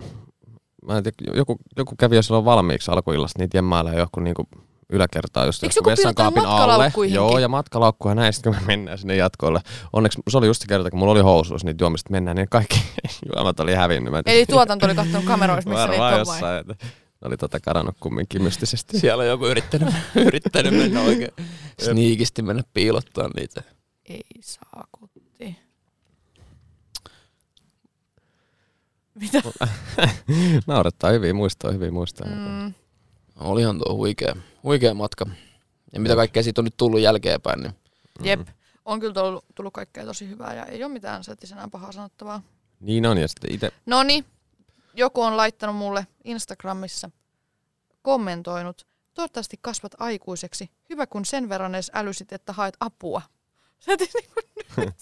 mä 0.86 0.96
en 0.96 1.02
tiedä, 1.02 1.32
joku, 1.36 1.56
joku 1.76 1.94
kävi 1.98 2.16
jo 2.16 2.22
silloin 2.22 2.44
valmiiksi 2.44 2.90
alkuillasta 2.90 3.38
niitä 3.38 3.58
jemmailee 3.58 3.98
joku 3.98 4.20
niinku 4.20 4.48
yläkertaa 4.90 5.46
just 5.46 5.62
Eikö 5.62 5.74
joku 5.76 5.90
vessankaapin 5.90 6.46
alle. 6.46 6.92
Joo, 7.08 7.38
ja 7.38 7.48
matkalaukkuja 7.48 8.14
näistä, 8.14 8.50
kun 8.50 8.60
me 8.60 8.66
mennään 8.66 8.98
sinne 8.98 9.16
jatkoille. 9.16 9.60
Onneksi 9.92 10.18
se 10.30 10.38
oli 10.38 10.46
just 10.46 10.62
se 10.62 10.68
kerta, 10.68 10.90
kun 10.90 10.98
mulla 10.98 11.12
oli 11.12 11.20
housuus, 11.20 11.64
niin 11.64 11.76
juomista 11.80 12.10
mennään, 12.10 12.36
niin 12.36 12.48
kaikki 12.48 12.82
juomat 13.36 13.60
oli 13.60 13.74
hävinnyt. 13.74 14.12
Eli 14.26 14.46
tuotanto 14.46 14.86
oli 14.86 14.94
katsonut 14.94 15.24
kameroissa, 15.24 15.70
missä 15.70 15.86
niitä 15.86 16.06
on 16.06 16.18
jossain, 16.18 16.60
että 16.60 16.86
ne 17.20 17.26
oli 17.26 17.36
tota 17.36 17.60
kadonnut 17.60 17.96
kumminkin 18.00 18.42
mystisesti. 18.42 18.98
Siellä 19.00 19.20
on 19.20 19.28
joku 19.28 19.46
yrittänyt, 19.46 19.94
yrittänyt 20.14 20.74
mennä 20.74 21.00
oikein 21.00 21.32
sniikisti 21.82 22.42
mennä 22.42 22.62
piilottaa 22.74 23.30
niitä. 23.36 23.62
Ei 24.08 24.20
saakutti. 24.40 25.20
Mitä? 29.20 29.42
Naurettaa 30.66 31.10
hyvin 31.10 31.36
muistoa, 31.36 31.72
hyvin 31.72 31.94
muistoa. 31.94 32.26
Mm. 32.26 32.74
Olihan 33.40 33.78
tuo 33.78 33.94
huikea, 33.94 34.36
huikea 34.62 34.94
matka. 34.94 35.26
Ja 35.92 36.00
mitä 36.00 36.16
kaikkea 36.16 36.42
siitä 36.42 36.60
on 36.60 36.64
nyt 36.64 36.76
tullut 36.76 37.00
jälkeenpäin. 37.00 37.60
Niin. 37.60 37.74
Jep. 38.22 38.48
On 38.84 39.00
kyllä 39.00 39.14
tullut, 39.14 39.44
tullut 39.54 39.72
kaikkea 39.72 40.04
tosi 40.04 40.28
hyvää 40.28 40.54
ja 40.54 40.64
ei 40.64 40.84
ole 40.84 40.92
mitään 40.92 41.22
enää 41.52 41.68
pahaa 41.68 41.92
sanottavaa. 41.92 42.42
Niin 42.80 43.06
on 43.06 43.18
ja 43.18 43.28
sitten 43.28 43.52
itse... 43.52 43.72
No 43.86 44.02
niin, 44.02 44.24
joku 44.94 45.22
on 45.22 45.36
laittanut 45.36 45.76
mulle 45.76 46.06
Instagramissa, 46.24 47.10
kommentoinut, 48.02 48.86
toivottavasti 49.14 49.58
kasvat 49.60 49.92
aikuiseksi. 49.98 50.70
Hyvä 50.90 51.06
kun 51.06 51.24
sen 51.24 51.48
verran 51.48 51.74
edes 51.74 51.90
älysit, 51.94 52.32
että 52.32 52.52
haet 52.52 52.76
apua. 52.80 53.22
Sä 53.84 53.92
niin 53.96 54.92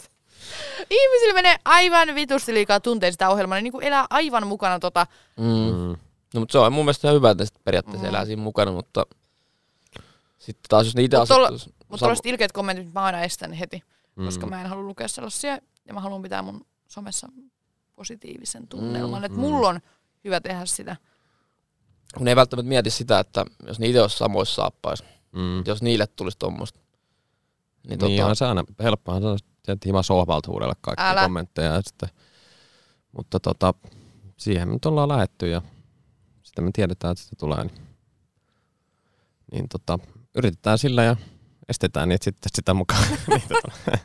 Ihmisillä 0.90 1.34
menee 1.34 1.56
aivan 1.64 2.14
vitusti 2.14 2.54
liikaa 2.54 2.80
tunteen 2.80 3.12
sitä 3.12 3.28
ohjelmaa, 3.28 3.58
ne 3.58 3.62
niin 3.62 3.82
elää 3.82 4.06
aivan 4.10 4.46
mukana 4.46 4.78
tota. 4.78 5.06
Mm. 5.36 6.07
No, 6.34 6.40
mutta 6.40 6.52
se 6.52 6.58
on 6.58 6.72
mun 6.72 6.84
mielestä 6.84 7.10
hyvä, 7.10 7.30
että 7.30 7.44
periaatteessa 7.64 8.02
mm. 8.02 8.08
elää 8.08 8.24
siinä 8.24 8.42
mukana, 8.42 8.72
mutta 8.72 9.06
sitten 10.38 10.68
taas 10.68 10.86
jos 10.86 10.96
niitä 10.96 11.20
asettuisi... 11.20 11.74
Mutta 11.78 11.98
tuollaiset 11.98 12.26
ilkeät 12.26 12.52
kommentit 12.52 12.94
mä 12.94 13.02
aina 13.02 13.20
estän 13.20 13.52
heti, 13.52 13.82
mm. 14.16 14.24
koska 14.24 14.46
mä 14.46 14.60
en 14.60 14.66
halua 14.66 14.84
lukea 14.84 15.08
sellaisia 15.08 15.58
ja 15.86 15.94
mä 15.94 16.00
haluan 16.00 16.22
pitää 16.22 16.42
mun 16.42 16.66
somessa 16.86 17.28
positiivisen 17.96 18.68
tunnelman, 18.68 19.20
mm. 19.20 19.24
että 19.24 19.38
mulla 19.38 19.68
on 19.68 19.80
hyvä 20.24 20.40
tehdä 20.40 20.66
sitä. 20.66 20.96
Kun 22.16 22.28
ei 22.28 22.36
välttämättä 22.36 22.68
mieti 22.68 22.90
sitä, 22.90 23.20
että 23.20 23.44
jos 23.66 23.78
niitä 23.78 24.02
olisi 24.02 24.18
samoissa 24.18 24.54
saappaissa, 24.54 25.04
mm. 25.32 25.62
jos 25.66 25.82
niille 25.82 26.06
tulisi 26.06 26.38
tuommoista. 26.38 26.80
Niin, 27.88 27.98
niin 27.98 28.16
tota... 28.18 28.26
on 28.26 28.36
se 28.36 28.46
aina 28.46 28.64
helppohan 28.82 29.22
se 29.22 29.72
on 29.72 29.78
hima 29.86 30.02
sohvalta 30.02 30.50
huudella 30.50 30.74
kaikkia 30.80 31.10
Älä. 31.10 31.22
kommentteja. 31.22 31.74
Ja 31.74 31.82
sitten, 31.82 32.08
mutta 33.12 33.40
tota, 33.40 33.74
siihen 34.36 34.68
me 34.68 34.74
nyt 34.74 34.86
ollaan 34.86 35.08
lähetty 35.08 35.48
ja 35.48 35.62
sitten 36.58 36.64
me 36.64 36.70
tiedetään, 36.74 37.12
että 37.12 37.24
sitä 37.24 37.36
tulee. 37.36 37.64
Niin, 37.64 37.80
niin 39.52 39.68
tota, 39.68 39.98
yritetään 40.34 40.78
sillä 40.78 41.04
ja 41.04 41.16
estetään 41.68 42.08
niitä 42.08 42.24
sitten 42.24 42.50
sitä 42.54 42.74
mukaan. 42.74 43.04
Niin 43.28 43.42
tota. 43.48 43.98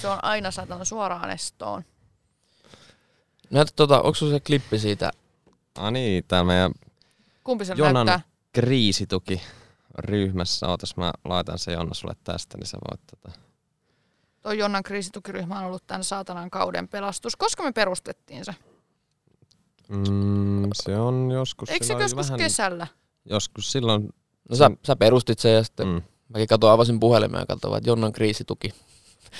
se 0.00 0.08
on 0.08 0.18
aina 0.22 0.50
saatan 0.50 0.86
suoraan 0.86 1.30
estoon. 1.30 1.84
Näytä 3.50 3.72
tota, 3.76 4.00
onko 4.00 4.14
se 4.14 4.40
klippi 4.40 4.78
siitä? 4.78 5.10
Ah 5.78 5.92
niin, 5.92 6.24
täällä 6.28 6.46
meidän 6.46 6.72
Kumpi 7.44 7.64
se 7.64 7.74
Jonan 7.76 8.06
näyttää? 8.06 8.30
kriisituki 8.52 9.42
ryhmässä. 9.98 10.68
Ootas 10.68 10.96
mä 10.96 11.12
laitan 11.24 11.58
se 11.58 11.72
Jonna 11.72 11.94
sulle 11.94 12.14
tästä, 12.24 12.58
niin 12.58 12.66
sä 12.66 12.78
voit 12.90 13.00
tota... 13.06 13.38
Tuo 14.42 14.52
Jonnan 14.52 14.82
kriisitukiryhmä 14.82 15.58
on 15.58 15.64
ollut 15.66 15.86
tämän 15.86 16.04
saatanan 16.04 16.50
kauden 16.50 16.88
pelastus. 16.88 17.36
Koska 17.36 17.62
me 17.62 17.72
perustettiin 17.72 18.44
se? 18.44 18.54
Mm, 19.88 20.70
se 20.74 20.96
on 20.96 21.30
joskus... 21.30 21.70
Eikö 21.70 21.86
se 21.86 21.92
joskus 21.92 22.26
vähän, 22.26 22.38
kesällä? 22.38 22.86
Joskus 23.24 23.72
silloin... 23.72 24.08
No 24.50 24.56
sä, 24.56 24.70
sä 24.86 24.96
perustit 24.96 25.38
sen 25.38 25.54
ja 25.54 25.64
sitten 25.64 25.86
mm. 25.86 26.02
mäkin 26.28 26.46
katsoin, 26.48 26.72
avasin 26.72 27.00
puhelimen 27.00 27.40
ja 27.40 27.46
katsoin, 27.46 27.76
että 27.76 27.90
Jonnan 27.90 28.12
kriisituki. 28.12 28.74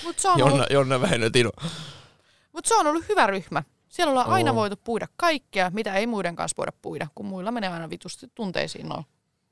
Mut 0.05 0.19
se 0.19 0.29
on 0.29 0.39
Jonna, 0.39 0.55
ollut... 0.55 0.71
Jonna 0.71 1.01
Väinö 1.01 1.31
Tino. 1.31 1.51
Mutta 2.53 2.69
se 2.69 2.75
on 2.75 2.87
ollut 2.87 3.09
hyvä 3.09 3.27
ryhmä. 3.27 3.63
Siellä 3.89 4.11
ollaan 4.11 4.27
oh. 4.27 4.33
aina 4.33 4.55
voitu 4.55 4.77
puida 4.85 5.09
kaikkea, 5.17 5.71
mitä 5.75 5.95
ei 5.95 6.07
muiden 6.07 6.37
kanssa 6.37 6.55
voida 6.57 6.73
puida, 6.83 7.09
kun 7.15 7.27
muilla 7.27 7.51
menee 7.51 7.71
aina 7.71 7.91
vitusti 7.91 8.27
tunteisiin 8.35 8.89
noin. 8.89 9.05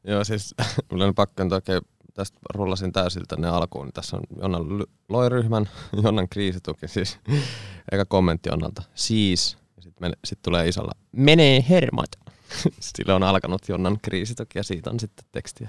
Joo, 0.05 0.24
siis 0.24 0.55
mulla 0.90 1.05
on 1.05 1.14
pakko 1.14 1.42
oikein, 1.53 1.80
tästä 2.14 2.38
rullasin 2.55 2.92
täysin 2.92 3.22
tänne 3.28 3.49
alkuun, 3.49 3.86
niin 3.86 3.92
tässä 3.92 4.16
on 4.16 4.22
Jonnan 4.40 4.62
loiryhmän, 5.09 5.68
Jonnan 6.03 6.28
kriisituki, 6.28 6.88
siis 6.88 7.18
eikä 7.92 8.05
kommentti 8.05 8.49
Jonnalta, 8.49 8.82
siis, 8.94 9.59
sitten 9.97 10.18
sit 10.24 10.42
tulee 10.42 10.68
isolla, 10.68 10.92
menee 11.12 11.64
hermat. 11.68 12.11
Sillä 12.80 13.14
on 13.14 13.22
alkanut 13.22 13.68
Jonnan 13.68 13.99
kriisituki 14.03 14.59
ja 14.59 14.62
siitä 14.62 14.90
on 14.90 15.01
sitten 15.01 15.26
tekstiä. 15.32 15.68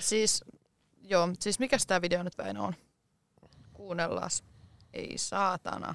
Siis, 0.00 0.44
joo, 1.02 1.28
siis 1.38 1.58
mikä 1.58 1.76
tämä 1.86 2.02
video 2.02 2.22
nyt 2.22 2.38
Väinö 2.38 2.60
on? 2.60 2.74
Kuunnellaan. 3.72 4.30
Ei 4.92 5.18
saatana. 5.18 5.94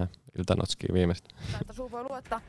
Äh, 0.00 0.08
Iltanotski 0.38 0.86
viimeistä. 0.92 1.28
Suu 1.70 1.90
voi 1.90 2.04
luottaa. 2.08 2.40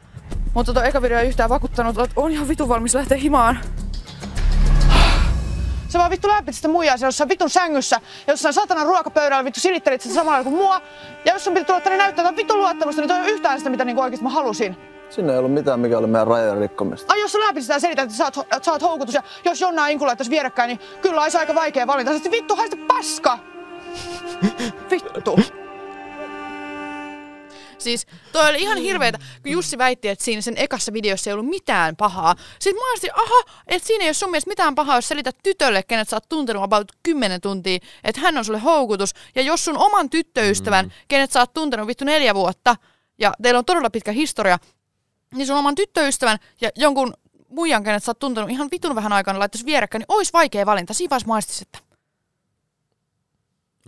Mutta 0.54 0.74
tuo 0.74 0.84
eka 0.84 1.02
video 1.02 1.20
ei 1.20 1.28
yhtään 1.28 1.50
vakuuttanut, 1.50 1.98
että 1.98 2.22
on 2.22 2.32
ihan 2.32 2.48
vitu 2.48 2.70
valmis 2.70 2.96
lähteä 2.96 3.18
himaan. 3.18 3.60
Sä 5.94 6.00
vaan 6.00 6.12
vittu 6.12 6.28
läpit 6.28 6.56
sitä 6.56 6.68
muijaa 6.68 6.98
siellä 6.98 7.08
jossain 7.08 7.30
vitun 7.30 7.50
sängyssä, 7.50 7.96
ja 8.28 8.34
jossain 8.34 8.54
satana 8.54 8.84
ruokapöydällä 8.84 9.46
vittu 9.46 9.60
silittelit 9.60 10.02
sitä 10.02 10.16
samalla 10.16 10.44
kuin 10.44 10.56
mua. 10.56 10.82
Ja 11.26 11.34
jos 11.34 11.44
sun 11.44 11.54
piti 11.54 11.66
tulla 11.66 11.82
tänne 11.82 11.98
näyttää 11.98 12.24
jotain 12.24 12.38
vittu 12.38 12.58
luottamusta, 12.58 13.02
niin 13.02 13.10
toi 13.10 13.18
ei 13.18 13.24
ole 13.24 13.32
yhtään 13.32 13.58
sitä, 13.58 13.70
mitä 13.70 13.86
niinku 13.86 14.02
oikeesti 14.02 14.24
mä 14.24 14.30
halusin. 14.30 14.78
Sinne 15.10 15.34
ei 15.34 15.40
ollut 15.40 15.54
mitään, 15.54 15.80
mikä 15.80 15.98
oli 15.98 16.08
meidän 16.08 16.28
rajojen 16.28 16.58
rikkomista. 16.58 17.14
Ai 17.14 17.22
jos 17.22 17.32
sä 17.32 17.40
läpit 17.40 17.64
sitä 17.64 17.74
ja 17.74 17.80
selität, 17.80 18.04
että 18.04 18.18
sä 18.18 18.24
oot, 18.24 18.38
että 18.38 18.64
sä 18.64 18.72
oot 18.72 18.82
houkutus, 18.82 19.16
ja 19.16 19.24
jos 19.46 19.62
Jonna 19.62 19.82
ja 19.82 19.88
Inku 19.88 20.06
laittaisi 20.06 20.32
vierekkäin, 20.32 20.68
niin 20.68 20.80
kyllä 21.02 21.22
olisi 21.22 21.38
aika 21.38 21.56
vaikea 21.56 21.88
valinta. 21.88 22.14
Sitten 22.14 22.32
vittu, 22.32 22.56
haista 22.56 22.78
paska! 22.88 23.40
vittu. 24.92 25.40
Siis 27.84 28.08
toi 28.32 28.50
oli 28.50 28.62
ihan 28.62 28.78
hirveetä, 28.78 29.18
kun 29.18 29.52
Jussi 29.52 29.78
väitti, 29.78 30.10
että 30.10 30.26
siinä 30.26 30.42
sen 30.42 30.54
ekassa 30.58 30.94
videossa 30.94 31.30
ei 31.30 31.34
ollut 31.34 31.50
mitään 31.50 31.96
pahaa. 31.96 32.36
Sitten 32.60 32.84
mä 32.84 32.92
olisin, 32.92 33.10
aha, 33.16 33.54
että 33.68 33.88
siinä 33.88 34.04
ei 34.04 34.08
ole 34.08 34.14
sun 34.14 34.32
mielestä 34.32 34.50
mitään 34.50 34.76
pahaa, 34.76 34.98
jos 34.98 35.08
selität 35.08 35.38
tytölle, 35.44 35.84
kenet 35.84 36.10
sä 36.10 36.16
oot 36.16 36.30
tuntenut 36.30 36.64
about 36.64 36.92
10 37.04 37.42
tuntia, 37.42 37.80
että 38.04 38.22
hän 38.22 38.38
on 38.38 38.46
sulle 38.46 38.60
houkutus. 38.60 39.14
Ja 39.36 39.42
jos 39.42 39.66
sun 39.66 39.78
oman 39.78 40.10
tyttöystävän, 40.10 40.86
mm. 40.86 40.92
kenet 41.08 41.32
sä 41.32 41.40
oot 41.40 41.54
tuntenut 41.54 41.88
vittu 41.88 42.06
neljä 42.06 42.36
vuotta, 42.36 42.76
ja 43.18 43.34
teillä 43.42 43.58
on 43.58 43.66
todella 43.66 43.90
pitkä 43.90 44.12
historia, 44.12 44.60
niin 45.34 45.48
sun 45.48 45.58
oman 45.58 45.76
tyttöystävän 45.76 46.38
ja 46.62 46.70
jonkun 46.76 47.14
muijan, 47.50 47.84
kenet 47.84 48.04
sä 48.04 48.10
oot 48.10 48.20
tuntenut 48.20 48.50
ihan 48.50 48.68
vitun 48.72 48.96
vähän 48.96 49.14
aikana 49.14 49.40
laittaisi 49.40 49.66
vierekkäin, 49.66 50.00
niin 50.00 50.18
olisi 50.18 50.34
vaikea 50.34 50.66
valinta. 50.66 50.94
Siinä 50.94 51.18
vaiheessa 51.28 51.62
että 51.62 51.94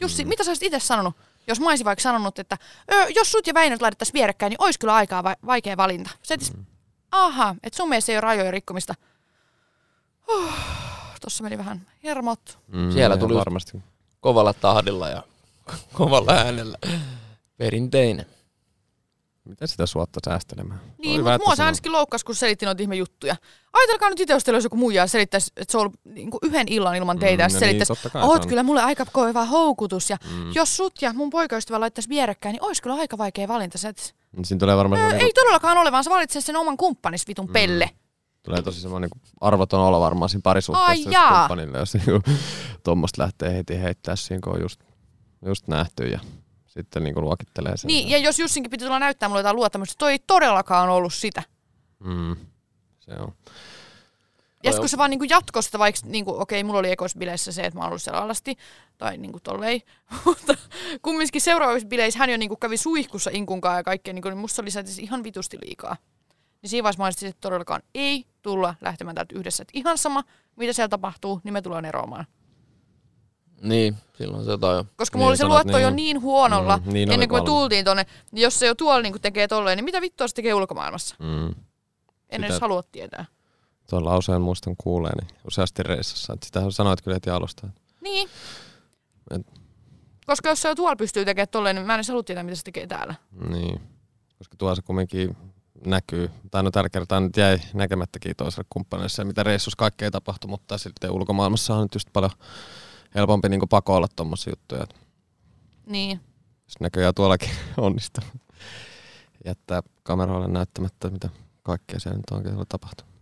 Jussi, 0.02 0.24
mm. 0.24 0.30
mitä 0.30 0.44
sä 0.44 0.52
olisit 0.52 0.64
itse 0.64 0.80
sanonut? 0.80 1.16
Jos 1.48 1.60
mä 1.60 1.70
olisin 1.70 1.86
vaikka 1.86 2.02
sanonut, 2.04 2.40
että 2.40 2.58
jos 3.16 3.32
sut 3.32 3.48
ja 3.48 3.54
Väinöt 3.54 3.82
laitettaisiin 3.82 4.14
vierekkäin, 4.14 4.50
niin 4.50 4.62
olisi 4.62 4.80
kyllä 4.80 4.96
aikaa 4.96 5.24
va- 5.24 5.36
vaikea 5.46 5.78
valinta. 5.78 6.10
Se 6.24 6.38
mm. 6.58 6.66
aha, 7.12 7.56
että 7.64 7.78
sun 7.78 7.90
mielestä 7.90 8.12
ei 8.12 8.16
ole 8.16 8.22
rajojen 8.22 8.54
rikkomista. 8.54 8.96
Huh, 10.28 10.54
tossa 11.22 11.44
meni 11.44 11.58
vähän 11.58 11.88
hermot. 12.04 12.60
Mm, 12.68 12.92
Siellä 12.92 13.18
tuli 13.18 13.36
varmasti 13.36 13.78
kovalla 14.20 14.54
tahdilla 14.54 15.10
ja 15.10 15.24
kovalla 15.98 16.32
äänellä. 16.32 16.78
Perinteinen. 17.58 18.26
Miten 19.46 19.68
sitä 19.68 19.86
suotta 19.86 20.20
säästelemään? 20.26 20.80
Niin, 20.98 21.22
mutta 21.22 21.40
mua 21.46 21.56
se 21.56 21.64
ainakin 21.64 21.92
loukkas, 21.92 22.24
kun 22.24 22.36
selitti 22.36 22.66
noita 22.66 22.82
ihme 22.82 22.96
juttuja. 22.96 23.36
Ajatelkaa 23.74 24.10
nyt 24.10 24.20
itse, 24.20 24.34
jos 24.34 24.44
teillä 24.44 24.56
olisi 24.56 24.66
joku 24.66 24.78
muija 24.78 25.04
ja 25.04 25.08
selittäisi, 25.08 25.52
että 25.58 25.72
se 25.72 25.78
on 25.78 25.82
ollut 25.82 26.00
niin 26.04 26.30
yhden 26.42 26.68
illan 26.68 26.96
ilman 26.96 27.20
teitä. 27.20 27.44
Mm, 27.44 27.46
ja 27.46 27.48
no 27.48 27.60
niin, 27.60 27.60
selittäisi, 27.60 28.18
oot 28.22 28.46
kyllä 28.46 28.64
mulle 28.64 28.82
aika 28.82 29.06
kova 29.12 29.46
houkutus. 29.46 30.10
Ja 30.10 30.18
mm. 30.32 30.52
jos 30.56 30.78
sut 30.78 31.02
ja 31.02 31.14
mun 31.14 31.30
poikaystävä 31.30 31.80
laittaisi 31.80 32.10
vierekkäin, 32.10 32.54
niin 32.54 32.64
olisi 32.64 32.82
kyllä 32.82 32.96
aika 32.96 33.18
vaikea 33.18 33.48
valinta. 33.48 33.78
Se, 33.78 33.88
että... 33.88 34.04
Niin 34.36 34.46
siinä 34.46 34.60
tulee 34.60 34.78
varmaan... 34.78 35.02
Öö, 35.02 35.08
ei 35.08 35.14
niinku... 35.14 35.32
todellakaan 35.36 35.78
ole, 35.78 35.92
vaan 35.92 36.04
sä 36.04 36.10
valitset 36.10 36.46
sen 36.46 36.56
oman 36.56 36.78
kumppanis 36.78 37.28
vitun 37.28 37.46
mm. 37.46 37.54
pelle. 37.54 37.90
Tulee 38.44 38.62
tosi 38.62 38.82
semmoinen 38.82 39.10
niin 39.14 39.34
arvoton 39.42 39.82
olo 39.82 40.00
varmaan 40.00 40.30
siinä 40.30 40.42
parisuhteessa, 40.42 41.10
jos 41.10 41.24
kumppanille, 41.30 41.78
jos 41.78 41.94
niin 41.94 42.22
tuommoista 42.84 43.22
lähtee 43.22 43.54
heti 43.54 43.82
heittää 43.82 44.16
siinä, 44.16 44.40
kun 44.44 44.54
on 44.54 44.62
just, 44.62 44.82
just 45.46 45.68
nähty 45.68 46.08
ja 46.08 46.20
sitten 46.78 47.04
niin 47.04 47.14
kuin 47.14 47.24
luokittelee 47.24 47.78
sen. 47.78 47.88
Niin, 47.88 48.10
ja 48.10 48.18
jos 48.18 48.40
Jussinkin 48.40 48.72
piti 48.72 48.86
tulla 48.86 49.00
näyttää 49.00 49.30
mulle 49.30 49.40
jotain 49.40 49.56
luottamusta, 49.56 49.96
toi 49.98 50.12
ei 50.12 50.20
todellakaan 50.28 50.90
ollut 50.90 51.14
sitä. 51.14 51.44
Mm, 52.00 52.36
se 53.00 53.12
on. 53.20 53.34
Ja 54.64 54.72
Toi 54.72 54.74
sit 54.74 54.80
on- 54.80 54.82
kun 54.84 54.90
se 54.90 54.98
vaan 54.98 55.10
niinku 55.10 55.26
jatkoi 55.30 55.62
vaikka, 55.78 56.02
niinku, 56.06 56.42
okei, 56.42 56.64
mulla 56.64 56.80
oli 56.80 56.92
ekoissa 56.92 57.20
bileissä 57.20 57.52
se, 57.52 57.64
että 57.64 57.80
mä 57.80 57.86
ollut 57.86 58.02
siellä 58.02 58.22
alasti, 58.22 58.56
tai 58.98 59.18
niinku 59.18 59.40
tollei, 59.40 59.82
mutta 60.26 60.54
kumminkin 61.02 61.42
seuraavissa 61.42 61.88
bileissä 61.88 62.20
hän 62.20 62.30
jo 62.30 62.38
niinku 62.38 62.56
kävi 62.56 62.78
suihkussa 62.78 63.30
inkunkaan 63.34 63.78
ja 63.78 63.84
kaikkea, 63.84 64.14
niinku, 64.14 64.30
niin 64.30 64.38
musta 64.38 64.62
oli 64.62 64.72
se 64.72 64.84
ihan 65.00 65.24
vitusti 65.24 65.58
liikaa. 65.66 65.98
Niin 66.62 66.70
siinä 66.70 66.84
vaiheessa 66.84 67.02
mä 67.04 67.06
olisin, 67.06 67.30
että 67.30 67.42
todellakaan 67.42 67.82
ei 67.96 68.26
tulla 68.42 68.76
lähtemään 68.82 69.16
täältä 69.16 69.36
yhdessä. 69.40 69.62
Et 69.62 69.70
ihan 69.74 69.98
sama, 69.98 70.24
mitä 70.56 70.74
siellä 70.74 70.90
tapahtuu, 70.90 71.42
niin 71.44 71.54
me 71.54 71.62
tullaan 71.62 71.86
eroamaan. 71.86 72.26
Niin, 73.62 73.96
silloin 74.18 74.46
se 74.46 74.52
jotain 74.52 74.76
jo. 74.78 74.86
Koska 74.98 75.18
Niin, 75.18 75.22
mulla 75.22 75.30
oli 75.30 75.38
se 75.38 75.46
luotto 75.46 75.80
jo 75.80 75.90
niin. 75.90 75.96
niin 75.96 76.22
huonolla, 76.22 76.78
Mm, 76.86 76.94
niin 76.94 77.12
ennen 77.12 77.30
kuin 77.30 77.42
me 77.42 77.46
tultiin 77.46 77.86
tonne. 77.86 78.06
Niin 78.32 78.44
jos 78.44 78.60
se 78.60 78.66
jo 78.66 78.76
tuolla 78.76 79.02
niinku 79.02 79.20
tekee 79.20 79.48
tolleen, 79.48 79.78
niin 79.78 79.86
mitä 79.86 80.02
vittua 80.02 80.28
se 80.28 80.34
tekee 80.36 80.54
ulkomaailmassa? 80.54 81.16
Mm. 81.20 81.46
En 81.48 81.56
Sitä- 82.32 82.46
edes 82.46 82.62
halua 82.62 82.84
tietää. 82.84 83.26
Tuon 83.90 84.06
lauseen 84.06 84.42
muistan 84.42 84.76
kuuleeni 84.78 85.28
useasti 85.48 85.84
reissassa. 85.84 86.34
Että 86.34 86.46
sitä 86.46 86.62
sanoit 86.72 87.02
kyllä 87.02 87.16
heti 87.16 87.30
alusta. 87.30 87.68
Niin. 88.02 88.30
Et- 89.32 89.48
Koska 90.28 90.50
jos 90.50 90.62
se 90.62 90.68
jo 90.68 90.76
tuolla 90.76 90.96
pystyy 90.96 91.26
tekemään 91.26 91.48
tolleen, 91.52 91.76
niin 91.76 91.86
mä 91.86 91.94
en 91.94 91.98
edes 91.98 92.08
halua 92.08 92.24
tietää, 92.24 92.44
mitä 92.44 92.56
se 92.56 92.64
tekee 92.64 92.88
täällä. 92.88 93.16
Niin. 93.50 93.82
Koska 94.38 94.56
tuossa 94.58 94.82
kumminkin 94.82 95.38
näkyy, 95.86 96.32
tai 96.52 96.64
no 96.64 96.72
tällä 96.72 96.90
kertaa 96.90 97.20
nyt 97.20 97.38
jäi 97.38 97.60
näkemättäkin 97.74 98.36
toiselle 98.36 98.66
kumppanille 98.70 99.10
se, 99.10 99.24
mitä 99.24 99.44
reissus 99.44 99.76
kaikkea 99.76 100.12
tapahtui, 100.12 100.50
mutta 100.50 100.78
sitten 100.78 101.12
ulkomaailmassa 101.12 101.76
on 101.76 101.82
nyt 101.82 101.94
just 101.94 102.08
paljon 102.14 102.32
helpompi 103.16 103.50
niin 103.50 103.62
pakoilla 103.70 104.08
tuommoisia 104.16 104.52
juttuja. 104.52 104.88
Niin. 105.86 106.20
Jos 106.68 106.80
näköjään 106.80 107.14
tuollakin 107.16 107.50
onnistuu. 107.78 108.24
Jättää 109.46 109.82
kameroille 110.04 110.48
näyttämättä, 110.48 111.10
mitä 111.10 111.30
kaikkea 111.64 112.00
siellä 112.00 112.18
nyt 112.18 112.32
oikein 112.32 112.58
on 112.58 112.66
tapahtunut. 112.70 113.14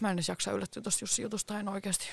Mä 0.00 0.08
en 0.10 0.14
edes 0.14 0.28
jaksa 0.28 0.52
yllättyä 0.52 0.82
tosta 0.82 1.02
Jussi 1.02 1.22
jutusta, 1.22 1.58
en 1.60 1.68
oikeasti. 1.68 2.06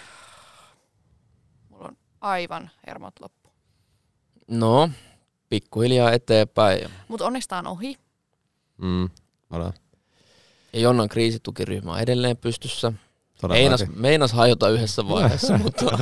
Mulla 1.70 1.88
on 1.88 1.98
aivan 2.22 2.70
hermot 2.88 3.20
loppu. 3.20 3.50
No, 4.48 4.90
pikkuhiljaa 5.50 6.12
eteenpäin. 6.12 6.82
Ja- 6.82 6.90
Mutta 7.08 7.26
onneksi 7.26 7.50
tää 7.50 7.60
on 7.60 7.68
ohi. 7.68 7.98
Mm, 8.78 9.10
voidaan. 9.52 9.74
Ja 10.74 10.80
Jonnan 10.80 11.10
kriisitukiryhmä 11.10 11.92
on 11.94 12.00
edelleen 12.00 12.38
pystyssä. 12.38 12.94
Todellakin. 13.48 13.88
Meinas, 13.88 14.00
meinas 14.02 14.34
hajota 14.34 14.70
yhdessä 14.70 15.08
vaiheessa, 15.10 15.58
mutta 15.64 16.00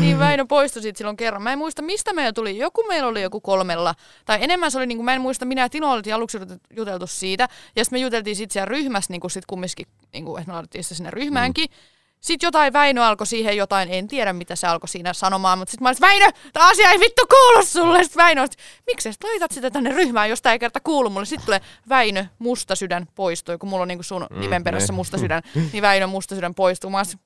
Niin 0.00 0.18
Väinö 0.18 0.44
poistui 0.46 0.82
siitä 0.82 0.98
silloin 0.98 1.16
kerran. 1.16 1.42
Mä 1.42 1.52
en 1.52 1.58
muista, 1.58 1.82
mistä 1.82 2.12
meillä 2.12 2.32
tuli. 2.32 2.58
Joku 2.58 2.84
meillä 2.88 3.08
oli 3.08 3.22
joku 3.22 3.40
kolmella. 3.40 3.94
Tai 4.24 4.38
enemmän 4.40 4.70
se 4.70 4.78
oli, 4.78 4.86
niin 4.86 4.98
kuin, 4.98 5.04
mä 5.04 5.14
en 5.14 5.20
muista, 5.20 5.44
minä 5.44 5.62
ja 5.62 5.68
Tino 5.68 5.92
oltiin 5.92 6.14
aluksi 6.14 6.38
juteltu 6.76 7.06
siitä. 7.06 7.48
Ja 7.76 7.84
sitten 7.84 7.98
me 7.98 8.02
juteltiin 8.02 8.36
sit 8.36 8.50
siellä 8.50 8.64
ryhmässä, 8.64 9.12
niin 9.12 9.20
kuin 9.20 9.30
sit 9.30 9.46
kumminkin, 9.46 9.86
niin 10.12 10.24
kuin, 10.24 10.40
että 10.40 10.50
me 10.50 10.54
laitettiin 10.54 10.84
sitä 10.84 10.94
sinne 10.94 11.10
ryhmäänkin. 11.10 11.70
Mm. 11.70 11.91
Sitten 12.22 12.46
jotain 12.46 12.72
Väinö 12.72 13.04
alkoi 13.04 13.26
siihen 13.26 13.56
jotain, 13.56 13.88
en 13.92 14.08
tiedä 14.08 14.32
mitä 14.32 14.56
se 14.56 14.66
alkoi 14.66 14.88
siinä 14.88 15.12
sanomaan, 15.12 15.58
mutta 15.58 15.70
sitten 15.72 15.84
mä 15.84 15.88
olin, 15.88 16.00
Väinö, 16.00 16.32
tämä 16.52 16.68
asia 16.70 16.90
ei 16.90 17.00
vittu 17.00 17.22
kuulu 17.30 17.64
sulle. 17.66 18.04
Sitten 18.04 18.24
Väinö, 18.24 18.42
että 18.42 18.56
miksi 18.86 19.12
sä 19.12 19.18
laitat 19.24 19.50
sitä 19.50 19.70
tänne 19.70 19.90
ryhmään, 19.90 20.30
jos 20.30 20.42
tämä 20.42 20.52
ei 20.52 20.58
kerta 20.58 20.80
kuulu 20.80 21.10
mulle. 21.10 21.26
Sitten 21.26 21.44
tulee 21.44 21.60
Väinö, 21.88 22.24
musta 22.38 22.76
sydän 22.76 23.06
poistui, 23.14 23.58
kun 23.58 23.68
mulla 23.68 23.82
on 23.82 23.88
niin 23.88 23.98
kuin 23.98 24.04
sun 24.04 24.26
Mm, 24.30 24.40
nimen 24.40 24.64
perässä 24.64 24.92
niin. 24.92 24.96
musta 24.96 25.18
sydän, 25.18 25.42
niin 25.72 25.82
Väinö 25.82 26.06
musta 26.06 26.34
sydän 26.34 26.54
poistuu. 26.54 26.90
Mä 26.90 26.96
olisin, 26.98 27.20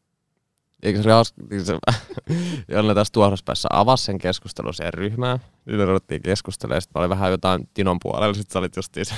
Eikö 0.83 1.03
se 1.03 1.09
ole 1.09 1.15
hauska, 1.15 1.43
niin 1.51 1.65
se, 1.65 1.75
Jonna 2.75 2.95
tässä 2.95 3.13
tuohdospäässä 3.13 3.69
avasi 3.73 4.05
sen 4.05 4.19
keskustelun 4.19 4.75
siihen 4.75 4.95
ryhmään. 4.95 5.39
Me 5.65 5.85
ruvettiin 5.85 6.23
keskustelemaan, 6.23 6.83
sitten 6.83 6.99
mä 6.99 7.01
olin 7.01 7.11
vähän 7.11 7.31
jotain 7.31 7.69
Tinon 7.75 7.99
puolella, 8.03 8.35
sitten 8.35 8.53
sä 8.53 8.59
olit 8.59 8.77
justiin 8.77 9.07
se, 9.07 9.15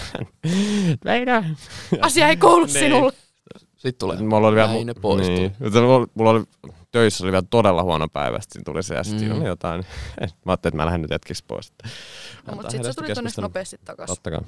Väinö. 1.04 1.42
asia 2.00 2.28
ei 2.28 2.36
kuulu 2.36 2.64
Niin. 2.64 2.72
sinulle. 2.74 3.12
Sitten 3.78 3.98
tulee. 3.98 4.16
Mulla 4.22 4.48
oli 4.48 4.56
vielä, 4.56 4.68
Väinö 4.68 4.94
poistuu. 4.94 5.34
Niin, 5.36 5.52
mulla, 6.14 6.30
oli, 6.30 6.44
töissä 6.92 7.24
oli 7.24 7.32
vielä 7.32 7.44
todella 7.50 7.82
huono 7.82 8.08
päivä, 8.08 8.40
sitten 8.40 8.64
tuli 8.64 8.82
se 8.82 8.94
ja 8.94 9.04
sitten 9.04 9.28
Mm. 9.32 9.36
oli 9.40 9.46
jotain. 9.48 9.80
Mä 10.18 10.24
ajattelin, 10.52 10.70
että 10.72 10.76
mä 10.76 10.84
lähden 10.86 11.02
nyt 11.02 11.10
jätkiksi 11.10 11.44
pois. 11.48 11.72
No, 12.46 12.54
mutta 12.54 12.70
sitten 12.70 12.70
heidän 12.72 12.94
se 12.94 13.00
tuli 13.00 13.06
tonne 13.08 13.14
keskustella. 13.14 13.44
nopeasti 13.48 13.76
takaisin. 13.84 14.16
Totta 14.16 14.30
kai. 14.30 14.40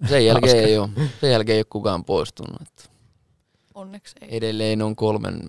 Sen 0.08 0.26
jälkeen, 0.26 0.64
ei 0.64 0.78
ole, 0.78 0.88
sen 1.20 1.30
jälkeen 1.30 1.54
ei 1.54 1.60
ole 1.60 1.66
kukaan 1.70 2.04
poistunut. 2.04 2.60
Että 2.62 2.82
Onneksi 3.74 4.16
ei. 4.20 4.36
edelleen 4.36 4.82
on 4.82 4.96
kolmen 4.96 5.40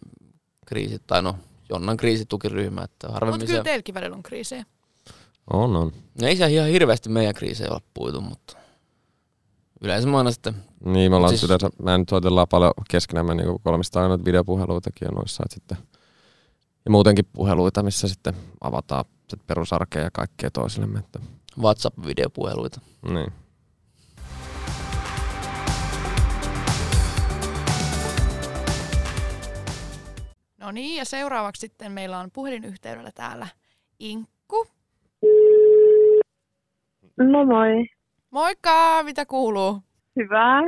kriisit, 0.66 1.02
tai 1.08 1.22
no 1.22 1.36
Jonnan 1.70 1.98
kriisitukiryhmä, 1.98 2.84
että 2.84 3.08
Mutta 3.08 3.46
kyllä 3.46 3.60
se... 3.60 3.64
teilläkin 3.64 3.96
välillä 3.96 4.16
on 4.16 4.24
kriisejä. 4.24 4.66
On, 5.54 5.76
on. 5.76 5.92
No 6.22 6.28
ei 6.28 6.36
se 6.36 6.48
ihan 6.48 6.68
hirveästi 6.70 7.10
meidän 7.10 7.34
kriisejä 7.36 7.72
ole 7.72 7.82
puitu, 7.94 8.22
mutta 8.22 8.58
yleensä 9.82 10.08
mä 10.10 10.18
aina 10.18 10.32
sitten, 10.32 10.54
Niin, 10.86 11.12
me 11.12 11.16
ollaan 11.16 11.30
Siis- 11.38 11.44
yleensä, 11.44 11.70
mä 11.84 11.98
nyt 11.98 12.10
soitellaan 12.10 12.48
paljon 12.48 12.74
keskenämme 12.92 13.36
niin 13.36 13.60
kolmista 13.64 14.02
aina 14.04 14.26
videopuheluitakin 14.26 15.06
ja 15.06 15.12
noissa, 15.12 15.44
että 15.46 15.54
sitten, 15.54 15.78
ja 16.86 16.92
muutenkin 16.92 17.26
puheluita, 17.34 17.84
missä 17.84 18.08
sitten 18.08 18.34
avataan 18.62 19.06
sit 19.30 19.48
perusarkea 19.48 20.02
ja 20.02 20.12
kaikkea 20.14 20.52
toisillemme. 20.52 21.00
Että, 21.00 21.20
WhatsApp-videopuheluita. 21.60 22.82
niin. 23.14 23.34
No 30.60 30.72
niin, 30.72 30.98
ja 30.98 31.06
seuraavaksi 31.06 31.60
sitten 31.60 31.92
meillä 31.92 32.20
on 32.20 32.30
puhelinyhteydellä 32.34 33.12
täällä 33.16 33.48
Inkku. 34.00 34.68
No 37.18 37.46
moi. 37.46 37.88
Moikka, 38.32 39.04
mitä 39.04 39.26
kuuluu? 39.26 39.82
Hyvää. 40.16 40.62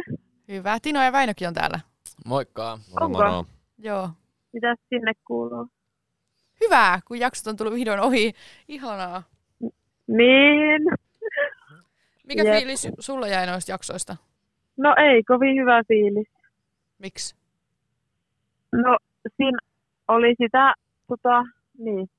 Hyvä. 0.47 0.77
Tino 0.81 1.03
ja 1.03 1.11
Väinökin 1.11 1.47
on 1.47 1.53
täällä. 1.53 1.79
Moikka! 2.25 2.79
Moro, 2.91 3.05
Onko? 3.05 3.17
moro. 3.17 3.45
Joo. 3.77 4.09
Mitäs 4.53 4.77
sinne 4.89 5.11
kuuluu? 5.27 5.67
Hyvä, 6.61 6.99
kun 7.07 7.19
jaksot 7.19 7.47
on 7.47 7.57
tullut 7.57 7.73
vihdoin 7.73 7.99
ohi. 7.99 8.33
Ihanaa. 8.67 9.23
Niin. 10.07 10.81
Mikä 12.27 12.43
Jep. 12.43 12.55
fiilis 12.57 12.87
sulla 12.99 13.27
jäi 13.27 13.47
noista 13.47 13.71
jaksoista? 13.71 14.15
No 14.77 14.95
ei 14.97 15.23
kovin 15.23 15.55
hyvä 15.61 15.83
fiilis. 15.87 16.27
Miksi? 16.99 17.35
No 18.71 18.97
siinä 19.37 19.57
oli 20.07 20.35
sitä, 20.41 20.73
tota, 21.07 21.43
niin. 21.77 22.09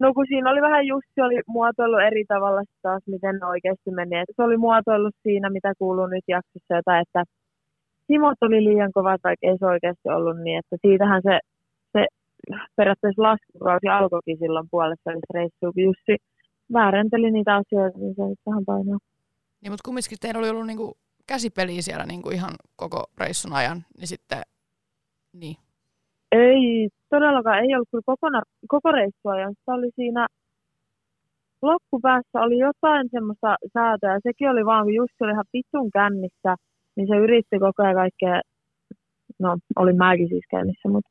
No 0.00 0.14
kun 0.14 0.26
siinä 0.28 0.50
oli 0.50 0.60
vähän 0.60 0.86
Jussi 0.86 1.20
oli 1.20 1.40
muotoillut 1.46 2.02
eri 2.02 2.24
tavalla 2.28 2.62
taas, 2.82 3.02
miten 3.06 3.34
ne 3.36 3.46
oikeasti 3.46 3.90
meni. 3.90 4.18
Et 4.18 4.36
se 4.36 4.42
oli 4.42 4.56
muotoillut 4.56 5.14
siinä, 5.22 5.50
mitä 5.50 5.72
kuuluu 5.78 6.06
nyt 6.06 6.24
jaksossa, 6.28 6.74
jotain, 6.76 7.02
että 7.02 7.24
Simot 8.06 8.38
oli 8.40 8.64
liian 8.64 8.92
kova, 8.92 9.18
tai 9.22 9.34
ei 9.42 9.58
se 9.58 9.66
oikeasti 9.66 10.08
ollut 10.08 10.38
niin. 10.38 10.58
Että 10.58 10.76
siitähän 10.82 11.22
se, 11.22 11.38
se 11.92 12.06
periaatteessa 12.76 13.22
laskukausi 13.22 13.88
alkoikin 13.88 14.38
silloin 14.38 14.68
puolessa 14.70 15.10
reissuun, 15.34 15.72
kun 15.74 15.82
Jussi 15.82 16.16
väärenteli 16.72 17.30
niitä 17.30 17.54
asioita, 17.54 17.98
niin 17.98 18.14
se 18.14 18.22
nyt 18.22 18.38
vähän 18.46 18.64
painaa. 18.64 18.98
Niin, 19.60 19.72
mutta 19.72 19.84
kumminkin 19.84 20.18
teillä 20.20 20.38
oli 20.38 20.48
ollut 20.50 20.66
niinku 20.66 20.96
käsipeliä 21.26 21.82
siellä 21.82 22.06
niinku 22.06 22.30
ihan 22.30 22.54
koko 22.76 23.04
reissun 23.18 23.52
ajan, 23.52 23.84
niin 23.98 24.08
sitten, 24.08 24.42
niin. 25.32 25.56
Ei, 26.32 26.88
todellakaan 27.10 27.58
ei 27.58 27.74
ollut 27.74 27.88
kyllä 27.90 28.02
kokona, 28.06 28.42
koko 28.68 28.92
reissuajan. 28.92 29.54
Se 29.64 29.70
oli 29.72 29.90
siinä 29.96 30.26
loppupäässä 31.62 32.40
oli 32.40 32.58
jotain 32.58 33.08
semmoista 33.10 33.56
säätöä. 33.72 34.18
Sekin 34.22 34.50
oli 34.50 34.64
vaan, 34.66 34.84
kun 34.84 34.94
just 34.94 35.14
oli 35.20 35.32
ihan 35.32 35.44
vitun 35.52 35.90
kännissä, 35.92 36.56
niin 36.96 37.08
se 37.08 37.16
yritti 37.16 37.58
koko 37.58 37.82
ajan 37.82 37.94
kaikkea, 37.94 38.40
no 39.38 39.56
oli 39.76 39.92
mäkin 39.92 40.28
siis 40.28 40.44
kännissä, 40.50 40.88
mutta 40.88 41.10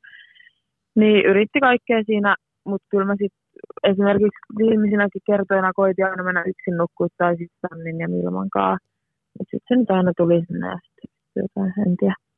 niin 0.95 1.25
yritti 1.25 1.59
kaikkea 1.59 2.03
siinä, 2.05 2.35
mutta 2.65 2.87
kyllä 2.91 3.05
mä 3.05 3.15
sitten 3.19 3.39
esimerkiksi 3.83 4.39
viimeisinäkin 4.57 5.21
kertoina 5.25 5.71
koitin 5.75 6.05
aina 6.05 6.23
mennä 6.23 6.43
yksin 6.47 6.77
nukkua 6.77 7.07
tai 7.17 7.37
sitten 7.37 7.59
Sannin 7.69 7.99
ja 7.99 8.09
Milman 8.09 8.49
kanssa. 8.49 8.87
Mutta 9.39 9.51
sitten 9.51 9.67
se 9.67 9.75
nyt 9.75 9.91
aina 9.91 10.11
tuli 10.17 10.45
sinne 10.47 10.67
ja 10.67 10.79
sitten 10.83 11.43
jotain, 11.43 11.73
en 11.87 11.97
tiedä. 11.97 12.28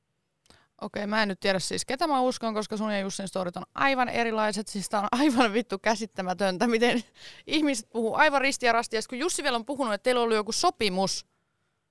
Okei, 0.81 1.07
mä 1.07 1.21
en 1.21 1.27
nyt 1.27 1.39
tiedä 1.39 1.59
siis 1.59 1.85
ketä 1.85 2.07
mä 2.07 2.21
uskon, 2.21 2.53
koska 2.53 2.77
sun 2.77 2.91
ja 2.91 2.99
Jussin 2.99 3.27
storit 3.27 3.57
on 3.57 3.63
aivan 3.75 4.09
erilaiset. 4.09 4.67
Siis 4.67 4.89
tää 4.89 4.99
on 4.99 5.07
aivan 5.21 5.53
vittu 5.53 5.79
käsittämätöntä, 5.79 6.67
miten 6.67 6.97
ihmiset 7.47 7.89
puhuu 7.91 8.15
aivan 8.15 8.41
ristiä 8.41 8.69
ja 8.69 8.73
rastia. 8.73 8.99
Kun 9.09 9.19
Jussi 9.19 9.43
vielä 9.43 9.55
on 9.55 9.65
puhunut, 9.65 9.93
että 9.93 10.03
teillä 10.03 10.21
ollut 10.21 10.35
joku 10.35 10.51
sopimus, 10.51 11.25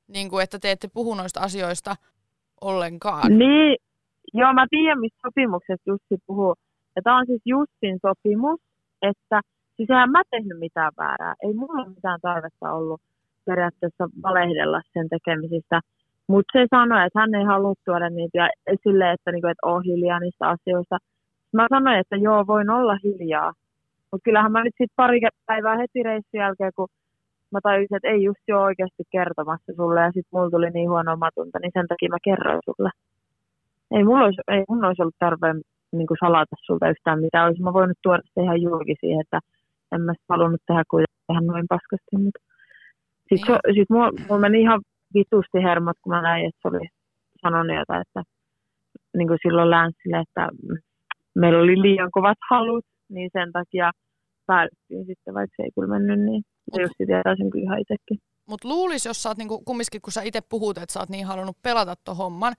niin 0.09 0.30
kuin, 0.30 0.45
että 0.45 0.59
te 0.59 0.70
ette 0.70 0.88
puhu 0.88 1.14
noista 1.14 1.41
asioista 1.41 1.97
ollenkaan. 2.61 3.38
Niin, 3.38 3.76
joo, 4.34 4.53
mä 4.53 4.66
tiedän, 4.70 5.01
mistä 5.01 5.18
sopimuksesta 5.22 5.91
Jussi 5.91 6.16
puhuu. 6.26 6.55
Ja 6.97 7.03
tämä 7.03 7.18
on 7.18 7.26
siis 7.26 7.43
Jussin 7.45 7.99
sopimus, 8.03 8.61
että 9.03 9.41
siis 9.76 9.91
eihän 9.91 10.11
mä 10.11 10.22
tehnyt 10.30 10.59
mitään 10.59 10.93
väärää. 10.99 11.34
Ei 11.43 11.55
mulla 11.55 11.88
mitään 11.88 12.20
tarvetta 12.22 12.72
ollut 12.72 13.01
periaatteessa 13.47 14.09
valehdella 14.22 14.80
sen 14.93 15.09
tekemisistä. 15.09 15.80
Mutta 16.31 16.53
se 16.59 16.66
sanoi, 16.70 17.07
että 17.07 17.20
hän 17.20 17.35
ei 17.35 17.45
halua 17.45 17.74
tuoda 17.85 18.11
niitä 18.11 18.39
ja 18.39 18.49
esille, 18.66 19.12
että, 19.12 19.33
niinku, 19.33 19.49
että 19.49 19.66
on 19.66 19.83
hiljaa 19.85 20.20
niistä 20.20 20.49
asioista. 20.49 20.99
Mä 21.53 21.66
sanoin, 21.70 21.99
että 21.99 22.16
joo, 22.16 22.47
voin 22.47 22.70
olla 22.70 22.97
hiljaa. 23.05 23.53
Mutta 24.11 24.24
kyllähän 24.24 24.53
mä 24.53 24.64
nyt 24.64 24.74
sitten 24.78 24.97
pari 24.97 25.20
päivää 25.47 25.76
heti 25.76 26.03
reissun 26.03 26.41
jälkeen, 26.41 26.72
kun 26.76 26.89
mä 27.53 27.59
tajusin, 27.62 27.97
että 27.97 28.09
ei 28.09 28.22
just 28.22 28.45
ole 28.53 28.62
oikeasti 28.62 29.03
kertomassa 29.11 29.72
sulle 29.76 30.01
ja 30.01 30.12
sitten 30.14 30.33
mulla 30.33 30.51
tuli 30.51 30.70
niin 30.70 30.91
huono 30.91 31.12
omatunta, 31.12 31.59
niin 31.59 31.72
sen 31.74 31.89
takia 31.89 32.14
mä 32.14 32.26
kerroin 32.28 32.61
sulle. 32.64 32.91
Ei 33.91 34.05
mulla 34.05 34.24
olisi, 34.24 34.43
ei 34.49 34.64
mun 34.68 34.85
olisi 34.85 35.03
ollut 35.03 35.22
tarpeen 35.24 35.61
niin 35.93 36.07
kuin 36.07 36.18
salata 36.20 36.57
sulta 36.66 36.91
yhtään 36.91 37.20
mitä 37.20 37.45
olisi. 37.45 37.62
Mä 37.62 37.72
voinut 37.72 37.99
tuoda 38.03 38.22
sitä 38.24 38.43
ihan 38.43 38.62
julki 38.62 38.95
siihen, 39.01 39.20
että 39.20 39.41
en 39.93 40.01
mä 40.01 40.12
halunnut 40.28 40.62
tehdä 40.66 40.83
kuitenkin 40.91 41.47
noin 41.47 41.66
paskasti. 41.68 42.14
Mutta 42.24 42.41
sitten 43.28 43.59
sit 43.74 43.91
mulla, 43.91 44.11
mulla 44.28 44.41
meni 44.41 44.61
ihan 44.61 44.81
vitusti 45.15 45.59
hermot, 45.63 45.97
kun 46.03 46.13
mä 46.13 46.23
näin, 46.23 46.47
että 46.47 46.59
se 46.63 46.69
oli 46.69 46.89
sanonut 47.43 47.77
jotain, 47.77 48.01
että 48.01 48.23
niin 49.17 49.29
kuin 49.29 49.39
silloin 49.43 49.71
Länssille, 49.71 50.19
että 50.19 50.49
meillä 51.35 51.59
oli 51.59 51.83
liian 51.83 52.11
kovat 52.11 52.39
halut, 52.51 52.85
niin 53.09 53.31
sen 53.33 53.53
takia 53.53 53.91
päädyttiin 54.47 55.07
sitten, 55.07 55.35
vaikka 55.35 55.55
se 55.57 55.63
ei 55.63 55.71
kyllä 55.75 55.89
mennyt 55.89 56.21
niin. 56.21 56.43
Se 56.75 56.83
Jussi 56.83 57.07
tietää 57.07 57.37
sen 57.37 57.51
kyllä 57.51 57.65
ihan 57.65 57.81
itsekin. 57.81 58.19
Mutta 58.49 58.69
luulis, 58.69 59.07
jos 59.07 59.23
sä 59.23 59.29
oot 59.29 59.39
niinku, 59.39 59.63
kumminkin, 59.65 60.01
kun 60.03 60.13
sä 60.13 60.23
itse 60.23 60.41
puhut, 60.49 60.79
että 60.79 60.93
sä 60.93 61.01
oot 61.01 61.09
niin 61.09 61.27
halunnut 61.27 61.57
pelata 61.63 61.95
ton 62.05 62.17
homman, 62.17 62.53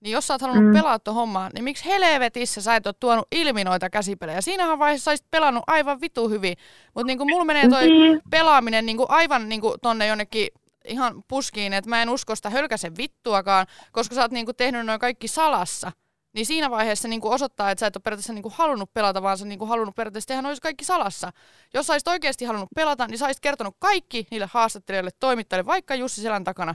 niin 0.00 0.12
jos 0.12 0.26
sä 0.26 0.34
oot 0.34 0.42
halunnut 0.42 0.64
mm. 0.64 0.70
Mm. 0.70 0.74
pelata 0.74 0.98
ton 0.98 1.14
homman, 1.14 1.50
niin 1.54 1.64
miksi 1.64 1.88
helvetissä 1.88 2.62
sä 2.62 2.76
et 2.76 2.86
ole 2.86 2.94
tuonut 3.00 3.26
ilmi 3.32 3.64
noita 3.64 3.90
käsipelejä? 3.90 4.40
Siinähän 4.40 4.78
vaiheessa 4.78 5.04
sä 5.04 5.10
olisit 5.10 5.30
pelannut 5.30 5.64
aivan 5.66 6.00
vitu 6.00 6.28
hyvin. 6.28 6.54
Mutta 6.94 7.06
niinku 7.06 7.24
mulla 7.24 7.44
menee 7.44 7.68
toi 7.68 7.88
Niin, 7.88 8.20
pelaaminen 8.30 8.86
niinku 8.86 9.06
aivan 9.08 9.48
niinku 9.48 9.74
tonne 9.82 10.06
jonnekin 10.06 10.48
ihan 10.84 11.22
puskiin, 11.28 11.72
että 11.72 11.90
mä 11.90 12.02
en 12.02 12.10
usko 12.10 12.34
sitä 12.34 12.50
hölkäsen 12.50 12.96
vittuakaan, 12.96 13.66
koska 13.92 14.14
sä 14.14 14.20
oot 14.20 14.32
niinku 14.32 14.52
tehnyt 14.52 14.86
noin 14.86 15.00
kaikki 15.00 15.28
salassa. 15.28 15.92
Niin 16.34 16.46
siinä 16.46 16.70
vaiheessa 16.70 17.08
niinku 17.08 17.28
osoittaa, 17.28 17.70
että 17.70 17.80
sä 17.80 17.86
et 17.86 17.96
ole 17.96 18.02
periaatteessa 18.04 18.32
niinku 18.32 18.52
halunnut 18.54 18.92
pelata, 18.94 19.22
vaan 19.22 19.38
sä 19.38 19.46
niinku 19.46 19.66
halunnut 19.66 19.94
periaatteessa 19.94 20.28
tehdä 20.28 20.42
noissa 20.42 20.62
kaikki 20.62 20.84
salassa. 20.84 21.30
Jos 21.74 21.86
sä 21.86 21.94
oikeasti 22.06 22.44
halunnut 22.44 22.68
pelata, 22.76 23.06
niin 23.06 23.18
sä 23.18 23.26
kertonut 23.42 23.74
kaikki 23.78 24.26
niille 24.30 24.48
haastattelijoille, 24.52 25.10
toimittajille, 25.20 25.66
vaikka 25.66 25.94
Jussi 25.94 26.22
selän 26.22 26.44
takana. 26.44 26.74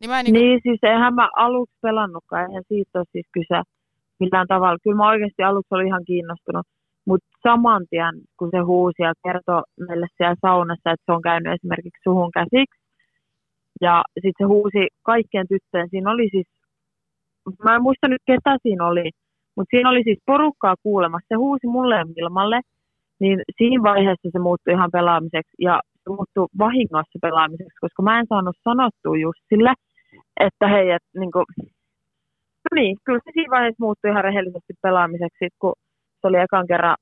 Niin 0.00 0.10
mä 0.10 0.20
en 0.20 0.24
niinku, 0.24 0.40
niin 0.40 0.60
siis 0.62 0.78
eihän 0.82 1.14
mä 1.14 1.30
aluksi 1.36 1.76
pelannutkaan, 1.82 2.46
eihän 2.48 2.64
siitä 2.68 2.98
ole 2.98 3.06
siis 3.12 3.26
kyse 3.32 3.62
millään 4.20 4.46
tavalla. 4.48 4.78
Kyllä 4.82 4.96
mä 4.96 5.08
oikeasti 5.08 5.42
aluksi 5.42 5.74
olin 5.74 5.86
ihan 5.86 6.04
kiinnostunut, 6.04 6.66
mutta 7.08 7.28
saman 7.42 7.84
tien, 7.90 8.14
kun 8.38 8.50
se 8.54 8.58
huusi 8.58 9.02
ja 9.02 9.12
kertoi 9.24 9.62
meille 9.88 10.06
siellä 10.16 10.42
saunassa, 10.46 10.90
että 10.90 11.06
se 11.06 11.12
on 11.12 11.22
käynyt 11.22 11.52
esimerkiksi 11.52 12.04
suhun 12.08 12.30
käsiksi, 12.38 12.80
ja 13.80 14.02
sitten 14.14 14.38
se 14.38 14.44
huusi 14.44 14.82
kaikkien 15.02 15.46
tyttöjen, 15.48 15.88
siinä 15.90 16.10
oli 16.10 16.28
siis, 16.30 16.46
mä 17.64 17.76
en 17.76 17.82
muista 17.82 18.08
nyt 18.08 18.22
ketä 18.26 18.56
siinä 18.62 18.86
oli, 18.86 19.10
mutta 19.56 19.70
siinä 19.70 19.90
oli 19.90 20.02
siis 20.04 20.18
porukkaa 20.26 20.74
kuulemassa, 20.82 21.28
se 21.28 21.34
huusi 21.34 21.66
mulle 21.66 21.96
ja 21.96 22.06
Milmalle, 22.16 22.60
niin 23.20 23.38
siinä 23.58 23.82
vaiheessa 23.82 24.28
se 24.32 24.38
muuttui 24.38 24.72
ihan 24.72 24.90
pelaamiseksi, 24.92 25.54
ja 25.58 25.80
se 26.02 26.08
muuttui 26.16 26.46
vahingossa 26.58 27.18
pelaamiseksi, 27.22 27.80
koska 27.80 28.02
mä 28.02 28.18
en 28.18 28.26
saanut 28.28 28.56
sanottua 28.64 29.16
just 29.16 29.42
sille, 29.48 29.72
että 30.40 30.68
hei, 30.68 30.90
että 30.90 31.18
niin 31.20 31.32
kuin, 31.32 31.44
no 32.64 32.70
niin, 32.74 32.96
kyllä 33.04 33.20
se 33.24 33.30
siinä 33.34 33.50
vaiheessa 33.56 33.84
muuttui 33.84 34.10
ihan 34.10 34.24
rehellisesti 34.24 34.72
pelaamiseksi, 34.82 35.48
kun 35.60 35.74
se 36.20 36.26
oli 36.28 36.36
ekan 36.36 36.66
kerran 36.66 36.96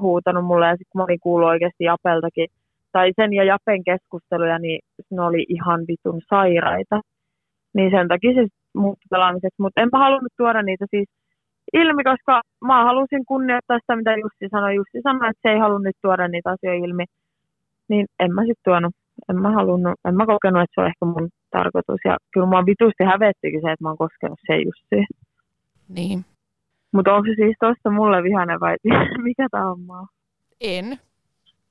huutanut 0.00 0.44
mulle 0.44 0.66
ja 0.66 0.76
sitten 0.76 1.00
olin 1.02 1.20
kuullut 1.20 1.48
oikeasti 1.48 1.84
Japeltakin, 1.84 2.48
tai 2.92 3.12
sen 3.16 3.32
ja 3.32 3.44
Japen 3.44 3.84
keskusteluja, 3.84 4.58
niin 4.58 4.78
ne 5.10 5.22
oli 5.22 5.44
ihan 5.48 5.80
vitun 5.88 6.20
sairaita. 6.28 7.00
Niin 7.74 7.90
sen 7.90 8.08
takia 8.08 8.34
se 8.34 8.46
muuttui 8.74 9.08
pelaamiseksi, 9.10 9.62
mutta 9.62 9.80
en 9.82 9.88
mä 9.92 9.98
halunnut 9.98 10.32
tuoda 10.36 10.62
niitä 10.62 10.86
siis 10.90 11.08
ilmi, 11.72 12.04
koska 12.04 12.42
mä 12.64 12.84
halusin 12.84 13.24
kunnioittaa 13.26 13.78
sitä, 13.78 13.96
mitä 13.96 14.12
Jussi 14.16 14.46
sanoi. 14.50 14.74
Jussi 14.74 15.00
sanoi, 15.02 15.30
että 15.30 15.42
se 15.42 15.52
ei 15.52 15.58
halunnut 15.58 15.84
nyt 15.84 15.96
tuoda 16.02 16.28
niitä 16.28 16.50
asioita 16.50 16.84
ilmi. 16.86 17.04
Niin 17.88 18.06
en 18.20 18.34
mä 18.34 18.40
sitten 18.40 18.64
tuonut. 18.64 18.94
En 19.28 19.36
mä 19.42 19.50
halunnut, 19.50 19.94
en 20.08 20.14
mä 20.16 20.26
kokenut, 20.26 20.62
että 20.62 20.74
se 20.74 20.80
on 20.80 20.86
ehkä 20.86 21.04
mun 21.04 21.28
tarkoitus. 21.50 22.00
Ja 22.04 22.16
kyllä 22.32 22.46
mä 22.46 22.66
vitusti 22.66 23.04
hävettikin 23.04 23.60
se, 23.62 23.70
että 23.72 23.84
mä 23.84 23.88
oon 23.88 24.04
koskenut 24.04 24.38
se 24.46 24.54
Jussiin. 24.56 25.06
niin, 25.96 26.24
Mutta 26.92 27.14
onko 27.14 27.26
se 27.28 27.34
siis 27.34 27.56
tosta 27.60 27.90
mulle 27.90 28.22
vihainen 28.22 28.60
vai 28.60 28.76
mikä 29.28 29.46
tää 29.50 29.70
on 29.70 29.80
maa? 29.80 30.06
en. 30.60 30.98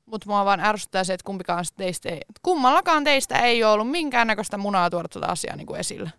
Mutta 0.06 0.30
mua 0.30 0.46
vaan 0.46 0.60
ärsyttää 0.60 1.04
se, 1.04 1.14
että 1.14 1.26
kumpikaan 1.26 1.66
teistä 1.78 2.10
ei, 2.10 2.22
kummallakaan 2.42 3.04
teistä 3.04 3.36
ei 3.40 3.64
ole 3.64 3.74
ollut 3.74 3.92
minkäännäköistä 3.92 4.58
munaa 4.58 4.90
tuoda 4.90 5.08
tuota 5.08 5.28
asiaa 5.28 5.56
niin 5.56 5.68
kuin 5.68 5.80
esille. 5.80 6.10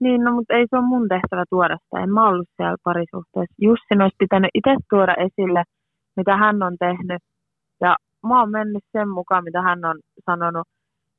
Niin, 0.00 0.24
no 0.24 0.32
mutta 0.32 0.54
ei 0.54 0.66
se 0.70 0.76
ole 0.76 0.86
mun 0.86 1.08
tehtävä 1.08 1.44
tuoda 1.50 1.76
sitä. 1.82 2.02
En 2.02 2.12
mä 2.12 2.28
ollut 2.28 2.48
siellä 2.56 2.76
parisuhteessa. 2.84 3.54
Jussin 3.58 4.02
olisi 4.02 4.16
pitänyt 4.18 4.50
itse 4.54 4.74
tuoda 4.90 5.14
esille, 5.14 5.62
mitä 6.16 6.36
hän 6.36 6.62
on 6.62 6.76
tehnyt. 6.78 7.22
Ja 7.80 7.96
mä 8.28 8.40
oon 8.40 8.50
mennyt 8.50 8.84
sen 8.92 9.08
mukaan, 9.08 9.44
mitä 9.44 9.62
hän 9.62 9.84
on 9.84 9.96
sanonut. 10.26 10.68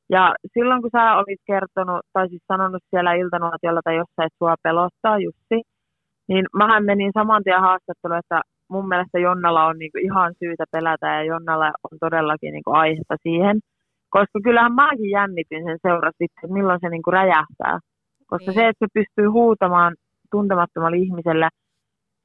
Ja 0.10 0.36
silloin 0.54 0.82
kun 0.82 0.92
sä 0.94 1.16
olit 1.16 1.42
kertonut, 1.48 2.02
tai 2.14 2.30
siis 2.30 2.42
sanonut 2.48 2.84
siellä 2.90 3.14
iltanuotiolla 3.14 3.82
tai 3.84 3.96
jossain, 3.96 4.26
että 4.28 4.38
sua 4.38 4.56
pelottaa 4.64 5.20
Jussi, 5.20 5.62
niin 6.28 6.46
mähän 6.56 6.86
menin 6.86 7.12
saman 7.14 7.44
tien 7.44 7.62
haastatteluun, 7.62 8.20
että 8.20 8.42
mun 8.70 8.88
mielestä 8.88 9.20
Jonnalla 9.20 9.66
on 9.66 9.78
niinku 9.80 9.98
ihan 9.98 10.34
syytä 10.40 10.66
pelätä 10.72 11.08
ja 11.08 11.24
Jonnalla 11.24 11.68
on 11.68 11.98
todellakin 12.00 12.52
niinku 12.54 12.72
aihetta 12.72 13.16
siihen. 13.24 13.60
Koska 14.10 14.40
kyllähän 14.44 14.74
mäkin 14.74 15.10
jännityin 15.10 15.64
sen 15.64 15.78
seurasta, 15.82 16.26
että 16.26 16.54
milloin 16.54 16.80
se 16.82 16.90
niinku 16.90 17.12
räjähtää. 17.12 17.80
Koska 18.28 18.52
Niin. 18.52 18.54
se, 18.54 18.68
että 18.68 18.86
se 18.86 18.90
pystyy 18.94 19.28
huutamaan 19.28 19.96
tuntemattomalle 20.32 20.98
ihmiselle 20.98 21.50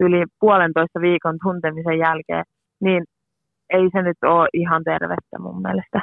yli 0.00 0.24
puolentoista 0.40 1.00
viikon 1.00 1.38
tuntemisen 1.42 1.98
jälkeen, 1.98 2.44
niin 2.80 3.05
ei 3.70 3.88
se 3.92 4.03
nyt 4.03 4.16
ole 4.24 4.48
ihan 4.53 4.84
tervettä 4.84 5.38
mun 5.38 5.62
mielestä. 5.62 6.00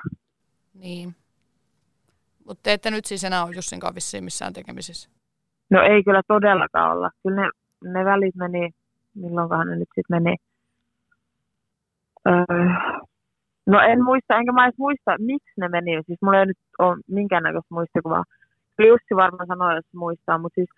Niin. 0.74 1.16
Mutta 2.47 2.60
te 2.64 2.74
ette 2.74 2.91
nyt 2.91 3.06
siis 3.06 3.24
enää 3.24 3.43
ole 3.43 3.56
Jussin 3.56 3.80
kanssa 3.80 3.95
vissiin 3.95 4.24
missään 4.24 4.54
tekemisissä. 4.54 5.10
No 5.70 5.82
ei 5.82 6.04
kyllä 6.04 6.22
todellakaan 6.28 6.91
olla. 6.97 7.10
Kyllä 7.24 7.41
ne, 7.41 7.50
ne 7.84 8.06
välit 8.06 8.36
meni, 8.36 8.70
milloinkohan 9.16 9.68
ne 9.68 9.76
nyt 9.76 9.90
sitten 9.96 10.24
meni. 10.24 10.36
Öö, 12.28 12.46
no 13.66 13.80
en 13.80 14.04
muista, 14.04 14.38
enkä 14.38 14.52
mä 14.52 14.66
edes 14.66 14.78
muista, 14.78 15.16
miksi 15.20 15.54
ne 15.58 15.70
meni. 15.70 16.04
Siis 16.06 16.20
mulla 16.22 16.40
ei 16.40 16.46
nyt 16.46 16.58
ole 16.80 16.98
minkäännäköistä 17.08 17.74
muistikuvaa. 17.76 18.24
Jussi 18.88 19.16
varmaan 19.16 19.48
sanoi, 19.48 19.76
jos 19.76 19.86
muistaa, 19.94 20.38
mutta 20.38 20.56
siis 20.56 20.70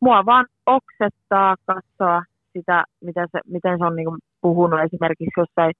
mua 0.00 0.26
vaan 0.26 0.46
oksettaa 0.66 1.56
katsoa 1.66 2.22
sitä, 2.52 2.84
mitä 3.00 3.26
se, 3.32 3.40
miten 3.46 3.78
se 3.78 3.84
on 3.84 3.96
niinku 3.96 4.16
puhunut 4.40 4.80
esimerkiksi 4.80 5.40
jossain 5.40 5.72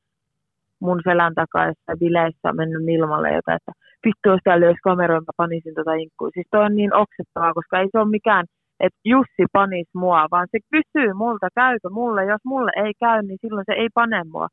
mun 0.81 1.01
selän 1.05 1.35
takaa 1.35 1.67
jossain 1.67 1.99
bileissä 1.99 2.53
mennyt 2.53 2.85
Milmalle 2.85 3.33
jotain, 3.33 3.57
että 3.57 3.73
vittu, 4.07 4.29
jos 4.29 4.41
täällä 4.45 4.67
olisi 4.67 4.89
kameroja, 4.89 5.21
mä 5.21 5.35
panisin 5.37 5.75
tota 5.75 5.95
inkkua. 5.95 6.31
Siis 6.35 6.47
toi 6.51 6.65
on 6.65 6.77
niin 6.77 6.95
oksettavaa, 6.95 7.55
koska 7.55 7.79
ei 7.81 7.89
se 7.93 7.99
ole 7.99 8.09
mikään, 8.19 8.47
että 8.83 9.01
Jussi 9.05 9.45
panis 9.53 9.89
mua, 9.95 10.27
vaan 10.31 10.49
se 10.51 10.59
kysyy 10.71 11.13
multa, 11.13 11.49
käykö 11.55 11.89
mulle. 11.91 12.25
Jos 12.25 12.41
mulle 12.45 12.73
ei 12.85 12.93
käy, 13.01 13.23
niin 13.23 13.39
silloin 13.41 13.65
se 13.67 13.73
ei 13.73 13.89
pane 13.95 14.25
mua. 14.25 14.49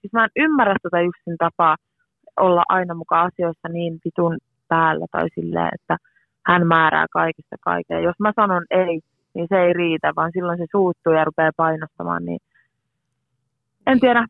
Siis 0.00 0.12
mä 0.12 0.24
en 0.24 0.30
ymmärrä 0.44 0.76
tota 0.82 1.00
Jussin 1.00 1.36
tapaa 1.38 1.76
olla 2.40 2.62
aina 2.68 2.94
mukaan 2.94 3.26
asioissa 3.32 3.68
niin 3.68 3.98
vitun 4.04 4.38
päällä 4.68 5.06
tai 5.12 5.28
silleen, 5.34 5.70
että 5.72 5.96
hän 6.46 6.66
määrää 6.66 7.06
kaikista 7.12 7.56
kaikkea. 7.60 8.00
Jos 8.00 8.14
mä 8.18 8.32
sanon 8.36 8.64
ei, 8.70 9.00
niin 9.34 9.46
se 9.48 9.56
ei 9.60 9.72
riitä, 9.72 10.12
vaan 10.16 10.30
silloin 10.34 10.58
se 10.58 10.64
suuttuu 10.70 11.12
ja 11.12 11.24
rupeaa 11.24 11.50
painostamaan. 11.56 12.24
Niin 12.24 12.40
en 13.86 14.00
tiedä, 14.00 14.26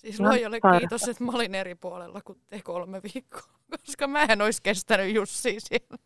Siis 0.00 0.20
luojalle 0.20 0.58
sairasta. 0.62 0.80
kiitos, 0.80 1.08
että 1.08 1.24
mä 1.24 1.32
olin 1.32 1.54
eri 1.54 1.74
puolella 1.74 2.20
kuin 2.24 2.38
te 2.48 2.60
kolme 2.64 3.00
viikkoa, 3.02 3.52
koska 3.86 4.06
mä 4.06 4.22
en 4.22 4.42
olisi 4.42 4.62
kestänyt 4.62 5.14
Jussia 5.14 5.60
siellä. 5.60 5.96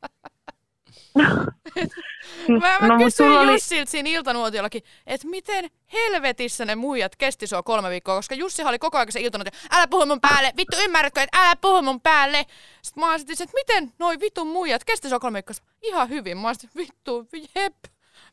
Mä, 2.48 2.78
mä 2.80 2.88
no, 2.88 3.04
kysyin 3.04 3.30
oli, 3.30 3.52
Jussilta 3.52 3.90
siinä 3.90 4.08
iltanuotiollakin, 4.08 4.82
että 5.06 5.28
miten 5.28 5.64
helvetissä 5.92 6.64
ne 6.64 6.74
muijat 6.74 7.16
kesti 7.16 7.46
sua 7.46 7.62
kolme 7.62 7.90
viikkoa, 7.90 8.14
koska 8.14 8.34
Jussihan 8.34 8.70
oli 8.70 8.78
koko 8.78 8.98
ajan 8.98 9.12
se 9.12 9.20
iltanuotio, 9.20 9.52
älä 9.76 9.86
puhu 9.90 10.06
mun 10.06 10.20
päälle, 10.20 10.50
vittu 10.56 10.76
ymmärrätkö, 10.84 11.20
että 11.20 11.38
älä 11.38 11.54
puhu 11.60 11.82
mun 11.82 12.00
päälle. 12.00 12.44
Sitten 12.82 13.00
mä 13.00 13.10
olisin, 13.10 13.32
että 13.32 13.54
miten 13.54 13.92
noi 13.98 14.20
vitun 14.20 14.48
muijat 14.48 14.84
kesti 14.84 15.08
sua 15.08 15.20
kolme 15.20 15.36
viikkoa, 15.36 15.54
ihan 15.82 16.08
hyvin. 16.08 16.38
Mä 16.38 16.48
olisin, 16.48 16.70
vittu, 16.76 17.26
jep, 17.56 17.74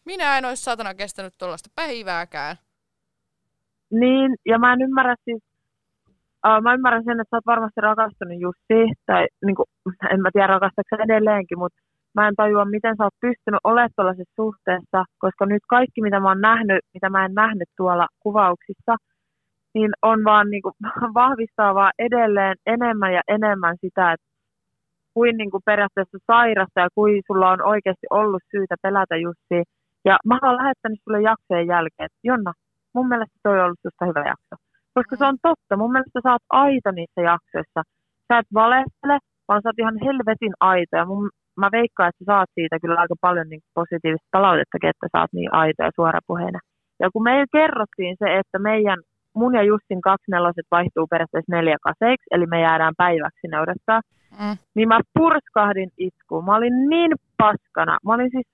minä 0.05 0.38
en 0.38 0.45
olisi 0.45 0.64
satana 0.64 0.93
kestänyt 0.93 1.34
tuollaista 1.38 1.70
päivääkään. 1.76 2.55
niin, 3.91 4.36
ja 4.45 4.59
mä 4.59 4.74
en 4.74 4.82
ymmärrä 4.82 5.16
siis, 5.26 5.43
uh, 6.47 6.62
mä 6.64 6.74
ymmärrän 6.74 7.03
sen, 7.03 7.20
että 7.20 7.30
sä 7.32 7.38
oot 7.38 7.45
varmasti 7.45 7.82
rakastunut 7.82 8.41
Jussiin, 8.41 8.95
tai 9.05 9.28
niin 9.45 9.55
kuin, 9.55 9.66
en 10.14 10.22
mä 10.22 10.30
tiedä 10.34 10.47
rakastatko 10.47 10.95
edelleenkin, 11.03 11.59
mutta 11.59 11.82
mä 12.16 12.28
en 12.28 12.36
tajua, 12.36 12.66
miten 12.66 12.95
sä 12.97 13.03
oot 13.03 13.22
pystynyt 13.22 13.59
olemaan 13.64 13.89
tuollaisessa 13.95 14.36
suhteessa, 14.36 14.99
koska 15.20 15.45
nyt 15.45 15.64
kaikki, 15.70 16.01
mitä 16.01 16.20
mä 16.20 16.28
oon 16.28 16.41
nähnyt, 16.41 16.80
mitä 16.93 17.09
mä 17.09 17.26
en 17.26 17.34
nähnyt 17.34 17.70
tuolla 17.78 18.07
kuvauksissa, 18.20 18.95
niin 19.74 19.91
on 20.01 20.24
vaan 20.24 20.49
niin 20.49 20.62
kuin, 20.62 20.76
vahvistaa 21.22 21.76
vaan 21.76 21.93
edelleen 21.99 22.55
enemmän 22.66 23.14
ja 23.14 23.22
enemmän 23.28 23.76
sitä, 23.82 24.12
että 24.12 24.28
kuin, 25.14 25.38
niin 25.38 25.51
kuin 25.51 25.64
periaatteessa 25.66 26.18
sairasta 26.28 26.80
ja 26.80 26.88
kuin 26.95 27.22
sulla 27.28 27.49
on 27.49 27.62
oikeasti 27.62 28.07
ollut 28.09 28.43
syytä 28.51 28.76
pelätä 28.82 29.16
Jussi. 29.16 29.64
Ja 30.05 30.18
mä 30.26 30.39
oon 30.43 30.57
lähettänyt 30.57 30.99
sulle 31.03 31.22
jaksojen 31.22 31.68
jälkeen, 31.68 32.05
että 32.05 32.20
Jonna, 32.24 32.53
mun 32.93 33.07
mielestä 33.07 33.39
toi 33.43 33.59
on 33.59 33.66
ollut 33.66 33.80
susta 33.86 34.05
hyvä 34.05 34.20
jakso. 34.20 34.55
Koska 34.93 35.16
se 35.16 35.26
on 35.26 35.38
totta. 35.41 35.78
Mun 35.78 35.91
mielestä 35.91 36.20
sä 36.24 36.32
oot 36.32 36.47
aito 36.49 36.91
niissä 36.91 37.22
jaksoissa. 37.22 37.82
Sä 38.28 38.38
et 38.38 38.49
valehtele, 38.53 39.18
vaan 39.47 39.62
sä 39.62 39.70
oot 39.70 39.80
ihan 39.80 39.97
helvetin 40.05 40.53
aito. 40.59 40.95
Ja 40.97 41.05
mun, 41.05 41.30
mä 41.66 41.70
veikkaan, 41.80 42.09
että 42.09 42.22
sä 42.22 42.30
saat 42.32 42.49
siitä 42.57 42.76
kyllä 42.82 42.99
aika 43.03 43.16
paljon 43.28 43.47
niin 43.49 43.62
positiivista 43.80 44.28
palautettakin, 44.38 44.89
että 44.93 45.07
sä 45.12 45.22
oot 45.22 45.34
niin 45.34 45.53
aito 45.62 45.82
ja 45.84 45.91
suorapuheinen. 45.95 46.62
Ja 47.01 47.07
kun 47.14 47.24
me 47.24 47.34
kerrottiin 47.57 48.16
se, 48.22 48.28
että 48.41 48.57
meidän, 48.59 48.99
mun 49.39 49.53
ja 49.55 49.64
Justin 49.64 50.01
kaksineloset 50.09 50.68
vaihtuu 50.72 51.05
periaatteessa 51.12 51.55
neljä 51.55 51.78
kaseiksi, 51.88 52.28
eli 52.32 52.45
me 52.53 52.62
jäädään 52.62 52.93
päiväksi 53.03 53.41
sinne 53.41 53.57
odottaa, 53.66 54.01
Mm. 54.39 54.57
niin 54.76 54.88
mä 54.88 54.99
purskahdin 55.20 55.91
itkuun. 55.97 56.45
Mä 56.45 56.55
olin 56.55 56.89
niin 56.89 57.12
paskana. 57.38 57.97
Mä 58.05 58.14
olin 58.14 58.32
siis, 58.32 58.47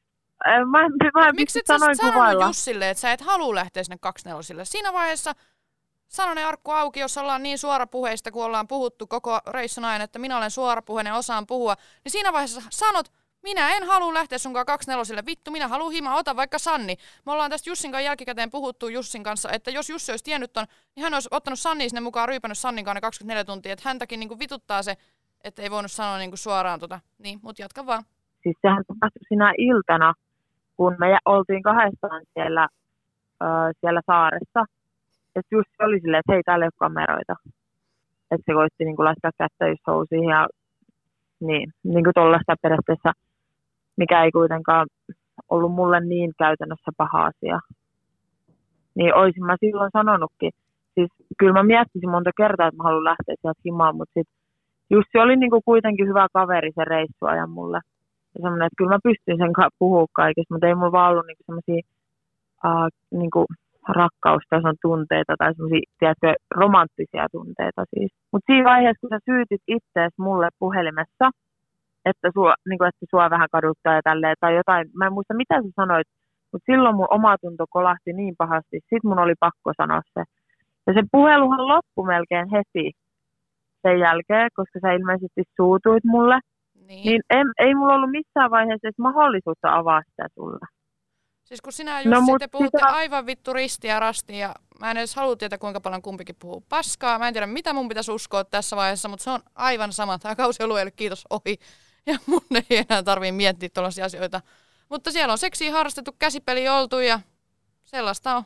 äh, 0.47 0.59
mä, 0.71 0.81
en- 0.85 0.91
mä 1.13 1.27
en 1.27 1.35
Miksi 1.35 1.59
et 1.59 1.65
sä 1.65 1.77
sanoin 1.77 1.95
sanonut 1.95 2.13
kuvailla. 2.13 2.45
Jussille, 2.45 2.89
että 2.89 3.01
sä 3.01 3.11
et 3.13 3.21
halua 3.21 3.55
lähteä 3.55 3.83
sinne 3.83 3.97
kaksineljosille? 4.01 4.65
Siinä 4.65 4.93
vaiheessa 4.93 5.31
sano 6.07 6.33
ne 6.33 6.43
arkku 6.43 6.71
auki, 6.71 6.99
jos 6.99 7.17
ollaan 7.17 7.43
niin 7.43 7.57
suorapuheista, 7.57 8.31
kun 8.31 8.45
ollaan 8.45 8.67
puhuttu 8.67 9.07
koko 9.07 9.39
reissun 9.47 9.85
ajan, 9.85 10.01
että 10.01 10.19
minä 10.19 10.37
olen 10.37 10.51
suorapuheinen, 10.51 11.13
osaan 11.13 11.47
puhua, 11.47 11.75
niin 12.03 12.11
siinä 12.11 12.33
vaiheessa 12.33 12.61
sanot, 12.69 13.11
minä 13.43 13.69
en 13.75 13.83
halua 13.83 14.13
lähteä 14.13 14.37
sunkaan 14.37 14.65
kaksineljosille, 14.65 15.23
vittu, 15.25 15.51
minä 15.51 15.67
haluan 15.67 15.91
hima, 15.91 16.15
ota 16.15 16.35
vaikka 16.35 16.57
Sanni. 16.57 16.95
Me 17.25 17.31
ollaan 17.31 17.51
tästä 17.51 17.69
Jussin 17.69 17.91
kanssa 17.91 18.05
jälkikäteen 18.05 18.51
puhuttu 18.51 18.87
Jussin 18.87 19.23
kanssa, 19.23 19.49
että 19.51 19.71
jos 19.71 19.89
Jussi 19.89 20.11
olisi 20.11 20.23
tiennyt 20.23 20.53
ton, 20.53 20.65
niin 20.95 21.03
hän 21.03 21.13
olisi 21.13 21.29
ottanut 21.31 21.59
Sanni 21.59 21.89
sinne 21.89 22.01
mukaan, 22.01 22.29
ryypännyt 22.29 22.57
Sannin 22.57 22.85
kanssa 22.85 22.97
ne 22.97 23.01
24 23.01 23.43
tuntia, 23.43 23.73
että 23.73 23.89
häntäkin 23.89 24.19
niinku 24.19 24.39
vituttaa 24.39 24.83
se, 24.83 24.97
että 25.43 25.61
ei 25.61 25.71
voinut 25.71 25.91
sanoa 25.91 26.17
niinku 26.17 26.37
suoraan 26.37 26.79
tota. 26.79 26.99
Niin, 27.17 27.39
mut 27.43 27.59
jatka 27.59 27.85
vaan. 27.85 28.03
Siis 28.43 28.57
sehän 28.61 28.83
tapahtui 28.87 29.27
sinä 29.29 29.53
iltana, 29.57 30.13
kun 30.77 30.95
me 30.99 31.17
oltiin 31.25 31.63
kahdestaan 31.63 32.21
siellä, 32.33 32.67
ö, 33.41 33.45
siellä 33.79 34.01
saaressa. 34.05 34.65
Että 35.37 35.55
just 35.55 35.69
oli 35.79 35.99
silleen, 35.99 36.19
että 36.19 36.33
hei, 36.33 36.43
täällä 36.43 36.65
ei 36.65 36.73
ole 36.73 36.83
kameroita. 36.85 37.35
Että 38.31 38.45
se 38.45 38.53
koitti 38.53 38.85
niin 38.85 39.05
laittaa 39.09 39.31
kättä 39.37 39.67
just 39.67 39.87
housiin 39.87 40.29
ja 40.29 40.47
niin, 41.39 41.73
niin 41.83 42.03
kuin 42.03 42.13
tollaista 42.13 42.55
periaatteessa, 42.61 43.11
mikä 43.97 44.23
ei 44.23 44.31
kuitenkaan 44.31 44.87
ollut 45.49 45.71
mulle 45.71 45.99
niin 45.99 46.31
käytännössä 46.37 46.91
paha 46.97 47.25
asia. 47.25 47.59
Niin 48.95 49.15
oisin 49.15 49.45
mä 49.45 49.55
silloin 49.59 49.91
sanonutkin. 49.93 50.51
Siis 50.95 51.11
kyllä 51.37 51.53
mä 51.53 51.63
miettisin 51.63 52.09
monta 52.09 52.31
kertaa, 52.37 52.67
että 52.67 52.77
mä 52.77 52.83
haluan 52.83 53.03
lähteä 53.03 53.35
sieltä 53.41 53.61
himaan, 53.65 53.95
mutta 53.95 54.13
sit 54.13 54.27
Jussi 54.89 55.17
oli 55.17 55.35
niin 55.35 55.49
kuin 55.49 55.61
kuitenkin 55.65 56.07
hyvä 56.07 56.27
kaveri 56.33 56.71
se 56.75 56.85
reissuajan 56.85 57.49
mulle. 57.49 57.79
Ja 58.35 58.41
semmoinen, 58.41 58.65
että 58.65 58.77
kyllä 58.77 58.91
mä 58.91 58.99
pystyn 59.03 59.37
sen 59.37 59.51
puhua 59.79 60.05
kaikesta, 60.13 60.53
mutta 60.53 60.67
ei 60.67 60.75
mulla 60.75 60.91
vaan 60.91 61.11
ollut 61.11 61.25
niinku 61.25 61.43
semmoisia 61.45 61.81
uh, 62.65 63.19
niinku 63.19 63.45
rakkaustason 63.87 64.75
tunteita 64.81 65.33
tai 65.37 65.53
semmoisia, 65.53 66.13
romanttisia 66.55 67.25
tunteita 67.31 67.83
siis. 67.93 68.11
Mutta 68.31 68.45
siinä 68.45 68.69
vaiheessa, 68.69 69.01
kun 69.01 69.09
sä 69.09 69.19
syytit 69.25 69.61
itseäsi 69.67 70.15
mulle 70.17 70.49
puhelimessa, 70.59 71.25
että 72.05 72.27
sua, 72.33 72.53
niinku, 72.69 72.83
että 72.83 73.05
sua 73.09 73.29
vähän 73.29 73.47
kaduttaa 73.51 73.93
ja 73.93 74.01
tälleen, 74.03 74.35
tai 74.39 74.55
jotain, 74.55 74.87
mä 74.97 75.05
en 75.05 75.13
muista 75.13 75.33
mitä 75.33 75.55
sä 75.61 75.69
sanoit, 75.75 76.07
mutta 76.51 76.65
silloin 76.71 76.95
mun 76.95 77.07
oma 77.09 77.37
tunto 77.41 77.65
kolahti 77.69 78.13
niin 78.13 78.35
pahasti, 78.37 78.79
sit 78.89 79.03
mun 79.03 79.19
oli 79.19 79.33
pakko 79.39 79.71
sanoa 79.77 80.01
se. 80.13 80.23
Ja 80.87 80.93
se 80.93 81.01
puheluhan 81.11 81.67
loppui 81.67 82.07
melkein 82.07 82.47
heti 82.55 82.91
sen 83.81 83.99
jälkeen, 83.99 84.49
koska 84.55 84.79
sä 84.79 84.91
ilmeisesti 84.91 85.43
suutuit 85.55 86.03
mulle. 86.03 86.39
Niin. 86.87 87.03
Niin 87.05 87.21
en, 87.29 87.47
ei 87.59 87.75
mulla 87.75 87.95
ollut 87.95 88.11
missään 88.11 88.51
vaiheessa 88.51 88.87
edes 88.87 88.97
mahdollisuutta 88.97 89.75
avaa 89.75 90.01
sitä 90.09 90.27
sulle. 90.35 90.65
Siis 91.47 91.61
kun 91.61 91.73
sinä 91.73 92.01
ja 92.01 92.09
No, 92.09 92.17
te 92.39 92.47
puhutte 92.47 92.77
sitä- 92.77 92.89
aivan 92.91 93.25
vittu 93.25 93.53
ristiä 93.53 93.93
ja 93.93 93.99
rastia. 93.99 94.37
ja 94.37 94.53
Mä 94.79 94.91
en 94.91 94.97
edes 94.97 95.15
halua 95.15 95.35
tietää, 95.35 95.57
kuinka 95.57 95.81
paljon 95.81 96.01
kumpikin 96.01 96.35
puhuu 96.39 96.63
paskaa. 96.69 97.19
Mä 97.19 97.27
en 97.27 97.33
tiedä, 97.33 97.47
mitä 97.47 97.73
mun 97.73 97.87
pitäisi 97.87 98.11
uskoa 98.11 98.43
tässä 98.43 98.75
vaiheessa, 98.75 99.09
mutta 99.09 99.23
se 99.23 99.29
on 99.29 99.39
aivan 99.55 99.93
sama. 99.93 100.19
Tämä 100.19 100.35
kausi 100.35 100.63
on 100.63 100.71
ollut 100.71 100.93
kiitos 100.95 101.25
ohi. 101.29 101.57
Ja 102.05 102.17
mun 102.25 102.41
ei 102.69 102.85
enää 102.89 103.03
tarvii 103.03 103.31
miettiä 103.31 103.69
tuollaisia 103.73 104.05
asioita. 104.05 104.41
Mutta 104.89 105.11
siellä 105.11 105.31
on 105.31 105.37
seksiä 105.37 105.71
harrastettu, 105.71 106.11
käsipeli 106.19 106.69
oltu 106.69 106.99
ja 106.99 107.19
sellaista 107.85 108.35
on 108.35 108.43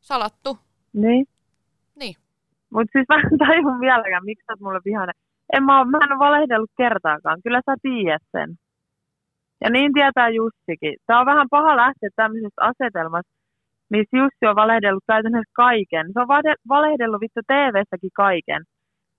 salattu. 0.00 0.58
Niin. 0.92 1.26
Niin. 1.96 2.14
Mutta 2.70 2.90
siis 2.92 3.06
mä 3.08 3.14
en 3.16 3.38
tajun 3.38 3.80
vieläkään, 3.80 4.24
miksi 4.24 4.44
sä 4.46 4.52
oot 4.52 4.60
mulle 4.60 4.80
vihainen. 4.84 5.14
En 5.52 5.62
mä, 5.64 5.84
mä 5.84 5.98
en 6.04 6.12
ole 6.12 6.18
valehdellut 6.18 6.70
kertaakaan. 6.76 7.40
Kyllä 7.44 7.60
sä 7.66 7.74
tiedät 7.82 8.22
sen. 8.32 8.58
Ja 9.62 9.70
niin 9.70 9.92
tietää 9.92 10.28
Jussikin. 10.28 10.96
Tää 11.06 11.20
on 11.20 11.26
vähän 11.26 11.46
paha 11.50 11.76
lähteä 11.76 12.10
tämmöisestä 12.16 12.60
asetelmasta, 12.70 13.32
missä 13.90 14.16
Jussi 14.16 14.44
on 14.50 14.56
valehdellut 14.56 15.04
käytännössä 15.06 15.52
kaiken. 15.64 16.06
Se 16.12 16.20
on 16.20 16.28
valehdellut 16.68 17.20
vittu 17.20 17.40
TV-säkin 17.46 18.10
kaiken. 18.24 18.62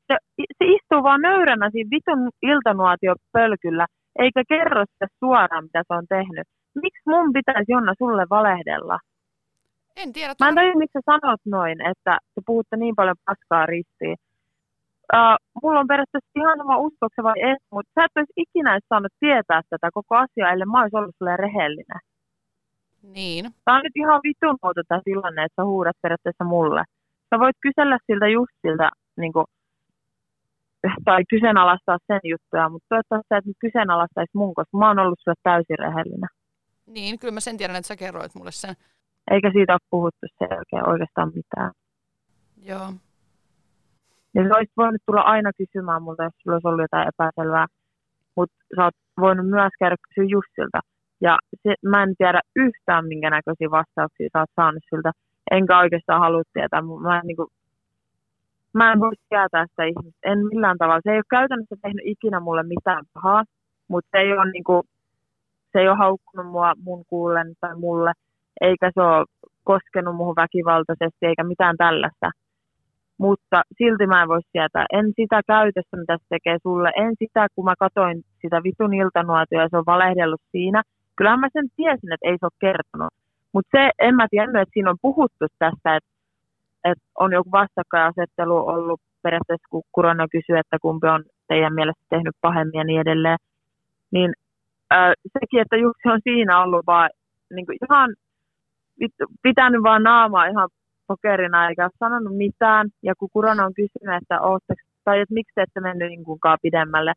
Se, 0.08 0.16
se 0.58 0.66
istuu 0.76 1.04
vaan 1.04 1.22
nöyränä 1.22 1.70
siinä 1.70 1.90
vitun 1.96 2.30
iltanuotiopölkyllä, 2.42 3.86
eikä 4.20 4.44
kerro 4.50 4.84
sitä 4.92 5.08
suoraan, 5.20 5.64
mitä 5.64 5.84
se 5.88 5.94
on 5.94 6.08
tehnyt. 6.10 6.48
Miksi 6.84 7.04
mun 7.06 7.34
pitäisi 7.34 7.72
Jonna 7.72 7.94
sulle 7.98 8.26
valehdella? 8.30 9.00
En 9.96 10.14
tiedä. 10.14 10.34
Mä 10.40 10.50
en 10.50 10.56
tajua, 10.56 10.76
miksi 10.76 10.98
sä 10.98 11.12
sanot 11.12 11.42
noin, 11.46 11.78
että 11.92 12.18
te 12.36 12.42
puhutte 12.46 12.78
niin 12.78 12.96
paljon 12.96 13.16
paskaa 13.26 13.66
ristiin. 13.66 14.18
Uh, 15.14 15.38
mulla 15.64 15.80
on 15.80 15.88
periaatteessa 15.88 16.40
ihan 16.42 16.58
sama 16.58 16.78
uskoksi 16.78 17.24
vai 17.24 17.40
ei, 17.48 17.56
mutta 17.72 17.92
sä 17.96 18.06
et 18.06 18.12
olisi 18.16 18.34
ikinä 18.38 18.72
edes 18.74 18.88
saanut 18.90 19.14
tietää 19.20 19.62
tätä 19.70 19.90
koko 19.94 20.16
asiaa, 20.16 20.52
ellei 20.52 20.66
mä 20.66 20.82
olisi 20.82 20.98
ollut 20.98 21.16
sulle 21.18 21.38
rehellinen. 21.38 22.02
Niin. 23.16 23.44
Tää 23.66 23.76
on 23.76 23.84
nyt 23.84 23.96
ihan 23.96 24.22
vitun 24.24 24.58
muuta 24.64 24.82
tämä 24.88 25.02
tilanne, 25.04 25.44
että 25.44 25.62
sä 25.62 25.66
huudat 25.66 25.98
periaatteessa 26.02 26.44
mulle. 26.44 26.84
Sä 27.30 27.40
voit 27.40 27.58
kysellä 27.62 27.98
siltä 28.08 28.28
just 28.28 28.56
siltä, 28.62 28.90
niin 29.22 29.34
kuin, 29.34 29.46
tai 31.06 31.22
kyseenalaistaa 31.30 31.98
sen 32.08 32.20
juttuja, 32.24 32.70
mutta 32.70 32.86
toivottavasti 32.90 33.28
sä 33.30 33.38
et 33.38 33.46
nyt 33.46 33.58
kyseenalaistaisi 33.60 34.32
mun, 34.34 34.54
koska 34.54 34.78
mä 34.78 34.88
oon 34.88 35.00
ollut 35.00 35.20
sulle 35.24 35.40
täysin 35.44 35.80
rehellinen. 35.80 36.30
Niin, 36.88 37.20
kyllä 37.20 37.34
mä 37.34 37.40
sen 37.40 37.58
tiedän, 37.58 37.76
että 37.76 37.88
sä 37.88 37.96
kerroit 37.96 38.36
mulle 38.36 38.52
sen. 38.52 38.76
Eikä 39.32 39.52
siitä 39.52 39.74
ole 39.74 39.88
puhuttu 39.90 40.26
sen 40.38 40.48
jälkeen 40.52 40.90
oikeastaan 40.90 41.32
mitään. 41.36 41.72
Joo. 42.62 42.88
Ja 44.36 44.44
sä 44.44 44.56
olisit 44.58 44.78
voinut 44.78 45.02
tulla 45.06 45.22
aina 45.22 45.52
kysymään 45.58 46.04
multa, 46.04 46.24
jos 46.24 46.34
sulla 46.38 46.56
olisi 46.56 46.68
ollut 46.68 46.84
jotain 46.88 47.08
epäselvää. 47.12 47.66
Mutta 48.38 48.56
sä 48.76 48.84
oot 48.84 48.94
voinut 49.20 49.48
myös 49.50 49.74
käydä 49.80 49.96
kysyä 50.04 50.32
Jussilta. 50.34 50.80
Ja 51.22 51.38
se, 51.64 51.74
mä 51.86 52.04
en 52.04 52.14
tiedä 52.18 52.42
yhtään, 52.56 53.08
minkä 53.08 53.30
näköisiä 53.30 53.72
vastauksia 53.72 54.30
sä 54.34 54.40
oot 54.40 54.56
saanut 54.56 54.84
siltä. 54.90 55.12
Enkä 55.52 55.80
oikeastaan 55.80 56.20
halua 56.20 56.44
tietää. 56.54 56.82
Mä 56.82 57.18
en, 57.20 57.28
niinku, 57.28 57.48
mä 58.74 58.92
en 58.92 59.00
voi 59.00 59.12
tietää 59.30 59.66
sitä 59.70 59.84
ihmistä. 59.84 60.20
En 60.32 60.40
millään 60.52 60.78
tavalla. 60.78 61.02
Se 61.04 61.12
ei 61.12 61.18
ole 61.18 61.38
käytännössä 61.38 61.76
tehnyt 61.82 62.06
ikinä 62.06 62.40
mulle 62.40 62.64
mitään 62.64 63.04
pahaa. 63.14 63.44
Mutta 63.88 64.10
se 64.12 64.18
ei 64.18 64.34
ole 64.34 64.52
niinku, 64.52 64.84
se 65.72 65.80
ei 65.80 65.88
ole 65.88 65.98
haukkunut 65.98 66.52
mua 66.52 66.74
mun 66.86 67.04
kuullen 67.10 67.54
tai 67.62 67.76
mulle. 67.76 68.12
Eikä 68.62 68.92
se 68.94 69.02
ole 69.02 69.26
koskenut 69.64 70.16
muuhun 70.16 70.36
väkivaltaisesti 70.36 71.26
eikä 71.26 71.44
mitään 71.44 71.78
tällaista 71.78 72.32
mutta 73.18 73.62
silti 73.78 74.08
mä 74.08 74.22
en 74.22 74.28
voi 74.28 74.42
sietää. 74.52 74.86
En 74.94 75.06
sitä 75.16 75.42
käytöstä, 75.48 75.98
mitä 75.98 76.18
se 76.18 76.26
tekee 76.30 76.58
sulle. 76.64 76.92
En 76.96 77.14
sitä, 77.20 77.48
kun 77.56 77.66
mä 77.66 77.74
katoin 77.80 78.24
sitä 78.42 78.64
vitun 78.64 78.94
iltanuotio 78.94 79.62
ja 79.62 79.68
se 79.70 79.78
on 79.78 79.86
valehdellut 79.86 80.42
siinä. 80.52 80.82
Kyllähän 81.16 81.40
mä 81.40 81.48
sen 81.54 81.68
tiesin, 81.76 82.14
että 82.14 82.28
ei 82.30 82.38
se 82.40 82.46
ole 82.46 82.60
kertonut. 82.60 83.14
Mutta 83.54 83.70
se, 83.78 83.90
en 84.00 84.16
mä 84.16 84.28
tiennyt, 84.32 84.62
että 84.62 84.74
siinä 84.74 84.90
on 84.90 84.98
puhuttu 85.02 85.46
tästä, 85.60 85.96
että, 85.96 86.10
että 86.84 87.04
on 87.20 87.32
joku 87.34 87.52
vastakkainasettelu 87.52 88.58
ollut 88.58 89.02
periaatteessa, 89.24 89.68
kun 89.70 89.84
Kurona 89.92 90.28
kysyy, 90.32 90.58
että 90.58 90.78
kumpi 90.82 91.08
on 91.08 91.24
teidän 91.48 91.74
mielestä 91.74 92.04
tehnyt 92.10 92.36
pahemmin 92.42 92.78
ja 92.78 92.84
niin 92.84 93.02
edelleen. 93.02 93.38
Niin 94.12 94.34
äh, 94.94 95.14
sekin, 95.40 95.62
että 95.62 95.78
Jussi 95.78 96.10
on 96.10 96.20
siinä 96.24 96.64
ollut 96.64 96.86
vaan 96.86 97.10
niin 97.56 97.66
kuin 97.66 97.78
ihan 97.90 98.16
pitänyt 99.44 99.84
vaan 99.84 100.04
naamaa 100.04 100.46
ihan 100.46 100.70
pokerina 101.08 101.70
eikä 101.70 101.84
ole 101.84 101.92
sanonut 102.00 102.38
mitään. 102.38 102.90
Ja 103.04 103.14
kun 103.16 103.30
Kurana 103.34 103.66
on 103.66 103.74
kysynyt, 103.74 104.22
että 104.22 104.42
ootteko, 104.42 104.82
tai 105.04 105.20
että 105.20 105.34
miksi 105.34 105.52
te 105.56 105.62
ette 105.62 105.80
mennyt 105.80 106.10
niin 106.10 106.26
pidemmälle, 106.62 107.14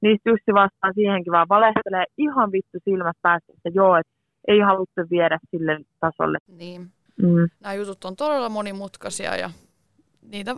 niin 0.00 0.18
Jussi 0.26 0.54
vastaa 0.54 0.92
siihenkin 0.94 1.32
vaan 1.32 1.48
valehtelee 1.48 2.04
ihan 2.18 2.52
vittu 2.52 2.78
silmät 2.84 3.16
päästä, 3.22 3.52
että 3.52 3.70
joo, 3.74 3.96
että 3.96 4.12
ei 4.48 4.60
haluttu 4.60 5.00
viedä 5.10 5.38
sille 5.50 5.80
tasolle. 6.00 6.38
Niin. 6.58 6.80
Mm. 7.22 7.48
Nämä 7.60 7.74
jutut 7.74 8.04
on 8.04 8.16
todella 8.16 8.48
monimutkaisia 8.48 9.36
ja 9.36 9.50
niitä, 10.32 10.56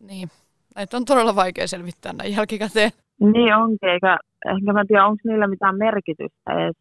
niin, 0.00 0.28
näitä 0.76 0.96
on 0.96 1.04
todella 1.04 1.36
vaikea 1.36 1.66
selvittää 1.66 2.12
näin 2.12 2.36
jälkikäteen. 2.36 2.90
Niin 3.20 3.54
onkin, 3.54 3.88
eikä, 3.88 4.18
enkä 4.46 4.72
mä 4.72 4.84
tiedä, 4.84 5.06
onko 5.06 5.20
niillä 5.24 5.46
mitään 5.46 5.78
merkitystä 5.78 6.52
edes 6.52 6.76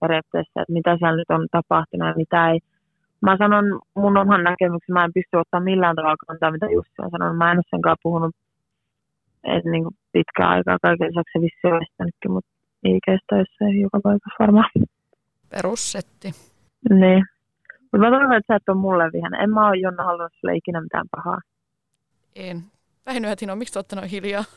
periaatteessa, 0.00 0.60
että 0.62 0.72
mitä 0.72 0.96
siellä 0.98 1.16
nyt 1.16 1.30
on 1.30 1.48
tapahtunut 1.50 2.08
ja 2.08 2.14
mitä 2.16 2.50
ei. 2.50 2.60
Mä 3.24 3.36
sanon 3.38 3.80
mun 3.94 4.16
oman 4.16 4.44
näkemyksen, 4.44 4.92
mä 4.92 5.04
en 5.04 5.14
pysty 5.14 5.36
ottaa 5.36 5.60
millään 5.60 5.96
tavalla 5.96 6.24
kantaa, 6.26 6.50
mitä 6.50 6.66
Jussi 6.66 6.98
on 6.98 7.10
sanonut. 7.10 7.38
Mä 7.38 7.52
en 7.52 7.58
ole 7.58 7.64
senkaan 7.70 7.96
puhunut 8.02 8.34
edes 9.44 9.64
niin 9.64 9.84
kuin 9.84 9.96
pitkään 10.12 10.50
aikaa. 10.50 10.78
Kaiken 10.82 11.08
lisäksi 11.08 11.32
se 11.32 11.40
vissi 11.44 11.66
on 11.66 11.82
estänytkin, 11.82 12.32
mutta 12.32 12.50
IGstä 12.84 13.36
jossain 13.42 13.80
joka 13.80 13.98
paikassa 14.02 14.42
varmaan. 14.42 14.70
Perussetti. 15.50 16.30
Niin. 16.90 17.24
Mutta 17.80 17.98
mä 17.98 18.10
toivon, 18.10 18.36
että 18.36 18.52
sä 18.52 18.56
et 18.56 18.68
ole 18.68 18.76
mulle 18.86 19.12
vihainen. 19.12 19.40
En 19.40 19.50
mä 19.50 19.68
ole 19.68 19.76
Jonna 19.76 20.04
halunnut 20.04 20.32
sulle 20.40 20.56
ikinä 20.56 20.80
mitään 20.80 21.06
pahaa. 21.16 21.38
En. 22.36 22.62
Väinö 23.06 23.28
ja 23.28 23.36
Tino, 23.36 23.56
miksi 23.56 23.78
noin 23.94 24.08
hiljaa? 24.08 24.44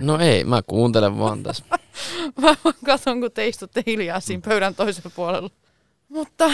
No 0.00 0.18
ei, 0.18 0.44
mä 0.44 0.60
kuuntelen 0.66 1.18
vaan 1.18 1.42
tässä. 1.42 1.64
Mä 2.42 2.54
vaan 2.64 2.74
katon, 2.86 3.20
kun 3.20 3.32
te 3.32 3.48
istutte 3.48 3.82
hiljaa 3.86 4.20
siinä 4.20 4.42
pöydän 4.48 4.74
toisella 4.74 5.10
puolella. 5.16 5.50
Mutta 6.12 6.44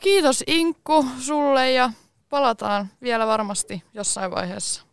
kiitos 0.00 0.44
Inkku 0.46 1.04
sulle 1.18 1.72
ja 1.72 1.90
palataan 2.30 2.86
vielä 3.02 3.26
varmasti 3.26 3.82
jossain 3.94 4.30
vaiheessa. 4.30 4.86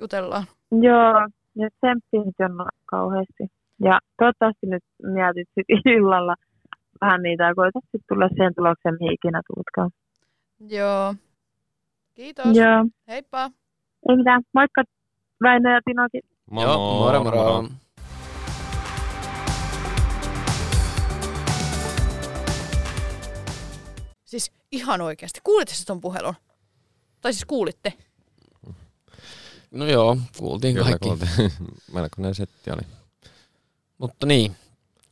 Jutellaan. 0.00 0.44
Joo, 0.70 1.28
ja 1.54 1.68
tsemppiä 1.70 2.20
nyt 2.24 2.34
Jonna 2.38 2.64
kauheasti. 2.86 3.44
Ja 3.80 3.98
toivottavasti 4.18 4.66
nyt 4.66 4.84
mietit 5.02 5.48
illalla 5.96 6.34
vähän 7.00 7.22
niitä 7.22 7.44
ja 7.44 7.54
koetat 7.54 7.84
sit 7.90 8.02
tulla 8.08 8.28
siihen 8.28 8.54
tulokseen, 8.56 8.96
mihin 9.00 9.12
ikinä 9.14 9.40
tuutkaan. 9.46 9.90
Joo. 10.68 11.14
Kiitos. 12.14 12.56
Joo, 12.56 12.86
Heippa. 13.08 13.50
ei 14.08 14.16
mitään. 14.16 14.42
Moikka 14.54 14.82
Väinö 15.42 15.74
ja 15.74 15.80
Tinokin. 15.84 16.22
Joo, 16.52 16.98
moro 16.98 17.24
moro. 17.24 17.64
Siis 24.28 24.52
ihan 24.72 25.00
oikeasti. 25.00 25.40
Kuulitte 25.44 25.74
se 25.74 25.84
ton 25.84 26.00
puhelun? 26.00 26.34
Tai 27.20 27.32
siis 27.32 27.44
kuulitte? 27.44 27.92
No 29.70 29.86
joo, 29.86 30.16
kuultiin 30.38 30.74
Kyllä 30.74 30.86
kaikki. 30.86 31.08
kuultiin. 31.08 31.52
Melkoinen 31.94 32.34
setti 32.34 32.70
oli. 32.70 32.80
Mutta 33.98 34.26
niin, 34.26 34.56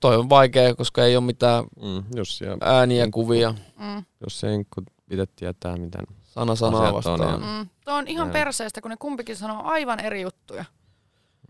toi 0.01 0.17
on 0.17 0.29
vaikea, 0.29 0.75
koska 0.75 1.05
ei 1.05 1.17
ole 1.17 1.25
mitään 1.25 1.65
Mm, 1.83 2.05
Jussi 2.17 2.45
ja, 2.45 2.57
ääniä, 2.61 3.09
kuvia, 3.15 3.55
Mm. 3.77 4.05
Jussi 4.25 4.47
ja 4.47 4.53
Inkku 4.53 4.83
itse 5.11 5.27
tietää, 5.37 5.77
miten 5.77 6.07
sana 6.23 6.55
sanaa 6.57 6.81
Asiat 6.81 7.07
on 7.07 7.19
vastaan. 7.19 7.31
ja- 7.43 7.63
Mm. 7.63 7.69
Tuo 7.85 7.95
on 7.95 8.09
ihan 8.09 8.31
perseestä, 8.31 8.81
kun 8.81 8.91
ne 8.91 8.97
kumpikin 8.97 9.37
sanoo 9.37 9.63
aivan 9.65 10.01
eri 10.01 10.23
juttuja. 10.23 10.65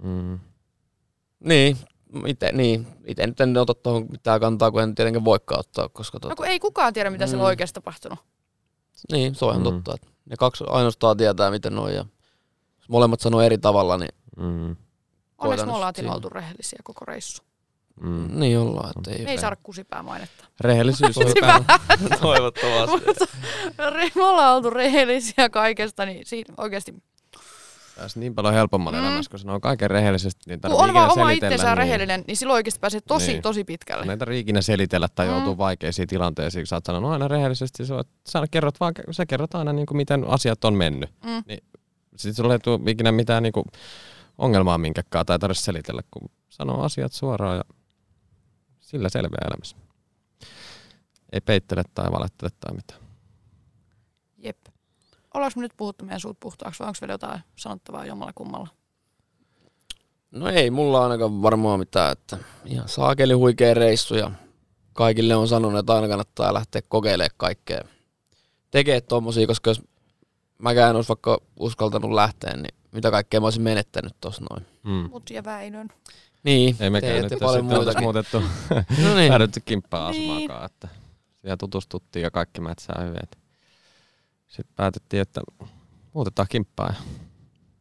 Mm. 0.03 0.39
Niin, 1.41 1.77
ite, 2.26 2.52
niin, 2.52 2.86
ite 3.07 3.26
nyt 3.26 3.40
en 3.40 3.57
ota 3.57 3.74
tuohon 3.74 4.07
mitään 4.11 4.40
kantaa, 4.40 4.70
kun 4.70 4.82
en 4.82 4.94
tietenkään 4.94 5.24
voikaan 5.24 5.61
ottaa, 5.61 5.88
koska 5.88 6.16
No 6.16 6.20
tota, 6.20 6.34
kun 6.36 6.46
ei 6.46 6.61
kukaan 6.61 6.92
tiedä, 6.92 7.11
mitä 7.11 7.26
siellä 7.26 7.40
Mm. 7.40 7.44
on 7.44 7.48
oikeasti 7.48 7.74
tapahtunut. 7.74 8.18
niin, 9.12 9.34
se 9.34 9.44
on 9.44 9.50
ihan 9.50 9.62
Mm. 9.62 9.64
totta. 9.82 9.94
Että 9.94 10.07
ne 10.30 10.36
kaksi 10.36 10.64
ainoastaan 10.68 11.16
tietää, 11.16 11.50
miten 11.50 11.74
ne 11.74 11.80
on, 11.80 11.94
ja 11.94 12.04
jos 12.78 12.88
molemmat 12.88 13.20
sanoo 13.20 13.40
eri 13.40 13.59
tavalla, 13.59 13.96
niin, 13.98 14.14
Mm. 14.36 14.76
Onneksi 15.38 15.66
me 15.66 15.72
ollaan 15.72 15.94
siinä. 15.96 16.12
Oltu 16.14 16.28
rehellisiä 16.28 16.78
koko 16.84 17.04
reissu. 17.04 17.42
Mm. 18.00 18.28
niin 18.40 18.59
ollaan. 18.59 18.92
Että 18.98 19.11
ei, 19.11 19.24
Me 19.24 19.30
ei 19.30 19.38
saada 19.38 19.57
kusipää 19.62 20.02
mainetta. 20.02 20.44
Rehellisyys 20.61 21.18
on 21.18 21.26
Hyvä. 21.26 21.61
Toivottavasti. 22.20 23.24
Me 24.14 24.24
ollaan 24.24 24.57
oltu 24.57 24.70
rehellisiä 24.70 25.48
kaikesta, 25.48 26.07
niin 26.07 26.26
siinä 26.26 26.54
oikeasti 26.57 26.94
pääsi 27.97 28.20
niin 28.20 28.34
paljon 28.34 28.55
helpommalle 28.55 28.99
Mm. 29.01 29.05
elämässä, 29.07 29.30
kun 29.30 29.38
sanoo 29.40 29.61
kaiken 29.61 29.90
rehellisesti, 29.90 30.40
niin 30.47 30.61
kun 30.61 30.72
on 30.72 30.94
vaan 30.94 31.11
oma 31.12 31.30
itsensä 31.30 31.66
niin, 31.66 31.76
rehellinen, 31.78 32.24
niin 32.26 32.36
silloin 32.36 32.55
oikeasti 32.55 32.80
pääsee 32.80 33.01
tosi, 33.01 33.32
Niin. 33.32 33.42
tosi 33.42 33.64
pitkälle. 33.64 34.03
Kun 34.03 34.11
ei 34.11 34.16
tarvii 34.16 34.40
ikinä 34.40 34.62
selitellä 34.62 35.09
tai 35.14 35.26
Mm. 35.26 35.32
joutuu 35.32 35.59
vaikeisiin 35.59 36.09
tilanteisiin, 36.09 36.62
kun 36.62 36.66
sä 36.66 36.76
oot 36.76 36.84
sanonut 36.84 37.11
aina 37.11 37.28
rehellisesti, 37.28 37.86
sä, 37.86 37.94
oot- 37.94 38.09
sä, 38.28 38.42
kerrot 38.51 38.80
vaan, 38.80 38.92
sä 39.11 39.26
kerrot 39.26 39.55
aina 39.55 39.72
niin 39.72 39.86
kuin 39.86 39.97
miten 39.97 40.24
asiat 40.28 40.64
on 40.64 40.74
mennyt. 40.74 41.11
Mm. 41.24 41.42
Niin, 41.49 41.64
sitten 42.16 42.34
sulla 42.34 42.53
ei 42.55 42.59
tule 42.59 42.80
ikinä 42.90 43.12
mitään 43.12 43.42
niin 43.42 43.53
kuin 43.53 43.64
ongelmaa 44.38 44.78
minkäkään 44.78 45.26
tai 45.26 45.38
tarvitse 45.38 45.62
selitellä, 45.64 46.03
kun 46.11 46.28
sanoo 46.49 46.82
asiat 46.82 47.12
suoraan 47.12 47.57
ja 47.57 47.64
sillä 48.80 49.09
selviää 49.09 49.47
elämässä. 49.51 49.76
Ei 51.32 51.40
peittele 51.40 51.82
tai 51.94 52.12
valettele 52.12 52.51
tai 52.61 52.74
mitään. 52.76 53.01
Ollaanko 55.37 55.61
me 55.61 55.62
nyt 55.62 55.72
puhuttu 55.76 56.05
meidän 56.05 56.20
suut 56.20 56.41
puhtaaksi 56.41 56.78
vai 56.80 56.89
onko 56.89 56.99
vielä 57.01 57.12
jotain 57.12 57.41
sanottavaa 57.57 58.07
jommalla 58.07 58.32
kummalla? 58.34 58.68
No 60.30 60.49
ei 60.49 60.70
mulla 60.70 61.03
ainakaan 61.03 61.43
varmaan 61.43 61.78
mitään, 61.78 62.12
että 62.12 62.39
ihan 62.64 62.89
saakeli 62.89 63.32
huikea 63.32 63.74
reissu 63.74 64.14
ja 64.14 64.30
kaikille 64.93 65.37
on 65.37 65.49
sanonut, 65.49 65.78
että 65.78 65.95
aina 65.95 66.09
kannattaa 66.09 66.55
lähteä 66.55 66.82
kokeilemaan 66.89 67.30
kaikkea. 67.37 67.80
Tekee 68.70 69.01
tommosia, 69.01 69.47
koska 69.47 69.70
jos 69.70 69.82
mäkään 70.59 70.91
en 70.91 70.97
olisi 70.97 71.09
vaikka 71.09 71.39
uskaltanut 71.57 72.12
lähteä, 72.12 72.57
niin 72.57 72.74
mitä 72.93 73.11
kaikkea 73.11 73.41
mä 73.41 73.47
olisin 73.47 73.62
menettänyt 73.62 74.12
tossa 74.20 74.43
noin. 74.51 74.66
Mm. 74.84 75.09
Mut 75.11 75.30
ja 75.30 75.45
Väinön. 75.45 75.89
Niin, 76.43 76.76
Ei 76.80 76.91
mekään 76.91 77.22
nyt 77.22 77.39
paljon 77.41 77.64
muutakin. 77.64 78.03
muutettu, 78.03 78.41
No 79.05 79.14
niin. 79.14 79.28
päädytty 79.28 79.61
kimppaan 79.61 80.12
Niin. 80.12 80.30
asumaakaan, 80.32 80.66
että 80.66 80.89
siellä 81.41 81.57
tutustuttiin 81.57 82.22
ja 82.22 82.30
kaikki 82.30 82.61
mätsää 82.61 83.03
hyvin. 83.05 83.20
Sitten 84.49 84.76
päätettiin, 84.76 85.22
että 85.22 85.40
muutetaan 86.12 86.49
kimppaa. 86.51 86.94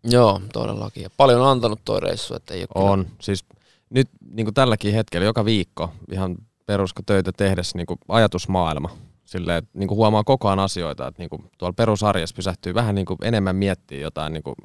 Joo, 0.03 0.41
todellakin. 0.53 1.03
Ja 1.03 1.09
paljon 1.17 1.41
on 1.41 1.47
antanut 1.47 1.79
toi 1.85 1.99
reissu, 1.99 2.35
että 2.35 2.53
ei 2.53 2.59
ole 2.61 2.67
kyllä- 2.73 2.91
On. 2.91 3.05
Siis 3.21 3.45
nyt 3.89 4.09
niin 4.31 4.45
kuin 4.45 4.53
tälläkin 4.53 4.93
hetkellä 4.93 5.25
joka 5.25 5.45
viikko 5.45 5.89
ihan 6.11 6.35
peruskotöitä 6.65 7.31
tehdessä 7.37 7.77
niin 7.77 7.85
kuin 7.87 7.99
ajatusmaailma. 8.07 8.89
Silleen, 9.25 9.57
että 9.57 9.71
niin 9.79 9.87
kuin 9.87 9.95
huomaa 9.95 10.23
koko 10.23 10.47
ajan 10.47 10.59
asioita, 10.59 11.07
että 11.07 11.21
niin 11.21 11.29
kuin 11.29 11.43
tuolla 11.57 11.73
perusarjessa 11.73 12.35
pysähtyy 12.35 12.73
vähän 12.73 12.95
niin 12.95 13.05
kuin 13.05 13.17
enemmän 13.21 13.55
miettiä 13.55 13.99
jotain, 13.99 14.33
niin 14.33 14.43
kuin, 14.43 14.55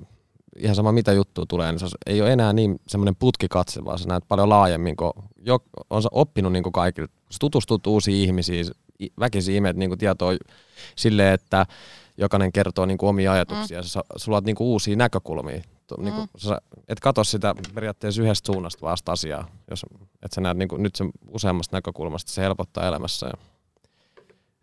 ihan 0.56 0.76
sama 0.76 0.92
mitä 0.92 1.12
juttua 1.12 1.44
tulee, 1.48 1.72
niin 1.72 1.80
se 1.80 1.86
ei 2.06 2.22
ole 2.22 2.32
enää 2.32 2.52
niin 2.52 2.80
semmoinen 2.88 3.16
putkikatse, 3.16 3.84
vaan 3.84 3.98
sä 3.98 4.08
näet 4.08 4.24
paljon 4.28 4.48
laajemmin, 4.48 4.96
kun 4.96 5.12
jo, 5.46 5.58
on 5.90 6.02
sä 6.02 6.08
oppinut 6.12 6.52
niin 6.52 6.62
kuin 6.62 6.72
kaikille, 6.72 7.08
sä 7.30 7.36
tutustut 7.40 7.86
uusiin 7.86 8.16
ihmisiin, 8.16 8.66
väkisin 9.20 9.54
imet 9.54 9.76
niin 9.76 9.90
kuin 9.90 9.98
tietoa 9.98 10.32
silleen, 10.96 11.34
että 11.34 11.66
jokainen 12.16 12.52
kertoo 12.52 12.86
niin 12.86 12.98
kuin 12.98 13.10
omia 13.10 13.32
ajatuksia, 13.32 13.80
mm. 13.80 13.86
sä, 13.86 14.00
sulla 14.16 14.36
on 14.38 14.44
niin 14.44 14.56
kuin 14.56 14.66
uusia 14.66 14.96
näkökulmia. 14.96 15.62
Tu- 15.86 16.00
Niin 16.00 16.14
kuin, 16.14 16.28
sä 16.36 16.60
et 16.88 17.00
katso 17.00 17.24
sitä 17.24 17.54
periaatteessa 17.74 18.22
yhdestä 18.22 18.46
suunnasta 18.46 18.86
vasta 18.86 19.12
asiaa, 19.12 19.48
jos 19.70 19.86
et 20.22 20.32
sä 20.32 20.40
näet 20.40 20.56
niin 20.56 20.68
kuin, 20.68 20.82
nyt 20.82 20.96
sen 20.96 21.10
useammasta 21.28 21.76
näkökulmasta, 21.76 22.32
se 22.32 22.42
helpottaa 22.42 22.88
elämässä. 22.88 23.26
Ja, 23.26 23.32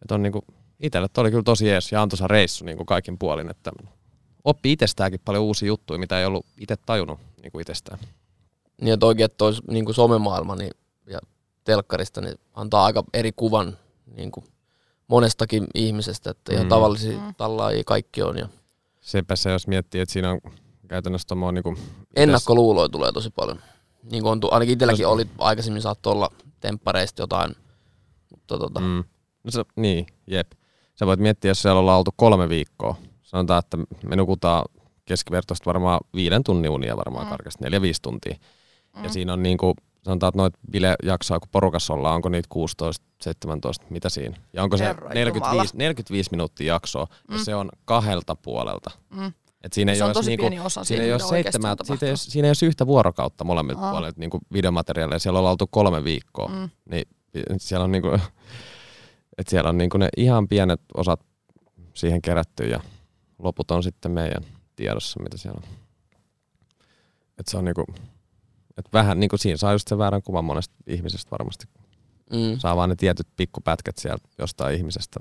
et 0.03 0.11
on 0.11 0.23
niin 0.23 0.33
kuin, 0.33 0.45
itselle 0.79 1.07
toi 1.13 1.21
oli 1.21 1.29
kyllä 1.29 1.43
tosi 1.43 1.69
ees 1.69 1.91
ja 1.91 2.01
antoisa 2.01 2.27
reissu 2.27 2.65
niin 2.65 2.77
kuin 2.77 2.87
kaikin 2.87 3.17
puolin, 3.17 3.49
että 3.49 3.71
oppi 4.43 4.71
itsestäänkin 4.71 5.21
paljon 5.25 5.43
uusia 5.43 5.67
juttuja, 5.67 5.99
mitä 5.99 6.19
ei 6.19 6.25
ollut 6.25 6.45
itse 6.57 6.75
tajunnut 6.85 7.19
niin 7.41 7.51
kuin 7.51 7.61
itsestään. 7.61 7.99
Niin, 8.81 8.93
että 8.93 9.05
oikein 9.05 9.29
toi 9.37 9.53
niin 9.71 9.85
kuin 9.85 9.95
somemaailma 9.95 10.55
niin, 10.55 10.71
ja 11.09 11.19
telkkarista 11.63 12.21
niin 12.21 12.35
antaa 12.53 12.85
aika 12.85 13.03
eri 13.13 13.31
kuvan 13.35 13.77
niin 14.15 14.31
kuin 14.31 14.45
monestakin 15.07 15.67
ihmisestä, 15.75 16.31
että 16.31 16.53
ihan 16.53 16.65
Mm. 16.65 16.69
tavallisia 16.69 17.19
Mm. 17.19 17.35
tallaajia 17.35 17.83
kaikki 17.85 18.21
on. 18.23 18.37
Ja 18.37 18.47
Sepä 19.01 19.35
se, 19.35 19.51
jos 19.51 19.67
miettii, 19.67 20.01
että 20.01 20.13
siinä 20.13 20.31
on 20.31 20.39
käytännössä 20.87 21.27
tommoinen 21.27 21.63
niin 21.65 21.75
kuin, 21.75 21.87
ennakkoluuloja 22.15 22.89
tulee 22.89 23.11
tosi 23.11 23.29
paljon. 23.29 23.59
Niin 24.11 24.23
kuin 24.23 24.31
on, 24.31 24.39
tu- 24.39 24.49
ainakin 24.51 24.73
itselläkin 24.73 25.03
Jos- 25.03 25.11
oli, 25.11 25.25
aikaisemmin 25.37 25.81
saattoi 25.81 26.13
olla 26.13 26.29
temppareista 26.59 27.21
jotain, 27.21 27.55
mutta 28.31 28.57
tota, 28.57 28.79
mm. 28.79 29.03
No 29.43 29.51
se, 29.51 29.63
niin, 29.75 30.07
jep. 30.27 30.51
Sä 30.95 31.05
voit 31.05 31.19
miettiä, 31.19 31.51
jos 31.51 31.61
siellä 31.61 31.79
ollaan 31.79 31.97
oltu 31.97 32.11
kolme 32.15 32.49
viikkoa. 32.49 32.95
Sanotaan, 33.23 33.59
että 33.59 33.77
me 34.05 34.15
nukutaan 34.15 34.63
keskivertoista 35.05 35.65
varmaan 35.65 35.99
viiden 36.15 36.43
tunnin 36.43 36.71
unia 36.71 36.97
varmaan 36.97 37.25
Mm. 37.25 37.29
karkeasti, 37.29 37.63
neljä 37.63 37.81
viisi 37.81 38.01
tuntia. 38.01 38.35
Mm. 38.95 39.03
Ja 39.03 39.09
siinä 39.09 39.33
on 39.33 39.43
niin 39.43 39.57
kuin, 39.57 39.73
sanotaan, 40.07 40.29
että 40.29 40.37
noita 40.37 40.59
bilejaksoja, 40.71 41.39
kun 41.39 41.49
porukassa 41.51 41.93
ollaan, 41.93 42.15
onko 42.15 42.29
niitä 42.29 42.47
16, 42.49 43.05
17, 43.21 43.85
mitä 43.89 44.09
siinä? 44.09 44.37
Ja 44.53 44.63
onko 44.63 44.77
se 44.77 44.83
Herra 44.83 45.09
45, 45.09 45.77
45 45.77 46.31
minuuttia 46.31 46.73
jaksoa, 46.73 47.07
mm. 47.29 47.35
Ja 47.35 47.43
se 47.43 47.55
on 47.55 47.69
kahdelta 47.85 48.35
puolelta. 48.35 48.91
Mm. 49.09 49.33
Et 49.63 49.73
siinä 49.73 49.91
ei 49.91 49.97
se 49.97 50.03
on 50.03 50.07
ole 50.07 50.13
tosi 50.13 50.29
niinku, 50.29 50.41
pieni 50.41 50.59
osa 50.59 50.83
Siinä 50.83 51.03
ei 51.03 51.13
ole 51.13 51.23
on 51.23 51.85
siitä 51.85 52.05
ei, 52.05 52.17
siinä 52.17 52.47
ei 52.47 52.49
ole 52.49 52.67
yhtä 52.67 52.87
vuorokautta 52.87 53.43
molemmilta 53.43 53.81
Aa. 53.81 53.91
puolilta 53.91 54.19
niin 54.19 54.29
videomateriaaleja. 54.53 55.19
Siellä 55.19 55.39
ollaan 55.39 55.51
oltu 55.51 55.67
kolme 55.67 56.03
viikkoa. 56.03 56.47
Mm. 56.47 56.69
Niin 56.89 57.07
siellä 57.57 57.83
on, 57.83 57.91
niinku, 57.91 58.07
et 59.37 59.47
siellä 59.47 59.69
on 59.69 59.77
niinku 59.77 59.97
ne 59.97 60.09
ihan 60.17 60.47
pienet 60.47 60.81
osat 60.93 61.19
siihen 61.93 62.21
kerätty 62.21 62.63
ja 62.63 62.79
loput 63.39 63.71
on 63.71 63.83
sitten 63.83 64.11
meidän 64.11 64.43
tiedossa, 64.75 65.19
mitä 65.23 65.37
siellä 65.37 65.61
on. 65.63 65.69
Et 67.39 67.47
se 67.47 67.57
on 67.57 67.65
niinku, 67.65 67.85
et 68.77 68.93
vähän 68.93 69.19
niinku 69.19 69.37
siinä 69.37 69.57
saa 69.57 69.71
just 69.71 69.87
sen 69.87 69.97
väärän 69.97 70.21
kuvan 70.21 70.45
monesta 70.45 70.75
ihmisestä 70.87 71.31
varmasti. 71.31 71.65
mm. 72.33 72.59
Saa 72.59 72.75
vaan 72.75 72.89
ne 72.89 72.95
tietyt 72.95 73.27
pikkupätkät 73.37 73.97
sieltä 73.97 74.27
jostain 74.39 74.75
ihmisestä. 74.77 75.19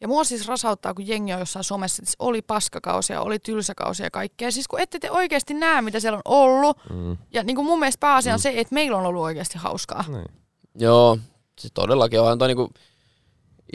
Ja 0.00 0.08
mua 0.08 0.24
siis 0.24 0.48
rasauttaa, 0.48 0.94
kun 0.94 1.08
jengi 1.08 1.32
on 1.32 1.38
jossain 1.38 1.64
somessa, 1.64 2.02
että 2.02 2.14
oli 2.18 2.42
paskakausia, 2.42 3.20
oli 3.20 3.38
tylsäkausia 3.38 4.06
ja 4.06 4.10
kaikkea. 4.10 4.50
Siis 4.50 4.68
kun 4.68 4.80
ette 4.80 4.98
te 4.98 5.10
oikeasti 5.10 5.54
näe, 5.54 5.82
mitä 5.82 6.00
siellä 6.00 6.16
on 6.16 6.22
ollut. 6.24 6.76
Mm. 6.92 7.16
Ja 7.32 7.42
niin 7.42 7.56
kuin 7.56 7.66
mun 7.66 7.78
mielestä 7.78 8.00
pääasia 8.00 8.32
on 8.34 8.38
Mm. 8.38 8.42
se, 8.42 8.52
että 8.56 8.74
meillä 8.74 8.96
on 8.96 9.06
ollut 9.06 9.22
oikeasti 9.22 9.58
hauskaa. 9.58 10.04
Niin. 10.08 10.24
joo, 10.74 11.18
se 11.60 11.68
todellakin 11.74 12.20
on 12.20 12.38
toi 12.38 12.48
niinku 12.48 12.70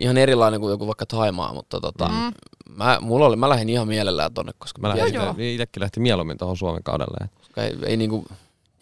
ihan 0.02 0.18
erilainen 0.18 0.60
kuin 0.60 0.72
joku 0.72 0.88
vaikka 0.88 1.06
Taimaa, 1.06 1.54
mutta 1.54 1.80
tota, 1.82 2.08
Mm. 2.10 2.34
mä, 2.70 2.98
mulla 3.02 3.26
oli, 3.26 3.36
mä 3.36 3.50
lähdin 3.50 3.70
ihan 3.70 3.88
mielellään 3.88 4.34
tonne, 4.34 4.52
koska 4.58 4.82
Mä 4.82 4.88
mä 4.88 4.96
lähdin 4.98 5.16
itse, 5.16 5.54
itsekin 5.54 5.82
lähti 5.82 6.00
mieluummin 6.00 6.38
tuohon 6.38 6.58
Suomen 6.58 6.84
kaudelle. 6.84 7.30
Ei, 7.58 7.78
ei 7.86 7.98
niinku, 7.98 8.26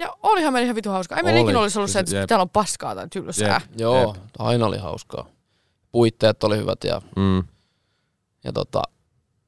Ja 0.02 0.14
olihan 0.24 0.54
meillä 0.54 0.64
ihan 0.66 0.76
vitu 0.76 0.90
hauskaa. 0.90 1.18
Ei 1.18 1.24
meillä 1.24 1.38
Oli. 1.42 1.50
ikinä 1.50 1.60
olisi 1.60 1.80
ollut 1.80 1.92
se, 1.92 2.00
että 2.00 2.16
Jep. 2.16 2.28
täällä 2.28 2.42
on 2.42 2.50
paskaa 2.50 2.96
tai 2.96 3.08
tylsää. 3.10 3.62
Jep. 3.70 3.80
joo, 3.80 4.14
Jep. 4.16 4.24
aina 4.40 4.66
oli 4.66 4.78
hauskaa. 4.78 5.26
puitteet 5.92 6.44
oli 6.44 6.58
hyvät 6.58 6.84
ja, 6.84 7.02
Mm. 7.16 7.44
ja 8.44 8.54
tota, 8.54 8.82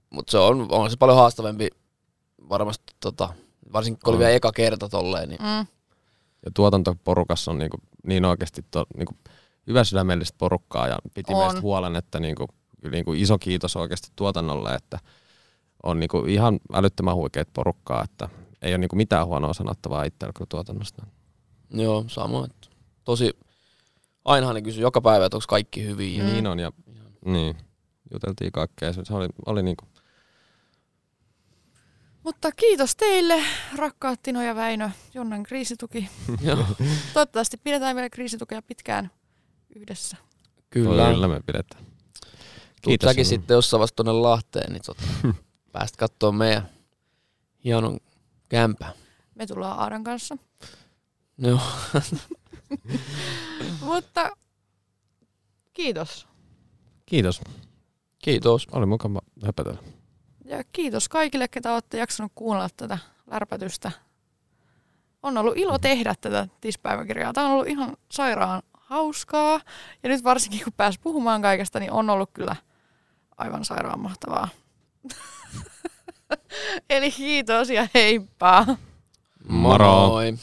mutta 0.10 0.32
se 0.32 0.38
on, 0.38 0.68
on 0.72 0.90
se 0.92 0.98
paljon 0.98 1.18
haastavampi 1.18 1.70
varmasti 2.50 2.94
tota, 3.00 3.30
varsinkin 3.74 4.00
kun 4.04 4.12
oli 4.14 4.20
vielä 4.20 4.32
eka 4.32 4.52
kerta 4.52 4.90
tolleen, 4.90 5.30
niin 5.30 5.42
Mm. 5.42 5.68
Ja 6.46 6.52
tuotantoporukassa 6.54 7.52
on 7.52 7.58
niinku, 7.58 7.78
niin 8.08 8.26
oikeasti 8.26 8.66
to, 8.72 8.86
niinku, 8.98 9.14
hyvä 9.68 9.84
sydämellistä 9.84 10.36
porukkaa 10.38 10.88
ja 10.88 10.98
piti 11.14 11.34
On. 11.34 11.40
meistä 11.40 11.62
huolen, 11.62 11.96
että 11.96 12.20
niinku, 12.20 12.46
niinku 12.92 13.14
iso 13.14 13.38
kiitos 13.38 13.76
oikeasti 13.76 14.08
tuotannolle, 14.16 14.76
että 14.76 15.00
on 15.84 16.00
niinku 16.00 16.18
ihan 16.28 16.60
älyttömän 16.74 17.16
huikeet 17.16 17.50
porukkaa, 17.54 18.04
että 18.04 18.30
ei 18.64 18.72
ole 18.72 18.78
niinku 18.78 18.96
mitään 18.96 19.28
huonoa 19.28 19.54
sanottavaa 19.54 20.04
itsellä 20.04 20.34
kyllä 20.34 20.48
tuotannosta. 20.50 21.06
joo, 21.70 22.06
sama. 22.08 22.48
Tosi, 23.04 23.34
ainahan 24.26 24.56
ne 24.56 24.62
kysyi 24.62 24.82
joka 24.82 25.02
päivä, 25.02 25.26
että 25.26 25.38
onko 25.38 25.46
kaikki 25.50 25.86
hyvin. 25.86 26.18
Ja, 26.18 26.24
Mm. 26.24 26.30
Niin 26.30 26.48
on 26.48 26.60
ja 26.60 26.72
niin, 27.26 27.58
juteltiin 28.14 28.52
kaikkea. 28.52 28.94
Se 28.94 29.02
oli, 29.14 29.28
oli 29.46 29.64
niinku, 29.64 29.86
Mutta 32.24 32.52
kiitos 32.52 32.96
teille, 32.96 33.44
rakkaat 33.76 34.20
Tino 34.24 34.42
ja 34.42 34.56
Väinö, 34.56 34.90
Jonnan 35.14 35.44
kriisituki. 35.44 36.10
joo, 36.42 36.66
Toivottavasti 37.14 37.58
pidetään 37.58 37.96
vielä 37.96 38.10
kriisitukea 38.10 38.62
pitkään 38.62 39.12
yhdessä. 39.76 40.18
kyllä. 40.70 41.12
kyllä 41.12 41.28
me 41.28 41.42
pidetään. 41.46 41.86
Tuut 42.82 43.02
säkin 43.04 43.26
sitten 43.26 43.56
jossain 43.56 43.82
vasta 43.82 43.96
tonne 43.96 44.12
Lahteen, 44.12 44.74
niin 44.74 44.82
tota, 44.86 45.04
pääst 45.72 45.96
kattoo 45.96 46.32
meidän 46.32 46.70
hienon 47.66 48.00
kämpää. 48.54 48.92
Me 49.36 49.46
tullaan 49.46 49.80
Aadan 49.80 50.04
kanssa. 50.04 50.38
Joo, 51.38 51.60
Mutta 53.82 54.32
kiitos. 55.74 56.28
Kiitos. 57.06 57.42
kiitos. 58.20 58.68
Oli 58.72 58.86
mukava 58.86 59.22
höpötellä. 59.46 59.80
Ja 60.46 60.64
kiitos 60.72 61.10
kaikille, 61.10 61.48
ketä 61.48 61.74
olette 61.74 61.98
jaksanut 61.98 62.32
kuunnella 62.36 62.70
tätä 62.78 62.98
lärpätystä. 63.32 63.92
On 65.24 65.38
ollut 65.38 65.58
ilo 65.58 65.80
tehdä 65.80 66.16
tätä 66.22 66.48
tispäiväkirjaa. 66.62 67.34
Tämä 67.34 67.48
on 67.48 67.54
ollut 67.54 67.68
ihan 67.68 67.98
sairaan 68.12 68.62
hauskaa. 68.74 69.62
Ja 70.04 70.10
nyt 70.10 70.24
varsinkin 70.24 70.64
kun 70.64 70.74
pääs 70.74 71.00
puhumaan 71.00 71.42
kaikesta, 71.42 71.80
niin 71.80 71.92
on 71.92 72.10
ollut 72.10 72.30
kyllä 72.34 72.56
aivan 73.38 73.66
sairaan 73.66 74.00
mahtavaa. 74.00 74.48
Eli 76.90 77.12
kiitos 77.12 77.70
ja 77.70 77.88
heippa! 77.94 78.66
Moro. 79.48 80.08
Moi. 80.08 80.34